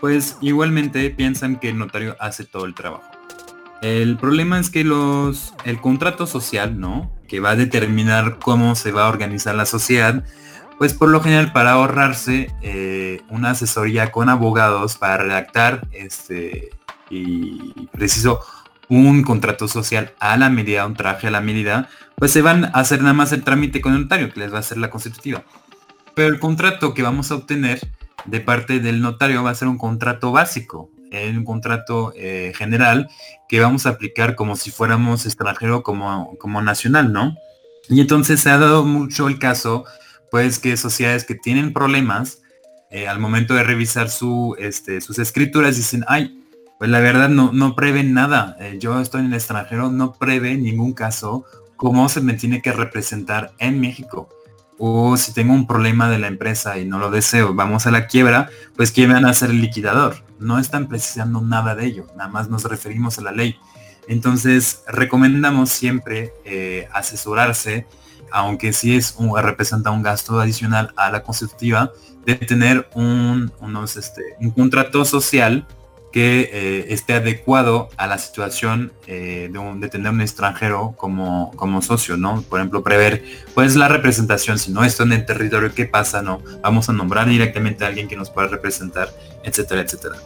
pues 0.00 0.36
igualmente 0.40 1.08
piensan 1.10 1.58
que 1.58 1.68
el 1.70 1.78
notario 1.78 2.16
hace 2.20 2.44
todo 2.44 2.66
el 2.66 2.74
trabajo. 2.74 3.15
El 3.82 4.16
problema 4.16 4.58
es 4.58 4.70
que 4.70 4.84
los, 4.84 5.54
el 5.64 5.80
contrato 5.80 6.26
social, 6.26 6.80
¿no? 6.80 7.12
Que 7.28 7.40
va 7.40 7.50
a 7.50 7.56
determinar 7.56 8.38
cómo 8.38 8.74
se 8.74 8.92
va 8.92 9.06
a 9.06 9.08
organizar 9.08 9.54
la 9.54 9.66
sociedad, 9.66 10.24
pues 10.78 10.94
por 10.94 11.08
lo 11.08 11.20
general 11.20 11.52
para 11.52 11.72
ahorrarse 11.72 12.50
eh, 12.62 13.20
una 13.28 13.50
asesoría 13.50 14.12
con 14.12 14.28
abogados 14.28 14.96
para 14.96 15.18
redactar 15.18 15.86
este 15.92 16.70
y 17.08 17.86
preciso 17.92 18.40
un 18.88 19.22
contrato 19.22 19.68
social 19.68 20.12
a 20.20 20.36
la 20.36 20.50
medida, 20.50 20.86
un 20.86 20.94
traje 20.94 21.28
a 21.28 21.30
la 21.30 21.40
medida, 21.40 21.88
pues 22.16 22.32
se 22.32 22.42
van 22.42 22.66
a 22.66 22.68
hacer 22.68 23.00
nada 23.00 23.14
más 23.14 23.32
el 23.32 23.42
trámite 23.42 23.80
con 23.80 23.94
el 23.94 24.02
notario, 24.02 24.32
que 24.32 24.40
les 24.40 24.52
va 24.52 24.58
a 24.58 24.60
hacer 24.60 24.78
la 24.78 24.90
constitutiva. 24.90 25.44
Pero 26.14 26.28
el 26.28 26.40
contrato 26.40 26.94
que 26.94 27.02
vamos 27.02 27.30
a 27.30 27.34
obtener 27.36 27.80
de 28.24 28.40
parte 28.40 28.80
del 28.80 29.00
notario 29.00 29.42
va 29.42 29.50
a 29.50 29.54
ser 29.54 29.68
un 29.68 29.78
contrato 29.78 30.32
básico, 30.32 30.90
un 31.12 31.44
contrato 31.44 32.12
eh, 32.16 32.52
general 32.56 33.08
que 33.48 33.60
vamos 33.60 33.86
a 33.86 33.90
aplicar 33.90 34.34
como 34.34 34.56
si 34.56 34.70
fuéramos 34.70 35.26
extranjero 35.26 35.82
como, 35.82 36.36
como 36.38 36.60
nacional, 36.62 37.12
¿no? 37.12 37.36
Y 37.88 38.00
entonces 38.00 38.40
se 38.40 38.50
ha 38.50 38.58
dado 38.58 38.84
mucho 38.84 39.28
el 39.28 39.38
caso 39.38 39.84
pues 40.30 40.58
que 40.58 40.76
sociedades 40.76 41.24
que 41.24 41.34
tienen 41.34 41.72
problemas 41.72 42.42
eh, 42.90 43.08
al 43.08 43.18
momento 43.18 43.54
de 43.54 43.62
revisar 43.62 44.10
su, 44.10 44.56
este, 44.58 45.00
sus 45.00 45.18
escrituras 45.18 45.76
dicen, 45.76 46.04
ay, 46.08 46.42
pues 46.78 46.90
la 46.90 47.00
verdad 47.00 47.28
no, 47.28 47.52
no 47.52 47.74
prevé 47.74 48.02
nada. 48.04 48.56
Eh, 48.60 48.78
yo 48.80 49.00
estoy 49.00 49.20
en 49.20 49.28
el 49.28 49.34
extranjero, 49.34 49.90
no 49.90 50.12
prevé 50.12 50.56
ningún 50.56 50.92
caso 50.92 51.44
cómo 51.76 52.08
se 52.08 52.20
me 52.20 52.34
tiene 52.34 52.62
que 52.62 52.72
representar 52.72 53.52
en 53.58 53.80
México. 53.80 54.28
O 54.78 55.16
si 55.16 55.32
tengo 55.32 55.54
un 55.54 55.66
problema 55.66 56.10
de 56.10 56.18
la 56.18 56.26
empresa 56.26 56.78
y 56.78 56.84
no 56.84 56.98
lo 56.98 57.10
deseo, 57.10 57.54
vamos 57.54 57.86
a 57.86 57.90
la 57.90 58.06
quiebra, 58.06 58.50
pues 58.76 58.92
¿quién 58.92 59.10
van 59.12 59.24
a 59.24 59.32
ser 59.32 59.50
el 59.50 59.60
liquidador? 59.60 60.25
No 60.38 60.58
están 60.58 60.88
precisando 60.88 61.40
nada 61.40 61.74
de 61.74 61.86
ello, 61.86 62.06
nada 62.16 62.28
más 62.28 62.48
nos 62.48 62.64
referimos 62.64 63.18
a 63.18 63.22
la 63.22 63.32
ley. 63.32 63.56
Entonces, 64.08 64.82
recomendamos 64.86 65.70
siempre 65.70 66.32
eh, 66.44 66.88
asesorarse 66.92 67.86
aunque 68.30 68.72
sí 68.72 68.96
es 68.96 69.14
un, 69.18 69.36
representa 69.36 69.90
un 69.90 70.02
gasto 70.02 70.40
adicional 70.40 70.92
a 70.96 71.10
la 71.10 71.22
constitutiva, 71.22 71.92
de 72.24 72.34
tener 72.34 72.88
un, 72.94 73.52
unos, 73.60 73.96
este, 73.96 74.22
un 74.40 74.50
contrato 74.50 75.04
social 75.04 75.66
que 76.16 76.48
eh, 76.50 76.94
esté 76.94 77.12
adecuado 77.12 77.90
a 77.98 78.06
la 78.06 78.16
situación 78.16 78.90
eh, 79.06 79.50
de, 79.52 79.88
tener 79.90 80.10
un 80.10 80.22
extranjero 80.22 80.94
como, 80.96 81.50
como 81.56 81.82
socio, 81.82 82.16
¿no? 82.16 82.40
Por 82.40 82.58
ejemplo, 82.58 82.82
prever 82.82 83.22
pues 83.54 83.76
la 83.76 83.88
representación, 83.88 84.58
si 84.58 84.72
no 84.72 84.82
está 84.82 85.02
en 85.02 85.12
el 85.12 85.26
territorio, 85.26 85.74
¿qué 85.74 85.84
pasa? 85.84 86.22
¿No? 86.22 86.40
Vamos 86.62 86.88
a 86.88 86.94
nombrar 86.94 87.28
directamente 87.28 87.84
a 87.84 87.88
alguien 87.88 88.08
que 88.08 88.16
nos 88.16 88.30
pueda 88.30 88.48
representar, 88.48 89.10
etcétera, 89.44 89.82
etcétera. 89.82 90.16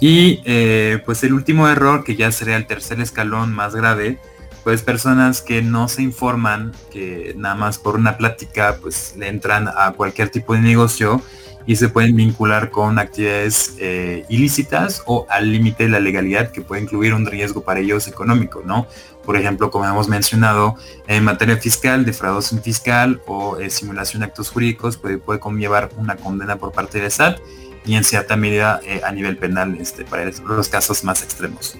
Y 0.00 0.42
eh, 0.44 1.00
pues 1.06 1.22
el 1.22 1.32
último 1.32 1.68
error, 1.68 2.02
que 2.02 2.16
ya 2.16 2.32
sería 2.32 2.56
el 2.56 2.66
tercer 2.66 3.00
escalón 3.00 3.54
más 3.54 3.76
grave, 3.76 4.18
pues 4.64 4.82
personas 4.82 5.42
que 5.42 5.62
no 5.62 5.86
se 5.86 6.02
informan, 6.02 6.72
que 6.90 7.34
nada 7.36 7.54
más 7.54 7.78
por 7.78 7.94
una 7.94 8.16
plática 8.16 8.78
pues 8.82 9.14
le 9.16 9.28
entran 9.28 9.68
a 9.68 9.92
cualquier 9.92 10.30
tipo 10.30 10.54
de 10.54 10.60
negocio 10.60 11.22
y 11.68 11.76
se 11.76 11.90
pueden 11.90 12.16
vincular 12.16 12.70
con 12.70 12.98
actividades 12.98 13.74
eh, 13.78 14.24
ilícitas 14.30 15.02
o 15.04 15.26
al 15.28 15.52
límite 15.52 15.82
de 15.82 15.90
la 15.90 16.00
legalidad 16.00 16.50
que 16.50 16.62
puede 16.62 16.80
incluir 16.80 17.12
un 17.12 17.26
riesgo 17.26 17.60
para 17.60 17.78
ellos 17.78 18.08
económico, 18.08 18.62
¿no? 18.64 18.86
Por 19.22 19.36
ejemplo, 19.36 19.70
como 19.70 19.84
hemos 19.84 20.08
mencionado, 20.08 20.76
en 21.06 21.24
materia 21.24 21.58
fiscal, 21.58 22.06
defraudación 22.06 22.62
fiscal 22.62 23.20
o 23.26 23.58
eh, 23.58 23.68
simulación 23.68 24.20
de 24.20 24.26
actos 24.28 24.48
jurídicos 24.48 24.96
puede, 24.96 25.18
puede 25.18 25.40
conllevar 25.40 25.90
una 25.98 26.16
condena 26.16 26.56
por 26.56 26.72
parte 26.72 27.02
del 27.02 27.10
SAT 27.10 27.38
y 27.84 27.96
en 27.96 28.04
cierta 28.04 28.34
medida 28.34 28.80
a 29.04 29.12
nivel 29.12 29.36
penal 29.36 29.76
este, 29.78 30.06
para 30.06 30.24
los 30.24 30.68
casos 30.70 31.04
más 31.04 31.22
extremos. 31.22 31.76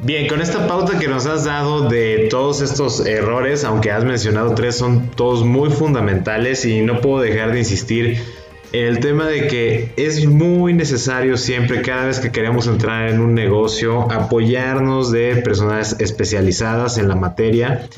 Bien, 0.00 0.26
con 0.26 0.40
esta 0.42 0.66
pauta 0.66 0.98
que 0.98 1.06
nos 1.06 1.26
has 1.26 1.44
dado 1.44 1.88
de 1.88 2.26
todos 2.30 2.62
estos 2.62 3.06
errores, 3.06 3.62
aunque 3.62 3.92
has 3.92 4.04
mencionado 4.04 4.56
tres, 4.56 4.76
son 4.76 5.08
todos 5.12 5.44
muy 5.44 5.70
fundamentales 5.70 6.64
y 6.64 6.82
no 6.82 7.00
puedo 7.00 7.20
dejar 7.20 7.52
de 7.52 7.60
insistir 7.60 8.43
el 8.82 8.98
tema 8.98 9.28
de 9.28 9.46
que 9.46 9.92
es 9.96 10.26
muy 10.26 10.74
necesario 10.74 11.36
siempre, 11.36 11.80
cada 11.82 12.06
vez 12.06 12.18
que 12.18 12.32
queremos 12.32 12.66
entrar 12.66 13.08
en 13.08 13.20
un 13.20 13.32
negocio, 13.32 14.10
apoyarnos 14.10 15.12
de 15.12 15.36
personas 15.36 16.00
especializadas 16.00 16.98
en 16.98 17.08
la 17.08 17.14
materia. 17.14 17.88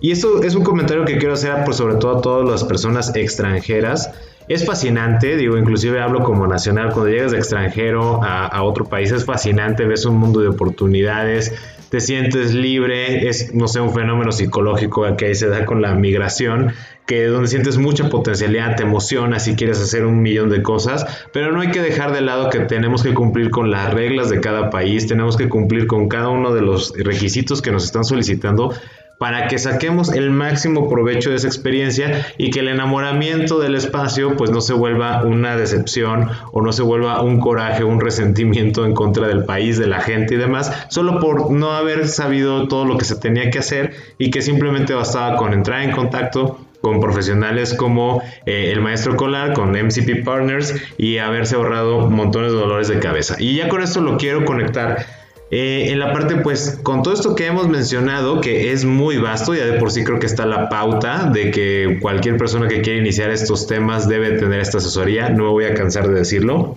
Y 0.00 0.10
esto 0.10 0.42
es 0.42 0.56
un 0.56 0.64
comentario 0.64 1.04
que 1.04 1.18
quiero 1.18 1.34
hacer 1.34 1.64
por 1.64 1.74
sobre 1.74 1.94
todo 1.94 2.18
a 2.18 2.20
todas 2.20 2.48
las 2.48 2.64
personas 2.64 3.14
extranjeras 3.14 4.10
es 4.48 4.66
fascinante, 4.66 5.36
digo, 5.36 5.56
inclusive 5.56 6.00
hablo 6.00 6.22
como 6.22 6.46
nacional, 6.46 6.90
cuando 6.92 7.10
llegas 7.10 7.32
de 7.32 7.38
extranjero 7.38 8.20
a, 8.22 8.62
otro 8.62 8.84
país 8.84 9.10
es 9.10 9.24
fascinante, 9.24 9.86
ves 9.86 10.04
un 10.04 10.18
mundo 10.18 10.40
de 10.40 10.48
oportunidades, 10.48 11.54
te 11.94 12.00
sientes 12.00 12.52
libre, 12.54 13.28
es, 13.28 13.54
no 13.54 13.68
sé, 13.68 13.78
un 13.78 13.94
fenómeno 13.94 14.32
psicológico 14.32 15.06
que 15.16 15.26
ahí 15.26 15.34
se 15.36 15.46
da 15.46 15.64
con 15.64 15.80
la 15.80 15.94
migración, 15.94 16.72
que 17.06 17.26
donde 17.26 17.46
sientes 17.46 17.78
mucha 17.78 18.08
potencialidad, 18.08 18.74
te 18.74 18.82
emocionas 18.82 19.46
y 19.46 19.54
quieres 19.54 19.80
hacer 19.80 20.04
un 20.04 20.20
millón 20.20 20.50
de 20.50 20.60
cosas, 20.60 21.06
pero 21.32 21.52
no 21.52 21.60
hay 21.60 21.70
que 21.70 21.80
dejar 21.80 22.12
de 22.12 22.20
lado 22.20 22.50
que 22.50 22.58
tenemos 22.58 23.04
que 23.04 23.14
cumplir 23.14 23.50
con 23.50 23.70
las 23.70 23.94
reglas 23.94 24.28
de 24.28 24.40
cada 24.40 24.70
país, 24.70 25.06
tenemos 25.06 25.36
que 25.36 25.48
cumplir 25.48 25.86
con 25.86 26.08
cada 26.08 26.30
uno 26.30 26.52
de 26.52 26.62
los 26.62 26.92
requisitos 26.98 27.62
que 27.62 27.70
nos 27.70 27.84
están 27.84 28.02
solicitando 28.02 28.74
para 29.18 29.48
que 29.48 29.58
saquemos 29.58 30.12
el 30.12 30.30
máximo 30.30 30.88
provecho 30.88 31.30
de 31.30 31.36
esa 31.36 31.46
experiencia 31.46 32.26
y 32.38 32.50
que 32.50 32.60
el 32.60 32.68
enamoramiento 32.68 33.58
del 33.58 33.74
espacio 33.74 34.36
pues 34.36 34.50
no 34.50 34.60
se 34.60 34.74
vuelva 34.74 35.24
una 35.24 35.56
decepción 35.56 36.28
o 36.52 36.62
no 36.62 36.72
se 36.72 36.82
vuelva 36.82 37.22
un 37.22 37.40
coraje, 37.40 37.84
un 37.84 38.00
resentimiento 38.00 38.84
en 38.84 38.94
contra 38.94 39.26
del 39.28 39.44
país, 39.44 39.78
de 39.78 39.86
la 39.86 40.00
gente 40.00 40.34
y 40.34 40.38
demás, 40.38 40.86
solo 40.88 41.20
por 41.20 41.50
no 41.50 41.72
haber 41.72 42.08
sabido 42.08 42.68
todo 42.68 42.84
lo 42.84 42.98
que 42.98 43.04
se 43.04 43.16
tenía 43.16 43.50
que 43.50 43.58
hacer 43.58 43.94
y 44.18 44.30
que 44.30 44.42
simplemente 44.42 44.94
bastaba 44.94 45.36
con 45.36 45.52
entrar 45.52 45.82
en 45.82 45.92
contacto 45.92 46.58
con 46.84 47.00
profesionales 47.00 47.72
como 47.72 48.22
eh, 48.44 48.70
el 48.70 48.82
maestro 48.82 49.16
Colar, 49.16 49.54
con 49.54 49.70
MCP 49.70 50.22
Partners 50.22 50.74
y 50.98 51.16
haberse 51.16 51.56
ahorrado 51.56 52.10
montones 52.10 52.52
de 52.52 52.58
dolores 52.58 52.88
de 52.88 52.98
cabeza. 52.98 53.36
Y 53.38 53.56
ya 53.56 53.70
con 53.70 53.82
esto 53.82 54.02
lo 54.02 54.18
quiero 54.18 54.44
conectar 54.44 55.23
eh, 55.50 55.90
en 55.90 55.98
la 55.98 56.12
parte, 56.12 56.36
pues, 56.36 56.80
con 56.82 57.02
todo 57.02 57.14
esto 57.14 57.34
que 57.34 57.46
hemos 57.46 57.68
mencionado, 57.68 58.40
que 58.40 58.72
es 58.72 58.84
muy 58.84 59.18
vasto, 59.18 59.54
ya 59.54 59.66
de 59.66 59.78
por 59.78 59.90
sí 59.90 60.02
creo 60.02 60.18
que 60.18 60.26
está 60.26 60.46
la 60.46 60.68
pauta 60.68 61.30
de 61.32 61.50
que 61.50 61.98
cualquier 62.00 62.36
persona 62.36 62.66
que 62.66 62.80
quiera 62.80 62.98
iniciar 62.98 63.30
estos 63.30 63.66
temas 63.66 64.08
debe 64.08 64.32
tener 64.32 64.60
esta 64.60 64.78
asesoría, 64.78 65.28
no 65.28 65.44
me 65.44 65.50
voy 65.50 65.64
a 65.64 65.74
cansar 65.74 66.08
de 66.08 66.14
decirlo. 66.14 66.76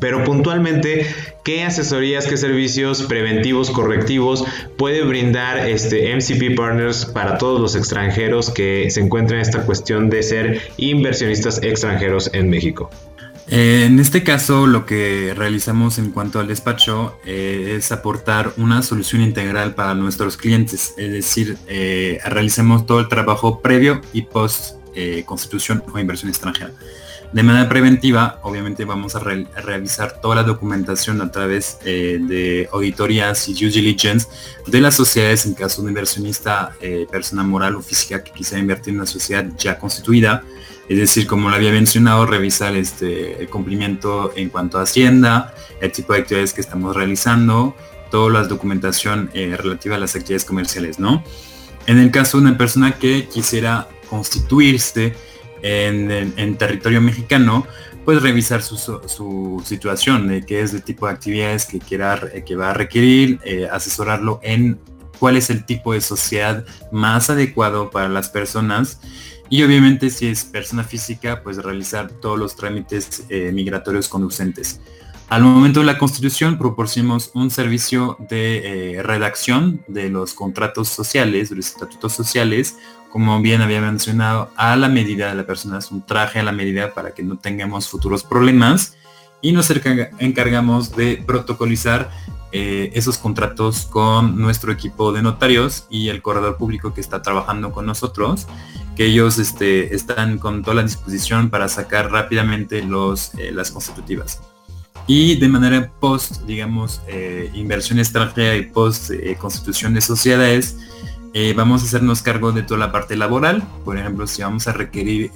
Pero 0.00 0.24
puntualmente, 0.24 1.06
¿qué 1.44 1.62
asesorías, 1.62 2.26
qué 2.26 2.38
servicios 2.38 3.02
preventivos, 3.02 3.70
correctivos 3.70 4.44
puede 4.78 5.02
brindar 5.02 5.68
este 5.68 6.14
MCP 6.16 6.56
Partners 6.56 7.04
para 7.04 7.36
todos 7.36 7.60
los 7.60 7.76
extranjeros 7.76 8.50
que 8.50 8.90
se 8.90 9.00
encuentran 9.00 9.40
en 9.40 9.42
esta 9.42 9.66
cuestión 9.66 10.08
de 10.08 10.22
ser 10.22 10.62
inversionistas 10.78 11.62
extranjeros 11.62 12.30
en 12.32 12.48
México? 12.48 12.90
Eh, 13.52 13.84
en 13.84 13.98
este 13.98 14.22
caso, 14.22 14.68
lo 14.68 14.86
que 14.86 15.34
realizamos 15.36 15.98
en 15.98 16.12
cuanto 16.12 16.38
al 16.38 16.46
despacho 16.46 17.18
eh, 17.26 17.74
es 17.76 17.90
aportar 17.90 18.52
una 18.56 18.80
solución 18.82 19.22
integral 19.22 19.74
para 19.74 19.96
nuestros 19.96 20.36
clientes, 20.36 20.94
es 20.96 21.10
decir, 21.10 21.58
eh, 21.66 22.20
realicemos 22.24 22.86
todo 22.86 23.00
el 23.00 23.08
trabajo 23.08 23.60
previo 23.60 24.00
y 24.12 24.22
post 24.22 24.76
constitución 25.24 25.82
o 25.94 25.98
inversión 25.98 26.28
extranjera. 26.28 26.72
De 27.32 27.42
manera 27.42 27.68
preventiva, 27.68 28.38
obviamente 28.42 28.84
vamos 28.84 29.14
a, 29.14 29.20
revisar 29.20 30.20
toda 30.20 30.34
la 30.34 30.42
documentación 30.42 31.22
a 31.22 31.30
través 31.30 31.78
de 31.84 32.68
auditorías 32.70 33.48
y 33.48 33.54
due 33.54 33.70
diligence 33.70 34.26
de 34.66 34.80
las 34.80 34.96
sociedades 34.96 35.46
en 35.46 35.54
caso 35.54 35.80
de 35.82 35.88
inversionista, 35.88 36.74
persona 37.10 37.44
moral 37.44 37.76
o 37.76 37.82
física 37.82 38.22
que 38.22 38.32
quisiera 38.32 38.60
invertir 38.60 38.92
en 38.92 38.96
una 38.96 39.06
sociedad 39.06 39.46
ya 39.56 39.78
constituida 39.78 40.42
es 40.90 40.98
decir, 40.98 41.28
como 41.28 41.48
lo 41.48 41.54
había 41.54 41.70
mencionado, 41.70 42.26
revisar 42.26 42.74
este, 42.74 43.40
el 43.40 43.48
cumplimiento 43.48 44.32
en 44.34 44.48
cuanto 44.48 44.76
a 44.76 44.82
Hacienda, 44.82 45.54
el 45.80 45.92
tipo 45.92 46.12
de 46.12 46.18
actividades 46.18 46.52
que 46.52 46.60
estamos 46.60 46.96
realizando, 46.96 47.76
toda 48.10 48.28
la 48.28 48.42
documentación 48.42 49.30
eh, 49.32 49.56
relativa 49.56 49.94
a 49.94 49.98
las 50.00 50.16
actividades 50.16 50.44
comerciales, 50.44 50.98
¿no? 50.98 51.22
En 51.86 51.98
el 51.98 52.10
caso 52.10 52.38
de 52.38 52.42
una 52.48 52.58
persona 52.58 52.98
que 52.98 53.28
quisiera 53.28 53.86
constituirse 54.08 55.14
en, 55.62 56.56
territorio 56.56 57.00
mexicano, 57.00 57.68
pues 58.04 58.20
revisar 58.20 58.60
su, 58.60 59.62
situación, 59.64 60.26
de 60.26 60.44
qué 60.44 60.60
es 60.62 60.74
el 60.74 60.82
tipo 60.82 61.06
de 61.06 61.12
actividades 61.12 61.66
que 61.66 61.78
quiera 61.78 62.20
que 62.44 62.56
va 62.56 62.70
a 62.70 62.74
requerir, 62.74 63.38
eh, 63.44 63.68
asesorarlo 63.70 64.40
en 64.42 64.80
cuál 65.20 65.36
es 65.36 65.50
el 65.50 65.64
tipo 65.64 65.92
de 65.92 66.00
sociedad 66.00 66.64
más 66.90 67.30
adecuado 67.30 67.90
para 67.90 68.08
las 68.08 68.28
personas 68.28 68.98
y 69.50 69.62
obviamente 69.64 70.08
si 70.08 70.28
es 70.28 70.44
persona 70.44 70.84
física, 70.84 71.42
pues 71.42 71.58
realizar 71.58 72.10
todos 72.10 72.38
los 72.38 72.56
trámites 72.56 73.24
eh, 73.28 73.50
migratorios 73.52 74.08
conducentes. 74.08 74.80
Al 75.28 75.42
momento 75.42 75.80
de 75.80 75.86
la 75.86 75.98
constitución 75.98 76.56
proporcionamos 76.56 77.30
un 77.34 77.50
servicio 77.50 78.16
de 78.30 78.96
eh, 78.96 79.02
redacción 79.02 79.82
de 79.86 80.08
los 80.08 80.34
contratos 80.34 80.88
sociales, 80.88 81.50
de 81.50 81.56
los 81.56 81.66
estatutos 81.66 82.12
sociales, 82.12 82.76
como 83.10 83.40
bien 83.40 83.60
había 83.60 83.80
mencionado, 83.80 84.50
a 84.56 84.76
la 84.76 84.88
medida 84.88 85.28
de 85.28 85.34
la 85.34 85.46
persona, 85.46 85.78
es 85.78 85.90
un 85.90 86.06
traje 86.06 86.38
a 86.38 86.44
la 86.44 86.52
medida 86.52 86.94
para 86.94 87.12
que 87.12 87.22
no 87.22 87.36
tengamos 87.36 87.88
futuros 87.88 88.22
problemas. 88.22 88.96
Y 89.42 89.52
nos 89.52 89.70
encargamos 89.70 90.94
de 90.94 91.22
protocolizar 91.26 92.10
eh, 92.52 92.90
esos 92.94 93.16
contratos 93.16 93.86
con 93.86 94.36
nuestro 94.36 94.70
equipo 94.72 95.12
de 95.12 95.22
notarios 95.22 95.86
y 95.88 96.08
el 96.08 96.20
corredor 96.20 96.56
público 96.56 96.92
que 96.92 97.00
está 97.00 97.22
trabajando 97.22 97.72
con 97.72 97.86
nosotros, 97.86 98.46
que 98.96 99.06
ellos 99.06 99.38
este, 99.38 99.94
están 99.94 100.38
con 100.38 100.62
toda 100.62 100.76
la 100.76 100.82
disposición 100.82 101.50
para 101.50 101.68
sacar 101.68 102.10
rápidamente 102.10 102.82
los, 102.82 103.34
eh, 103.34 103.52
las 103.52 103.70
constitutivas. 103.70 104.40
Y 105.06 105.36
de 105.36 105.48
manera 105.48 105.90
post, 106.00 106.42
digamos, 106.42 107.00
eh, 107.08 107.50
inversión 107.54 107.98
extranjera 107.98 108.56
y 108.56 108.66
post 108.66 109.10
constitución 109.38 109.94
de 109.94 110.00
sociedades, 110.00 110.76
vamos 111.56 111.82
a 111.82 111.86
hacernos 111.86 112.22
cargo 112.22 112.52
de 112.52 112.62
toda 112.62 112.78
la 112.78 112.92
parte 112.92 113.16
laboral. 113.16 113.62
Por 113.84 113.96
ejemplo, 113.96 114.26
si 114.26 114.42
vamos 114.42 114.68
a 114.68 114.72
requerir 114.72 115.30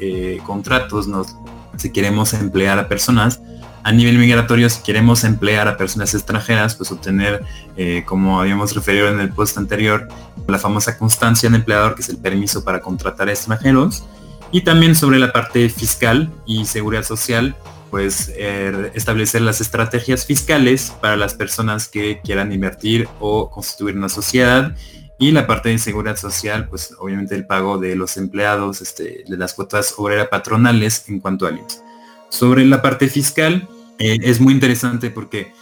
contratos, 0.44 1.06
nos, 1.08 1.36
si 1.76 1.90
queremos 1.90 2.34
emplear 2.34 2.78
a 2.78 2.88
personas, 2.88 3.40
a 3.84 3.92
nivel 3.92 4.18
migratorio, 4.18 4.68
si 4.70 4.82
queremos 4.82 5.24
emplear 5.24 5.68
a 5.68 5.76
personas 5.76 6.14
extranjeras, 6.14 6.74
pues 6.74 6.90
obtener, 6.90 7.44
eh, 7.76 8.02
como 8.06 8.40
habíamos 8.40 8.74
referido 8.74 9.08
en 9.08 9.20
el 9.20 9.28
post 9.28 9.58
anterior, 9.58 10.08
la 10.48 10.58
famosa 10.58 10.96
constancia 10.96 11.50
de 11.50 11.56
empleador, 11.56 11.94
que 11.94 12.00
es 12.00 12.08
el 12.08 12.16
permiso 12.16 12.64
para 12.64 12.80
contratar 12.80 13.28
a 13.28 13.32
extranjeros. 13.32 14.04
Y 14.50 14.62
también 14.62 14.94
sobre 14.94 15.18
la 15.18 15.32
parte 15.32 15.68
fiscal 15.68 16.32
y 16.46 16.64
seguridad 16.64 17.04
social, 17.04 17.56
pues 17.90 18.32
eh, 18.34 18.90
establecer 18.94 19.42
las 19.42 19.60
estrategias 19.60 20.24
fiscales 20.24 20.92
para 21.02 21.16
las 21.16 21.34
personas 21.34 21.86
que 21.86 22.20
quieran 22.24 22.52
invertir 22.52 23.06
o 23.20 23.50
constituir 23.50 23.96
una 23.96 24.08
sociedad 24.08 24.74
y 25.18 25.30
la 25.30 25.46
parte 25.46 25.68
de 25.68 25.78
seguridad 25.78 26.16
social, 26.16 26.68
pues 26.68 26.94
obviamente 26.98 27.34
el 27.34 27.46
pago 27.46 27.78
de 27.78 27.96
los 27.96 28.16
empleados, 28.16 28.80
este, 28.80 29.24
de 29.28 29.36
las 29.36 29.52
cuotas 29.52 29.94
obreras 29.98 30.28
patronales 30.28 31.04
en 31.08 31.20
cuanto 31.20 31.46
a 31.46 31.50
IMSS. 31.50 31.82
Sobre 32.30 32.64
la 32.64 32.82
parte 32.82 33.08
fiscal, 33.08 33.68
eh, 33.98 34.18
es 34.22 34.40
muy 34.40 34.54
interesante 34.54 35.10
porque 35.10 35.52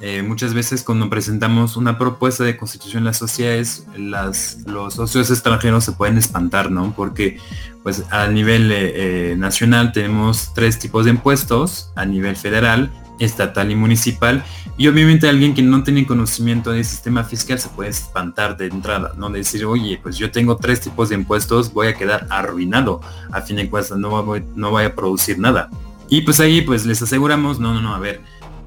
eh, 0.00 0.22
muchas 0.22 0.52
veces 0.52 0.82
cuando 0.82 1.08
presentamos 1.08 1.76
una 1.76 1.96
propuesta 1.96 2.42
de 2.42 2.56
constitución 2.56 3.02
en 3.02 3.04
las 3.04 3.18
sociedades, 3.18 3.86
los 3.96 4.94
socios 4.94 5.30
extranjeros 5.30 5.84
se 5.84 5.92
pueden 5.92 6.18
espantar, 6.18 6.72
¿no? 6.72 6.92
Porque 6.96 7.38
pues 7.84 8.02
a 8.10 8.26
nivel 8.26 8.70
eh, 8.72 9.36
nacional 9.38 9.92
tenemos 9.92 10.52
tres 10.54 10.80
tipos 10.80 11.04
de 11.04 11.12
impuestos, 11.12 11.92
a 11.94 12.04
nivel 12.04 12.34
federal, 12.34 12.90
estatal 13.20 13.70
y 13.70 13.76
municipal, 13.76 14.42
y 14.76 14.88
obviamente 14.88 15.28
alguien 15.28 15.54
que 15.54 15.62
no 15.62 15.84
tiene 15.84 16.04
conocimiento 16.04 16.72
del 16.72 16.84
sistema 16.84 17.22
fiscal 17.22 17.60
se 17.60 17.68
puede 17.68 17.90
espantar 17.90 18.56
de 18.56 18.66
entrada, 18.66 19.12
¿no? 19.16 19.30
decir, 19.30 19.64
oye, 19.66 20.00
pues 20.02 20.16
yo 20.16 20.32
tengo 20.32 20.56
tres 20.56 20.80
tipos 20.80 21.10
de 21.10 21.14
impuestos, 21.14 21.72
voy 21.72 21.86
a 21.86 21.94
quedar 21.94 22.26
arruinado, 22.30 23.00
a 23.30 23.42
fin 23.42 23.56
de 23.56 23.70
cuentas 23.70 23.96
no 23.96 24.24
voy, 24.24 24.42
no 24.56 24.70
voy 24.70 24.84
a 24.84 24.94
producir 24.96 25.38
nada. 25.38 25.70
Y 26.12 26.20
pues 26.20 26.40
ahí 26.40 26.60
pues 26.60 26.84
les 26.84 27.00
aseguramos, 27.00 27.58
no, 27.58 27.72
no, 27.72 27.80
no, 27.80 27.94
a 27.94 27.98
ver, 27.98 28.20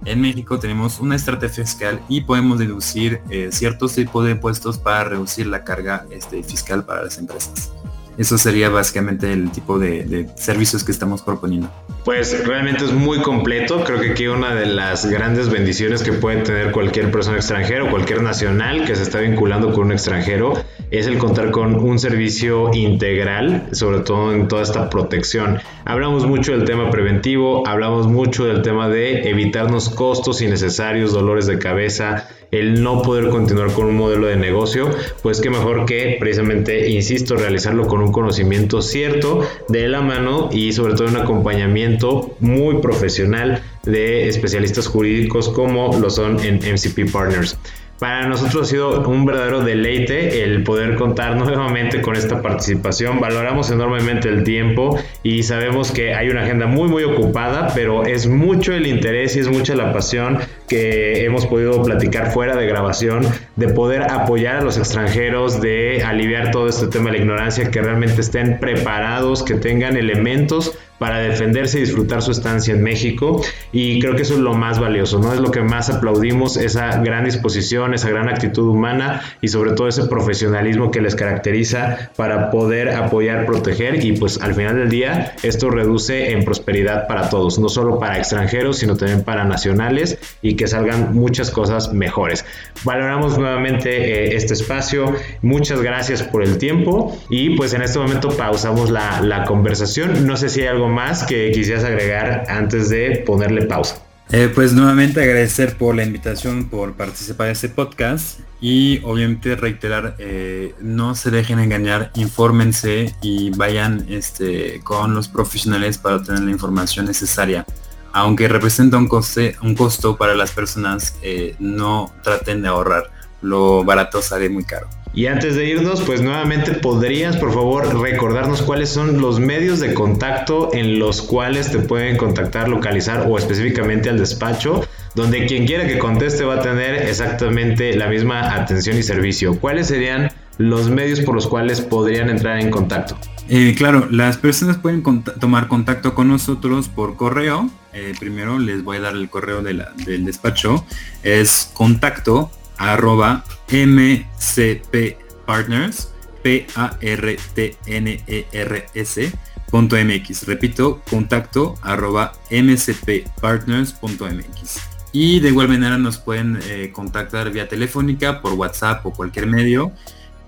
en 0.03 0.19
México 0.19 0.57
tenemos 0.57 0.99
una 0.99 1.15
estrategia 1.15 1.63
fiscal 1.63 2.01
y 2.09 2.21
podemos 2.21 2.57
deducir 2.57 3.21
eh, 3.29 3.49
ciertos 3.51 3.93
tipos 3.93 4.25
de 4.25 4.31
impuestos 4.31 4.79
para 4.79 5.03
reducir 5.03 5.45
la 5.45 5.63
carga 5.63 6.07
este, 6.09 6.41
fiscal 6.41 6.83
para 6.85 7.03
las 7.03 7.19
empresas. 7.19 7.71
Eso 8.17 8.37
sería 8.37 8.69
básicamente 8.69 9.31
el 9.31 9.51
tipo 9.51 9.77
de, 9.79 10.27
servicios 10.35 10.83
que 10.83 10.91
estamos 10.91 11.21
proponiendo. 11.21 11.69
Pues 12.03 12.45
realmente 12.45 12.85
es 12.85 12.93
muy 12.93 13.19
completo. 13.19 13.83
Creo 13.83 13.99
que 13.99 14.11
aquí 14.11 14.27
una 14.27 14.55
de 14.55 14.67
las 14.67 15.05
grandes 15.05 15.49
bendiciones 15.49 16.03
que 16.03 16.13
puede 16.13 16.41
tener 16.41 16.71
cualquier 16.71 17.11
persona 17.11 17.37
extranjera 17.37 17.83
o 17.83 17.89
cualquier 17.89 18.21
nacional 18.21 18.85
que 18.85 18.95
se 18.95 19.03
está 19.03 19.19
vinculando 19.19 19.73
con 19.73 19.85
un 19.85 19.91
extranjero 19.91 20.53
es 20.91 21.07
el 21.07 21.17
contar 21.17 21.51
con 21.51 21.75
un 21.75 21.99
servicio 21.99 22.73
integral, 22.73 23.69
sobre 23.71 23.99
todo 23.99 24.33
en 24.33 24.47
toda 24.47 24.61
esta 24.61 24.89
protección. 24.89 25.59
Hablamos 25.83 26.25
mucho 26.25 26.51
del 26.51 26.65
tema 26.65 26.89
preventivo, 26.89 27.67
hablamos 27.67 28.07
mucho 28.07 28.45
del 28.45 28.61
tema 28.61 28.87
de 28.87 29.29
evitarnos 29.29 29.89
costos 29.89 30.41
innecesarios, 30.41 31.11
dolores 31.11 31.47
de 31.47 31.59
cabeza, 31.59 32.27
el 32.55 32.81
no 32.81 33.01
poder 33.01 33.29
continuar 33.29 33.71
con 33.73 33.85
un 33.87 33.95
modelo 33.95 34.27
de 34.27 34.35
negocio, 34.35 34.89
pues 35.21 35.41
qué 35.41 35.49
mejor 35.49 35.85
que 35.85 36.17
precisamente, 36.19 36.89
insisto, 36.89 37.35
realizarlo 37.35 37.87
con 37.87 38.01
un 38.01 38.11
conocimiento 38.11 38.81
cierto 38.81 39.41
de 39.67 39.87
la 39.87 40.01
mano 40.01 40.49
y 40.51 40.73
sobre 40.73 40.95
todo 40.95 41.07
un 41.07 41.17
acompañamiento 41.17 42.35
muy 42.39 42.79
profesional 42.79 43.61
de 43.83 44.27
especialistas 44.27 44.87
jurídicos 44.87 45.49
como 45.49 45.97
lo 45.99 46.09
son 46.09 46.39
en 46.39 46.55
MCP 46.55 47.11
Partners. 47.11 47.57
Para 47.99 48.27
nosotros 48.27 48.67
ha 48.67 48.69
sido 48.69 49.07
un 49.07 49.25
verdadero 49.25 49.61
deleite 49.61 50.43
el 50.43 50.63
poder 50.63 50.95
contar 50.95 51.35
nuevamente 51.37 52.01
con 52.01 52.15
esta 52.15 52.41
participación. 52.41 53.21
Valoramos 53.21 53.71
enormemente 53.71 54.27
el 54.27 54.43
tiempo 54.43 54.99
y 55.23 55.43
sabemos 55.43 55.91
que 55.91 56.13
hay 56.13 56.29
una 56.29 56.43
agenda 56.43 56.65
muy 56.65 56.89
muy 56.89 57.03
ocupada, 57.03 57.71
pero 57.73 58.05
es 58.05 58.27
mucho 58.27 58.73
el 58.73 58.85
interés 58.85 59.35
y 59.35 59.39
es 59.39 59.47
mucha 59.47 59.75
la 59.75 59.93
pasión 59.93 60.39
que 60.67 61.23
hemos 61.25 61.45
podido 61.45 61.81
platicar 61.83 62.31
fuera 62.31 62.55
de 62.55 62.65
grabación, 62.67 63.25
de 63.55 63.69
poder 63.69 64.03
apoyar 64.11 64.57
a 64.57 64.61
los 64.61 64.77
extranjeros, 64.77 65.61
de 65.61 66.03
aliviar 66.03 66.51
todo 66.51 66.67
este 66.67 66.87
tema 66.87 67.05
de 67.05 67.17
la 67.17 67.23
ignorancia, 67.23 67.71
que 67.71 67.81
realmente 67.81 68.21
estén 68.21 68.59
preparados, 68.59 69.43
que 69.43 69.55
tengan 69.55 69.95
elementos 69.95 70.77
para 70.97 71.19
defenderse 71.19 71.77
y 71.77 71.81
disfrutar 71.81 72.21
su 72.21 72.31
estancia 72.31 72.73
en 72.73 72.83
México. 72.83 73.41
Y 73.71 73.99
creo 73.99 74.15
que 74.15 74.23
eso 74.23 74.35
es 74.35 74.39
lo 74.39 74.53
más 74.53 74.79
valioso, 74.79 75.19
¿no? 75.19 75.33
Es 75.33 75.39
lo 75.39 75.51
que 75.51 75.61
más 75.61 75.89
aplaudimos, 75.89 76.57
esa 76.57 77.01
gran 77.01 77.25
disposición, 77.25 77.93
esa 77.93 78.09
gran 78.09 78.29
actitud 78.29 78.67
humana 78.67 79.21
y 79.41 79.47
sobre 79.49 79.73
todo 79.73 79.87
ese 79.87 80.05
profesionalismo 80.05 80.91
que 80.91 81.01
les 81.01 81.15
caracteriza 81.15 82.11
para 82.15 82.49
poder 82.49 82.89
apoyar, 82.89 83.45
proteger. 83.45 84.03
Y 84.03 84.13
pues 84.13 84.41
al 84.41 84.55
final 84.55 84.75
del 84.75 84.89
día 84.89 85.33
esto 85.43 85.69
reduce 85.69 86.31
en 86.31 86.45
prosperidad 86.45 87.07
para 87.07 87.29
todos, 87.29 87.59
no 87.59 87.69
solo 87.69 87.99
para 87.99 88.17
extranjeros, 88.17 88.77
sino 88.77 88.95
también 88.95 89.23
para 89.23 89.43
nacionales 89.43 90.17
y 90.41 90.55
que 90.55 90.67
salgan 90.67 91.13
muchas 91.13 91.51
cosas 91.51 91.93
mejores. 91.93 92.45
Valoramos 92.83 93.37
nuevamente 93.37 94.33
eh, 94.33 94.35
este 94.35 94.53
espacio, 94.53 95.13
muchas 95.41 95.81
gracias 95.81 96.23
por 96.23 96.43
el 96.43 96.57
tiempo. 96.57 97.17
Y 97.29 97.55
pues 97.55 97.73
en 97.73 97.81
este 97.81 97.99
momento 97.99 98.29
pausamos 98.29 98.89
la, 98.89 99.21
la 99.21 99.43
conversación, 99.45 100.25
no 100.25 100.37
sé 100.37 100.49
si 100.49 100.61
hay 100.61 100.67
algo 100.67 100.84
más 100.87 101.23
que 101.23 101.51
quisieras 101.51 101.83
agregar 101.83 102.45
antes 102.49 102.89
de 102.89 103.23
ponerle 103.25 103.63
pausa? 103.63 104.01
Eh, 104.31 104.51
pues 104.53 104.73
nuevamente 104.73 105.21
agradecer 105.21 105.77
por 105.77 105.95
la 105.95 106.03
invitación, 106.03 106.67
por 106.67 106.93
participar 106.93 107.47
en 107.47 107.53
este 107.53 107.69
podcast 107.69 108.39
y 108.59 108.99
obviamente 109.03 109.55
reiterar, 109.55 110.15
eh, 110.17 110.73
no 110.81 111.13
se 111.13 111.29
dejen 111.29 111.59
engañar, 111.59 112.11
infórmense 112.15 113.13
y 113.21 113.51
vayan 113.51 114.05
este, 114.09 114.81
con 114.83 115.13
los 115.13 115.27
profesionales 115.27 115.99
para 115.99 116.15
obtener 116.15 116.41
la 116.41 116.51
información 116.51 117.05
necesaria. 117.05 117.65
Aunque 118.13 118.47
representa 118.47 118.97
un, 118.97 119.07
coste, 119.07 119.57
un 119.61 119.75
costo 119.75 120.17
para 120.17 120.33
las 120.33 120.51
personas, 120.51 121.15
eh, 121.21 121.55
no 121.59 122.11
traten 122.23 122.63
de 122.63 122.69
ahorrar, 122.69 123.11
lo 123.41 123.83
barato 123.83 124.21
sale 124.21 124.49
muy 124.49 124.63
caro. 124.63 124.87
Y 125.15 125.27
antes 125.27 125.55
de 125.55 125.65
irnos, 125.65 126.01
pues 126.01 126.21
nuevamente 126.21 126.73
podrías, 126.73 127.37
por 127.37 127.53
favor, 127.53 128.01
recordarnos 128.01 128.61
cuáles 128.61 128.89
son 128.89 129.21
los 129.21 129.39
medios 129.39 129.79
de 129.79 129.93
contacto 129.93 130.71
en 130.73 130.99
los 130.99 131.21
cuales 131.21 131.71
te 131.71 131.79
pueden 131.79 132.17
contactar, 132.17 132.67
localizar 132.67 133.25
o 133.29 133.37
específicamente 133.37 134.09
al 134.09 134.19
despacho, 134.19 134.85
donde 135.15 135.45
quien 135.45 135.65
quiera 135.65 135.87
que 135.87 135.97
conteste 135.97 136.43
va 136.43 136.55
a 136.55 136.61
tener 136.61 137.03
exactamente 137.03 137.95
la 137.95 138.07
misma 138.07 138.55
atención 138.55 138.97
y 138.97 139.03
servicio. 139.03 139.57
¿Cuáles 139.57 139.87
serían 139.87 140.31
los 140.57 140.89
medios 140.89 141.21
por 141.21 141.33
los 141.33 141.47
cuales 141.47 141.79
podrían 141.79 142.29
entrar 142.29 142.59
en 142.59 142.69
contacto? 142.69 143.17
Eh, 143.47 143.73
claro, 143.77 144.09
las 144.11 144.35
personas 144.35 144.77
pueden 144.77 145.01
tomar 145.39 145.69
contacto 145.69 146.13
con 146.13 146.27
nosotros 146.27 146.89
por 146.89 147.15
correo. 147.15 147.69
Eh, 147.93 148.13
primero 148.19 148.59
les 148.59 148.83
voy 148.83 148.97
a 148.97 149.01
dar 149.01 149.13
el 149.13 149.29
correo 149.29 149.61
del 149.61 150.25
despacho. 150.25 150.85
Es 151.23 151.71
contacto 151.73 152.51
arroba 152.77 153.43
mcppartners, 153.69 156.11
P-A-R-T-N-E-R-S, 156.43 159.31
punto 159.69 159.95
MX. 159.95 160.47
Repito, 160.47 161.01
contacto 161.09 161.75
arroba 161.81 162.33
mcppartners.mx. 162.51 164.79
Y 165.11 165.39
de 165.39 165.49
igual 165.49 165.69
manera 165.69 165.97
nos 165.97 166.17
pueden 166.17 166.59
eh, 166.63 166.91
contactar 166.93 167.51
vía 167.51 167.67
telefónica, 167.67 168.41
por 168.41 168.53
WhatsApp 168.53 169.05
o 169.05 169.11
cualquier 169.11 169.47
medio. 169.47 169.91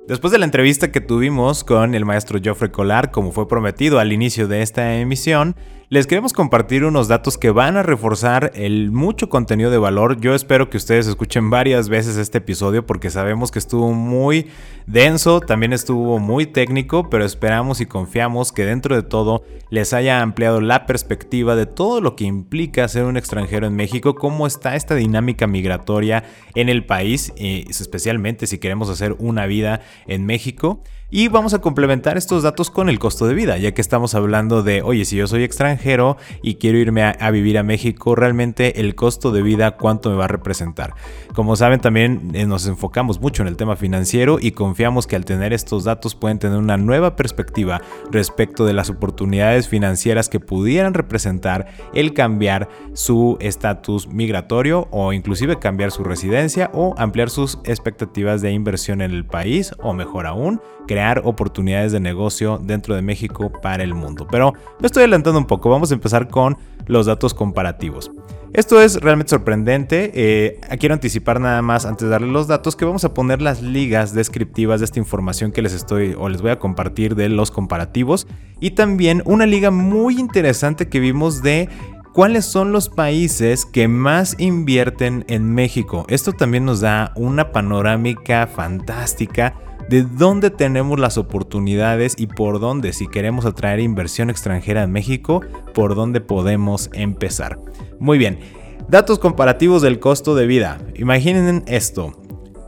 Después 0.10 0.34
de 0.34 0.40
la 0.40 0.46
entrevista 0.46 0.92
que 0.92 1.00
tuvimos 1.00 1.64
con 1.64 1.96
el 1.96 2.04
maestro 2.04 2.42
Geoffrey 2.44 2.70
Collar, 2.70 3.12
como 3.12 3.32
fue 3.32 3.48
prometido 3.48 4.00
al 4.00 4.12
inicio 4.12 4.50
de 4.50 4.62
esta 4.62 4.96
emisión, 4.96 5.56
les 5.92 6.06
queremos 6.06 6.34
compartir 6.34 6.84
unos 6.84 7.08
datos 7.08 7.40
que 7.40 7.50
van 7.50 7.76
a 7.76 7.82
reforzar 7.82 8.52
el 8.54 8.92
mucho 8.92 9.28
contenido 9.28 9.72
de 9.72 9.80
valor. 9.80 10.22
Yo 10.22 10.36
espero 10.36 10.70
que 10.70 10.78
ustedes 10.78 11.08
escuchen 11.08 11.50
varias 11.50 11.90
veces 11.90 12.16
este 12.18 12.38
episodio 12.38 12.86
porque 12.86 13.10
sabemos 13.10 13.50
que 13.50 13.58
estuvo 13.58 13.92
muy 13.92 14.46
denso, 14.86 15.42
también 15.42 15.74
estuvo 15.74 16.20
muy 16.20 16.46
técnico, 16.46 17.10
pero 17.10 17.26
esperamos 17.26 17.82
y 17.82 17.88
confiamos 17.88 18.52
que 18.52 18.66
dentro 18.66 18.96
de 18.96 19.02
todo 19.02 19.44
les 19.72 19.92
haya 19.94 20.22
ampliado 20.22 20.62
la 20.62 20.86
perspectiva 20.86 21.56
de 21.56 21.66
todo 21.66 22.02
lo 22.02 22.16
que 22.16 22.26
implica 22.26 22.88
ser 22.88 23.06
un 23.06 23.18
extranjero 23.18 23.66
en 23.66 23.76
México, 23.76 24.14
cómo 24.14 24.46
está 24.46 24.76
esta 24.76 24.94
dinámica 24.94 25.48
migratoria 25.48 26.24
en 26.54 26.70
el 26.70 26.86
país, 26.86 27.34
y 27.36 27.68
especialmente 27.68 28.46
si 28.46 28.60
queremos 28.60 28.90
hacer 28.90 29.16
una 29.18 29.48
vida 29.48 29.82
en 30.06 30.28
México. 30.28 30.84
Y 31.12 31.28
vamos 31.28 31.55
a 31.55 31.60
complementar 31.60 32.18
estos 32.18 32.43
datos 32.43 32.70
con 32.70 32.88
el 32.88 32.99
costo 32.99 33.26
de 33.26 33.34
vida, 33.34 33.57
ya 33.57 33.72
que 33.72 33.82
estamos 33.82 34.14
hablando 34.14 34.62
de, 34.62 34.84
oye, 34.84 35.05
si 35.05 35.16
yo 35.16 35.26
soy 35.26 35.43
extranjero 35.43 36.18
y 36.43 36.55
quiero 36.55 36.78
irme 36.78 37.01
a, 37.01 37.32
vivir 37.32 37.57
a 37.57 37.64
México, 37.64 38.14
realmente 38.14 38.80
el 38.80 38.93
costo 38.93 39.32
de 39.32 39.41
vida, 39.41 39.72
¿cuánto 39.72 40.12
me 40.12 40.18
va 40.18 40.26
a 40.26 40.28
representar? 40.28 40.93
Como 41.34 41.55
saben, 41.55 41.80
también 41.80 42.30
eh, 42.36 42.45
nos 42.45 42.68
enfocamos 42.68 43.20
mucho 43.20 43.41
en 43.41 43.47
el 43.47 43.57
tema 43.57 43.76
financiero 43.76 44.38
y 44.39 44.51
confiamos 44.51 45.07
que 45.07 45.16
al 45.16 45.26
tener 45.26 45.51
estos 45.51 45.84
datos 45.84 46.14
pueden 46.14 46.38
tener 46.38 46.60
una 46.60 46.78
nueva 46.78 47.16
perspectiva 47.16 47.82
respecto 48.12 48.66
de 48.66 48.74
las 48.74 48.91
oportunidades 48.91 49.68
financieras 49.68 50.30
que 50.30 50.39
pudieran 50.39 50.93
representar 50.93 51.70
el 51.95 52.14
cambiar 52.14 52.70
su 52.93 53.36
estatus 53.39 54.07
migratorio 54.07 54.88
o 54.91 55.12
inclusive 55.12 55.57
cambiar 55.57 55.89
su 55.89 56.03
residencia 56.03 56.70
o 56.72 56.93
ampliar 56.99 57.32
sus 57.32 57.57
expectativas 57.64 58.43
de 58.43 58.51
inversión 58.51 59.01
en 59.01 59.10
el 59.10 59.26
país 59.26 59.74
o 59.80 59.93
mejor 59.93 60.28
aún, 60.28 60.62
crear 60.88 60.99
oportunidades 61.24 61.91
de 61.91 62.00
negocio 62.00 62.60
dentro 62.64 62.95
de 62.95 63.02
México 63.02 63.52
para 63.62 63.84
el 63.84 63.93
mundo. 63.93 64.28
Pero 64.30 64.54
me 64.80 64.86
estoy 64.86 65.02
adelantando 65.02 65.39
un 65.39 65.47
poco, 65.47 65.70
vamos 65.70 65.91
a 65.91 65.93
empezar 65.93 66.28
con 66.28 66.58
los 66.88 67.06
datos 67.06 67.34
comparativos. 67.34 68.12
Esto 68.54 68.82
es 68.82 69.00
realmente 69.00 69.30
sorprendente. 69.30 70.12
Eh, 70.16 70.60
quiero 70.80 70.95
anticipar 70.95 71.39
nada 71.39 71.62
más 71.62 71.86
antes 71.86 72.06
de 72.06 72.10
darle 72.10 72.32
los 72.32 72.47
datos 72.47 72.76
que 72.76 72.84
vamos 72.84 73.06
a 73.06 73.14
poner 73.14 73.41
las 73.41 73.62
ligas 73.62 74.14
descriptivas 74.14 74.80
de 74.80 74.86
esta 74.86 74.97
información 74.97 75.52
que 75.52 75.62
les 75.62 75.74
estoy 75.74 76.16
o 76.18 76.30
les 76.30 76.41
voy 76.41 76.52
a 76.52 76.58
compartir 76.60 77.16
de 77.16 77.30
los 77.30 77.52
comparativos 77.52 78.28
y 78.60 78.72
también 78.72 79.22
una 79.26 79.45
liga 79.45 79.70
muy 79.70 80.20
interesante 80.20 80.89
que 80.89 81.00
vimos 81.00 81.43
de 81.43 81.70
cuáles 82.14 82.45
son 82.45 82.72
los 82.72 82.89
países 82.89 83.66
que 83.66 83.88
más 83.88 84.36
invierten 84.39 85.26
en 85.28 85.54
México. 85.54 86.06
Esto 86.10 86.34
también 86.34 86.66
nos 86.66 86.82
da 86.82 87.14
una 87.16 87.52
panorámica 87.52 88.47
fantástica 88.47 89.54
de 89.90 90.04
dónde 90.04 90.52
tenemos 90.52 91.00
las 91.00 91.18
oportunidades 91.18 92.14
y 92.18 92.28
por 92.28 92.60
dónde, 92.60 92.94
si 92.94 93.08
queremos 93.08 93.46
atraer 93.46 93.80
inversión 93.80 94.30
extranjera 94.30 94.84
en 94.84 94.92
México, 94.92 95.42
por 95.74 95.96
dónde 95.96 96.22
podemos 96.22 96.92
empezar. 96.94 97.60
Muy 98.00 98.20
bien, 98.20 98.40
datos 98.88 99.18
comparativos 99.18 99.82
del 99.82 100.00
costo 100.00 100.36
de 100.36 100.46
vida. 100.46 100.78
Imaginen 100.96 101.64
esto. 101.66 102.14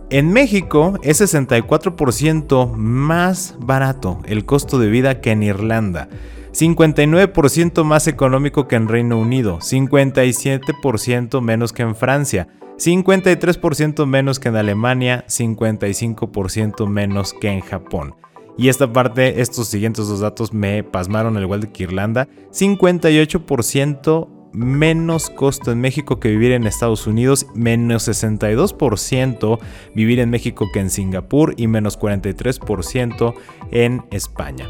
En 0.10 0.34
México 0.34 1.00
es 1.04 1.22
64% 1.22 2.74
más 2.76 3.56
barato 3.60 4.20
el 4.26 4.44
costo 4.44 4.80
de 4.80 4.90
vida 4.90 5.22
que 5.22 5.32
en 5.32 5.44
Irlanda. 5.44 6.10
59% 6.52 7.84
más 7.84 8.08
económico 8.08 8.68
que 8.68 8.76
en 8.76 8.88
Reino 8.88 9.18
Unido, 9.18 9.60
57% 9.60 11.42
menos 11.42 11.72
que 11.74 11.84
en 11.84 11.96
Francia, 11.96 12.48
53% 12.78 14.06
menos 14.06 14.40
que 14.40 14.50
en 14.50 14.56
Alemania, 14.56 15.24
55% 15.28 16.88
menos 16.88 17.34
que 17.34 17.50
en 17.50 17.62
Japón. 17.62 18.16
Y 18.58 18.70
esta 18.70 18.92
parte, 18.92 19.42
estos 19.42 19.68
siguientes 19.68 20.08
dos 20.08 20.20
datos 20.20 20.54
me 20.54 20.84
pasmaron 20.84 21.38
al 21.38 21.44
igual 21.44 21.62
de 21.62 21.72
que 21.72 21.84
Irlanda, 21.84 22.28
58% 22.52 24.28
menos 24.54 25.30
costo 25.30 25.72
en 25.72 25.80
México 25.80 26.20
que 26.20 26.30
vivir 26.30 26.52
en 26.52 26.68
Estados 26.68 27.08
Unidos, 27.08 27.48
menos 27.56 28.08
62% 28.08 29.60
vivir 29.96 30.20
en 30.20 30.30
México 30.30 30.68
que 30.74 30.80
en 30.80 30.90
Singapur 30.90 31.54
y 31.58 31.68
menos 31.68 31.98
43% 31.98 33.34
en 33.72 34.04
España. 34.12 34.68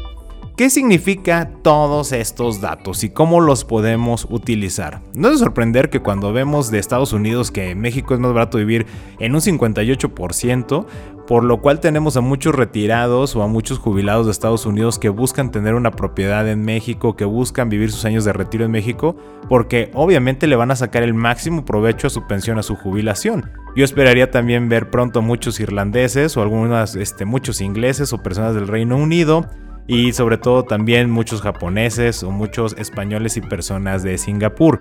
¿Qué 0.54 0.68
significa 0.68 1.50
todos 1.62 2.12
estos 2.12 2.60
datos 2.60 3.04
y 3.04 3.08
cómo 3.08 3.40
los 3.40 3.64
podemos 3.64 4.26
utilizar? 4.28 5.00
No 5.14 5.28
es 5.28 5.34
de 5.34 5.44
sorprender 5.46 5.88
que 5.88 6.00
cuando 6.00 6.34
vemos 6.34 6.70
de 6.70 6.78
Estados 6.78 7.14
Unidos 7.14 7.50
que 7.50 7.74
México 7.74 8.12
es 8.12 8.20
más 8.20 8.34
barato 8.34 8.58
vivir 8.58 8.84
en 9.18 9.34
un 9.34 9.40
58%, 9.40 10.86
por 11.26 11.44
lo 11.44 11.62
cual 11.62 11.80
tenemos 11.80 12.18
a 12.18 12.20
muchos 12.20 12.54
retirados 12.54 13.34
o 13.34 13.42
a 13.42 13.46
muchos 13.46 13.78
jubilados 13.78 14.26
de 14.26 14.32
Estados 14.32 14.66
Unidos 14.66 14.98
que 14.98 15.08
buscan 15.08 15.50
tener 15.50 15.74
una 15.74 15.92
propiedad 15.92 16.46
en 16.46 16.62
México, 16.66 17.16
que 17.16 17.24
buscan 17.24 17.70
vivir 17.70 17.90
sus 17.90 18.04
años 18.04 18.26
de 18.26 18.34
retiro 18.34 18.66
en 18.66 18.72
México, 18.72 19.16
porque 19.48 19.90
obviamente 19.94 20.46
le 20.46 20.56
van 20.56 20.70
a 20.70 20.76
sacar 20.76 21.02
el 21.02 21.14
máximo 21.14 21.64
provecho 21.64 22.08
a 22.08 22.10
su 22.10 22.26
pensión, 22.26 22.58
a 22.58 22.62
su 22.62 22.76
jubilación. 22.76 23.50
Yo 23.74 23.86
esperaría 23.86 24.30
también 24.30 24.68
ver 24.68 24.90
pronto 24.90 25.22
muchos 25.22 25.60
irlandeses 25.60 26.36
o 26.36 26.42
algunas, 26.42 26.94
este, 26.94 27.24
muchos 27.24 27.62
ingleses 27.62 28.12
o 28.12 28.22
personas 28.22 28.54
del 28.54 28.68
Reino 28.68 28.98
Unido 28.98 29.48
y 29.86 30.12
sobre 30.12 30.38
todo 30.38 30.64
también 30.64 31.10
muchos 31.10 31.42
japoneses 31.42 32.22
o 32.22 32.30
muchos 32.30 32.74
españoles 32.78 33.36
y 33.36 33.40
personas 33.40 34.02
de 34.02 34.18
Singapur. 34.18 34.80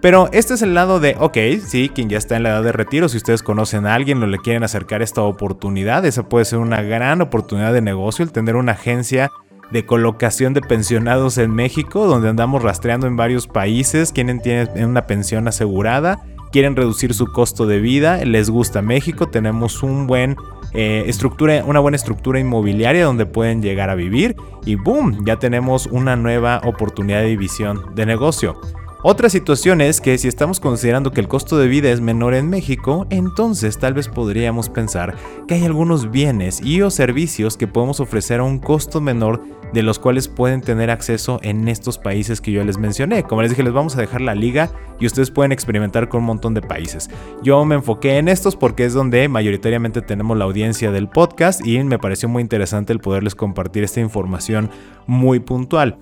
Pero 0.00 0.28
este 0.32 0.54
es 0.54 0.62
el 0.62 0.74
lado 0.74 0.98
de, 0.98 1.16
ok, 1.20 1.38
sí, 1.64 1.88
quien 1.88 2.08
ya 2.08 2.18
está 2.18 2.36
en 2.36 2.42
la 2.42 2.50
edad 2.50 2.64
de 2.64 2.72
retiro, 2.72 3.08
si 3.08 3.18
ustedes 3.18 3.42
conocen 3.42 3.86
a 3.86 3.94
alguien 3.94 4.20
o 4.20 4.26
le 4.26 4.38
quieren 4.38 4.64
acercar 4.64 5.00
esta 5.00 5.22
oportunidad, 5.22 6.04
esa 6.04 6.28
puede 6.28 6.44
ser 6.44 6.58
una 6.58 6.82
gran 6.82 7.20
oportunidad 7.20 7.72
de 7.72 7.82
negocio, 7.82 8.24
el 8.24 8.32
tener 8.32 8.56
una 8.56 8.72
agencia 8.72 9.30
de 9.70 9.86
colocación 9.86 10.54
de 10.54 10.60
pensionados 10.60 11.38
en 11.38 11.54
México, 11.54 12.06
donde 12.06 12.28
andamos 12.28 12.62
rastreando 12.62 13.06
en 13.06 13.16
varios 13.16 13.46
países, 13.46 14.12
quienes 14.12 14.42
tienen 14.42 14.68
una 14.84 15.06
pensión 15.06 15.46
asegurada, 15.46 16.18
quieren 16.50 16.74
reducir 16.74 17.14
su 17.14 17.26
costo 17.26 17.66
de 17.66 17.78
vida, 17.78 18.24
les 18.24 18.50
gusta 18.50 18.82
México, 18.82 19.28
tenemos 19.28 19.84
un 19.84 20.08
buen 20.08 20.36
eh, 20.74 21.04
estructura, 21.06 21.64
una 21.64 21.80
buena 21.80 21.96
estructura 21.96 22.38
inmobiliaria 22.38 23.04
donde 23.04 23.26
pueden 23.26 23.62
llegar 23.62 23.90
a 23.90 23.94
vivir 23.94 24.36
y 24.64 24.76
boom, 24.76 25.24
ya 25.24 25.38
tenemos 25.38 25.86
una 25.86 26.16
nueva 26.16 26.60
oportunidad 26.64 27.20
de 27.20 27.28
división 27.28 27.94
de 27.94 28.06
negocio. 28.06 28.60
Otra 29.04 29.28
situación 29.28 29.80
es 29.80 30.00
que 30.00 30.16
si 30.16 30.28
estamos 30.28 30.60
considerando 30.60 31.10
que 31.10 31.20
el 31.20 31.26
costo 31.26 31.58
de 31.58 31.66
vida 31.66 31.90
es 31.90 32.00
menor 32.00 32.34
en 32.34 32.48
México, 32.48 33.04
entonces 33.10 33.76
tal 33.80 33.94
vez 33.94 34.06
podríamos 34.06 34.68
pensar 34.68 35.16
que 35.48 35.54
hay 35.54 35.64
algunos 35.64 36.12
bienes 36.12 36.60
y 36.62 36.82
o 36.82 36.90
servicios 36.90 37.56
que 37.56 37.66
podemos 37.66 37.98
ofrecer 37.98 38.38
a 38.38 38.44
un 38.44 38.60
costo 38.60 39.00
menor 39.00 39.42
de 39.72 39.82
los 39.82 39.98
cuales 39.98 40.28
pueden 40.28 40.60
tener 40.60 40.88
acceso 40.88 41.40
en 41.42 41.66
estos 41.66 41.98
países 41.98 42.40
que 42.40 42.52
yo 42.52 42.62
les 42.62 42.78
mencioné. 42.78 43.24
Como 43.24 43.42
les 43.42 43.50
dije, 43.50 43.64
les 43.64 43.72
vamos 43.72 43.96
a 43.96 44.00
dejar 44.00 44.20
la 44.20 44.36
liga 44.36 44.70
y 45.00 45.06
ustedes 45.06 45.32
pueden 45.32 45.50
experimentar 45.50 46.08
con 46.08 46.20
un 46.20 46.26
montón 46.26 46.54
de 46.54 46.62
países. 46.62 47.10
Yo 47.42 47.64
me 47.64 47.74
enfoqué 47.74 48.18
en 48.18 48.28
estos 48.28 48.54
porque 48.54 48.84
es 48.84 48.94
donde 48.94 49.28
mayoritariamente 49.28 50.00
tenemos 50.02 50.38
la 50.38 50.44
audiencia 50.44 50.92
del 50.92 51.08
podcast 51.08 51.66
y 51.66 51.82
me 51.82 51.98
pareció 51.98 52.28
muy 52.28 52.40
interesante 52.40 52.92
el 52.92 53.00
poderles 53.00 53.34
compartir 53.34 53.82
esta 53.82 53.98
información 53.98 54.70
muy 55.08 55.40
puntual. 55.40 55.98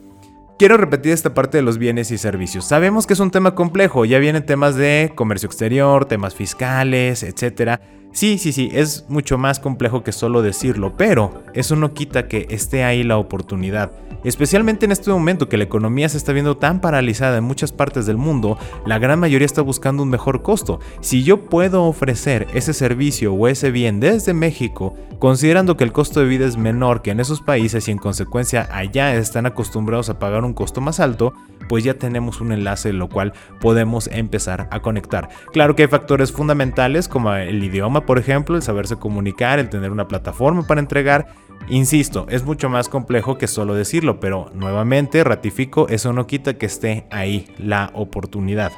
Quiero 0.60 0.76
repetir 0.76 1.12
esta 1.12 1.32
parte 1.32 1.56
de 1.56 1.62
los 1.62 1.78
bienes 1.78 2.10
y 2.10 2.18
servicios. 2.18 2.66
Sabemos 2.66 3.06
que 3.06 3.14
es 3.14 3.20
un 3.20 3.30
tema 3.30 3.54
complejo, 3.54 4.04
ya 4.04 4.18
vienen 4.18 4.44
temas 4.44 4.76
de 4.76 5.10
comercio 5.14 5.46
exterior, 5.46 6.04
temas 6.04 6.34
fiscales, 6.34 7.22
etc. 7.22 7.80
Sí, 8.12 8.38
sí, 8.38 8.52
sí, 8.52 8.68
es 8.72 9.04
mucho 9.08 9.38
más 9.38 9.60
complejo 9.60 10.02
que 10.02 10.12
solo 10.12 10.42
decirlo, 10.42 10.96
pero 10.96 11.42
eso 11.54 11.76
no 11.76 11.94
quita 11.94 12.26
que 12.26 12.46
esté 12.50 12.82
ahí 12.82 13.04
la 13.04 13.18
oportunidad. 13.18 13.92
Especialmente 14.22 14.84
en 14.84 14.92
este 14.92 15.10
momento 15.10 15.48
que 15.48 15.56
la 15.56 15.64
economía 15.64 16.08
se 16.08 16.18
está 16.18 16.32
viendo 16.32 16.58
tan 16.58 16.80
paralizada 16.82 17.38
en 17.38 17.44
muchas 17.44 17.72
partes 17.72 18.04
del 18.04 18.18
mundo, 18.18 18.58
la 18.84 18.98
gran 18.98 19.18
mayoría 19.18 19.46
está 19.46 19.62
buscando 19.62 20.02
un 20.02 20.10
mejor 20.10 20.42
costo. 20.42 20.80
Si 21.00 21.22
yo 21.22 21.46
puedo 21.46 21.84
ofrecer 21.84 22.46
ese 22.52 22.74
servicio 22.74 23.32
o 23.32 23.48
ese 23.48 23.70
bien 23.70 23.98
desde 23.98 24.34
México, 24.34 24.94
considerando 25.18 25.78
que 25.78 25.84
el 25.84 25.92
costo 25.92 26.20
de 26.20 26.26
vida 26.26 26.46
es 26.46 26.58
menor 26.58 27.00
que 27.00 27.12
en 27.12 27.20
esos 27.20 27.40
países 27.40 27.88
y 27.88 27.92
en 27.92 27.98
consecuencia 27.98 28.68
allá 28.72 29.14
están 29.14 29.46
acostumbrados 29.46 30.10
a 30.10 30.18
pagar 30.18 30.44
un 30.44 30.52
costo 30.52 30.82
más 30.82 31.00
alto, 31.00 31.32
pues 31.70 31.84
ya 31.84 31.94
tenemos 31.94 32.40
un 32.42 32.52
enlace 32.52 32.92
lo 32.92 33.08
cual 33.08 33.32
podemos 33.60 34.08
empezar 34.08 34.68
a 34.70 34.80
conectar. 34.80 35.30
Claro 35.52 35.76
que 35.76 35.84
hay 35.84 35.88
factores 35.88 36.30
fundamentales 36.32 37.08
como 37.08 37.32
el 37.34 37.62
idioma, 37.62 37.99
por 38.06 38.18
ejemplo, 38.18 38.56
el 38.56 38.62
saberse 38.62 38.96
comunicar, 38.96 39.58
el 39.58 39.68
tener 39.68 39.90
una 39.90 40.08
plataforma 40.08 40.66
para 40.66 40.80
entregar, 40.80 41.28
Insisto, 41.68 42.26
es 42.30 42.44
mucho 42.44 42.68
más 42.68 42.88
complejo 42.88 43.38
que 43.38 43.46
solo 43.46 43.74
decirlo, 43.74 44.18
pero 44.18 44.50
nuevamente 44.54 45.22
ratifico, 45.22 45.88
eso 45.88 46.12
no 46.12 46.26
quita 46.26 46.54
que 46.54 46.66
esté 46.66 47.06
ahí 47.10 47.46
la 47.58 47.90
oportunidad. 47.94 48.72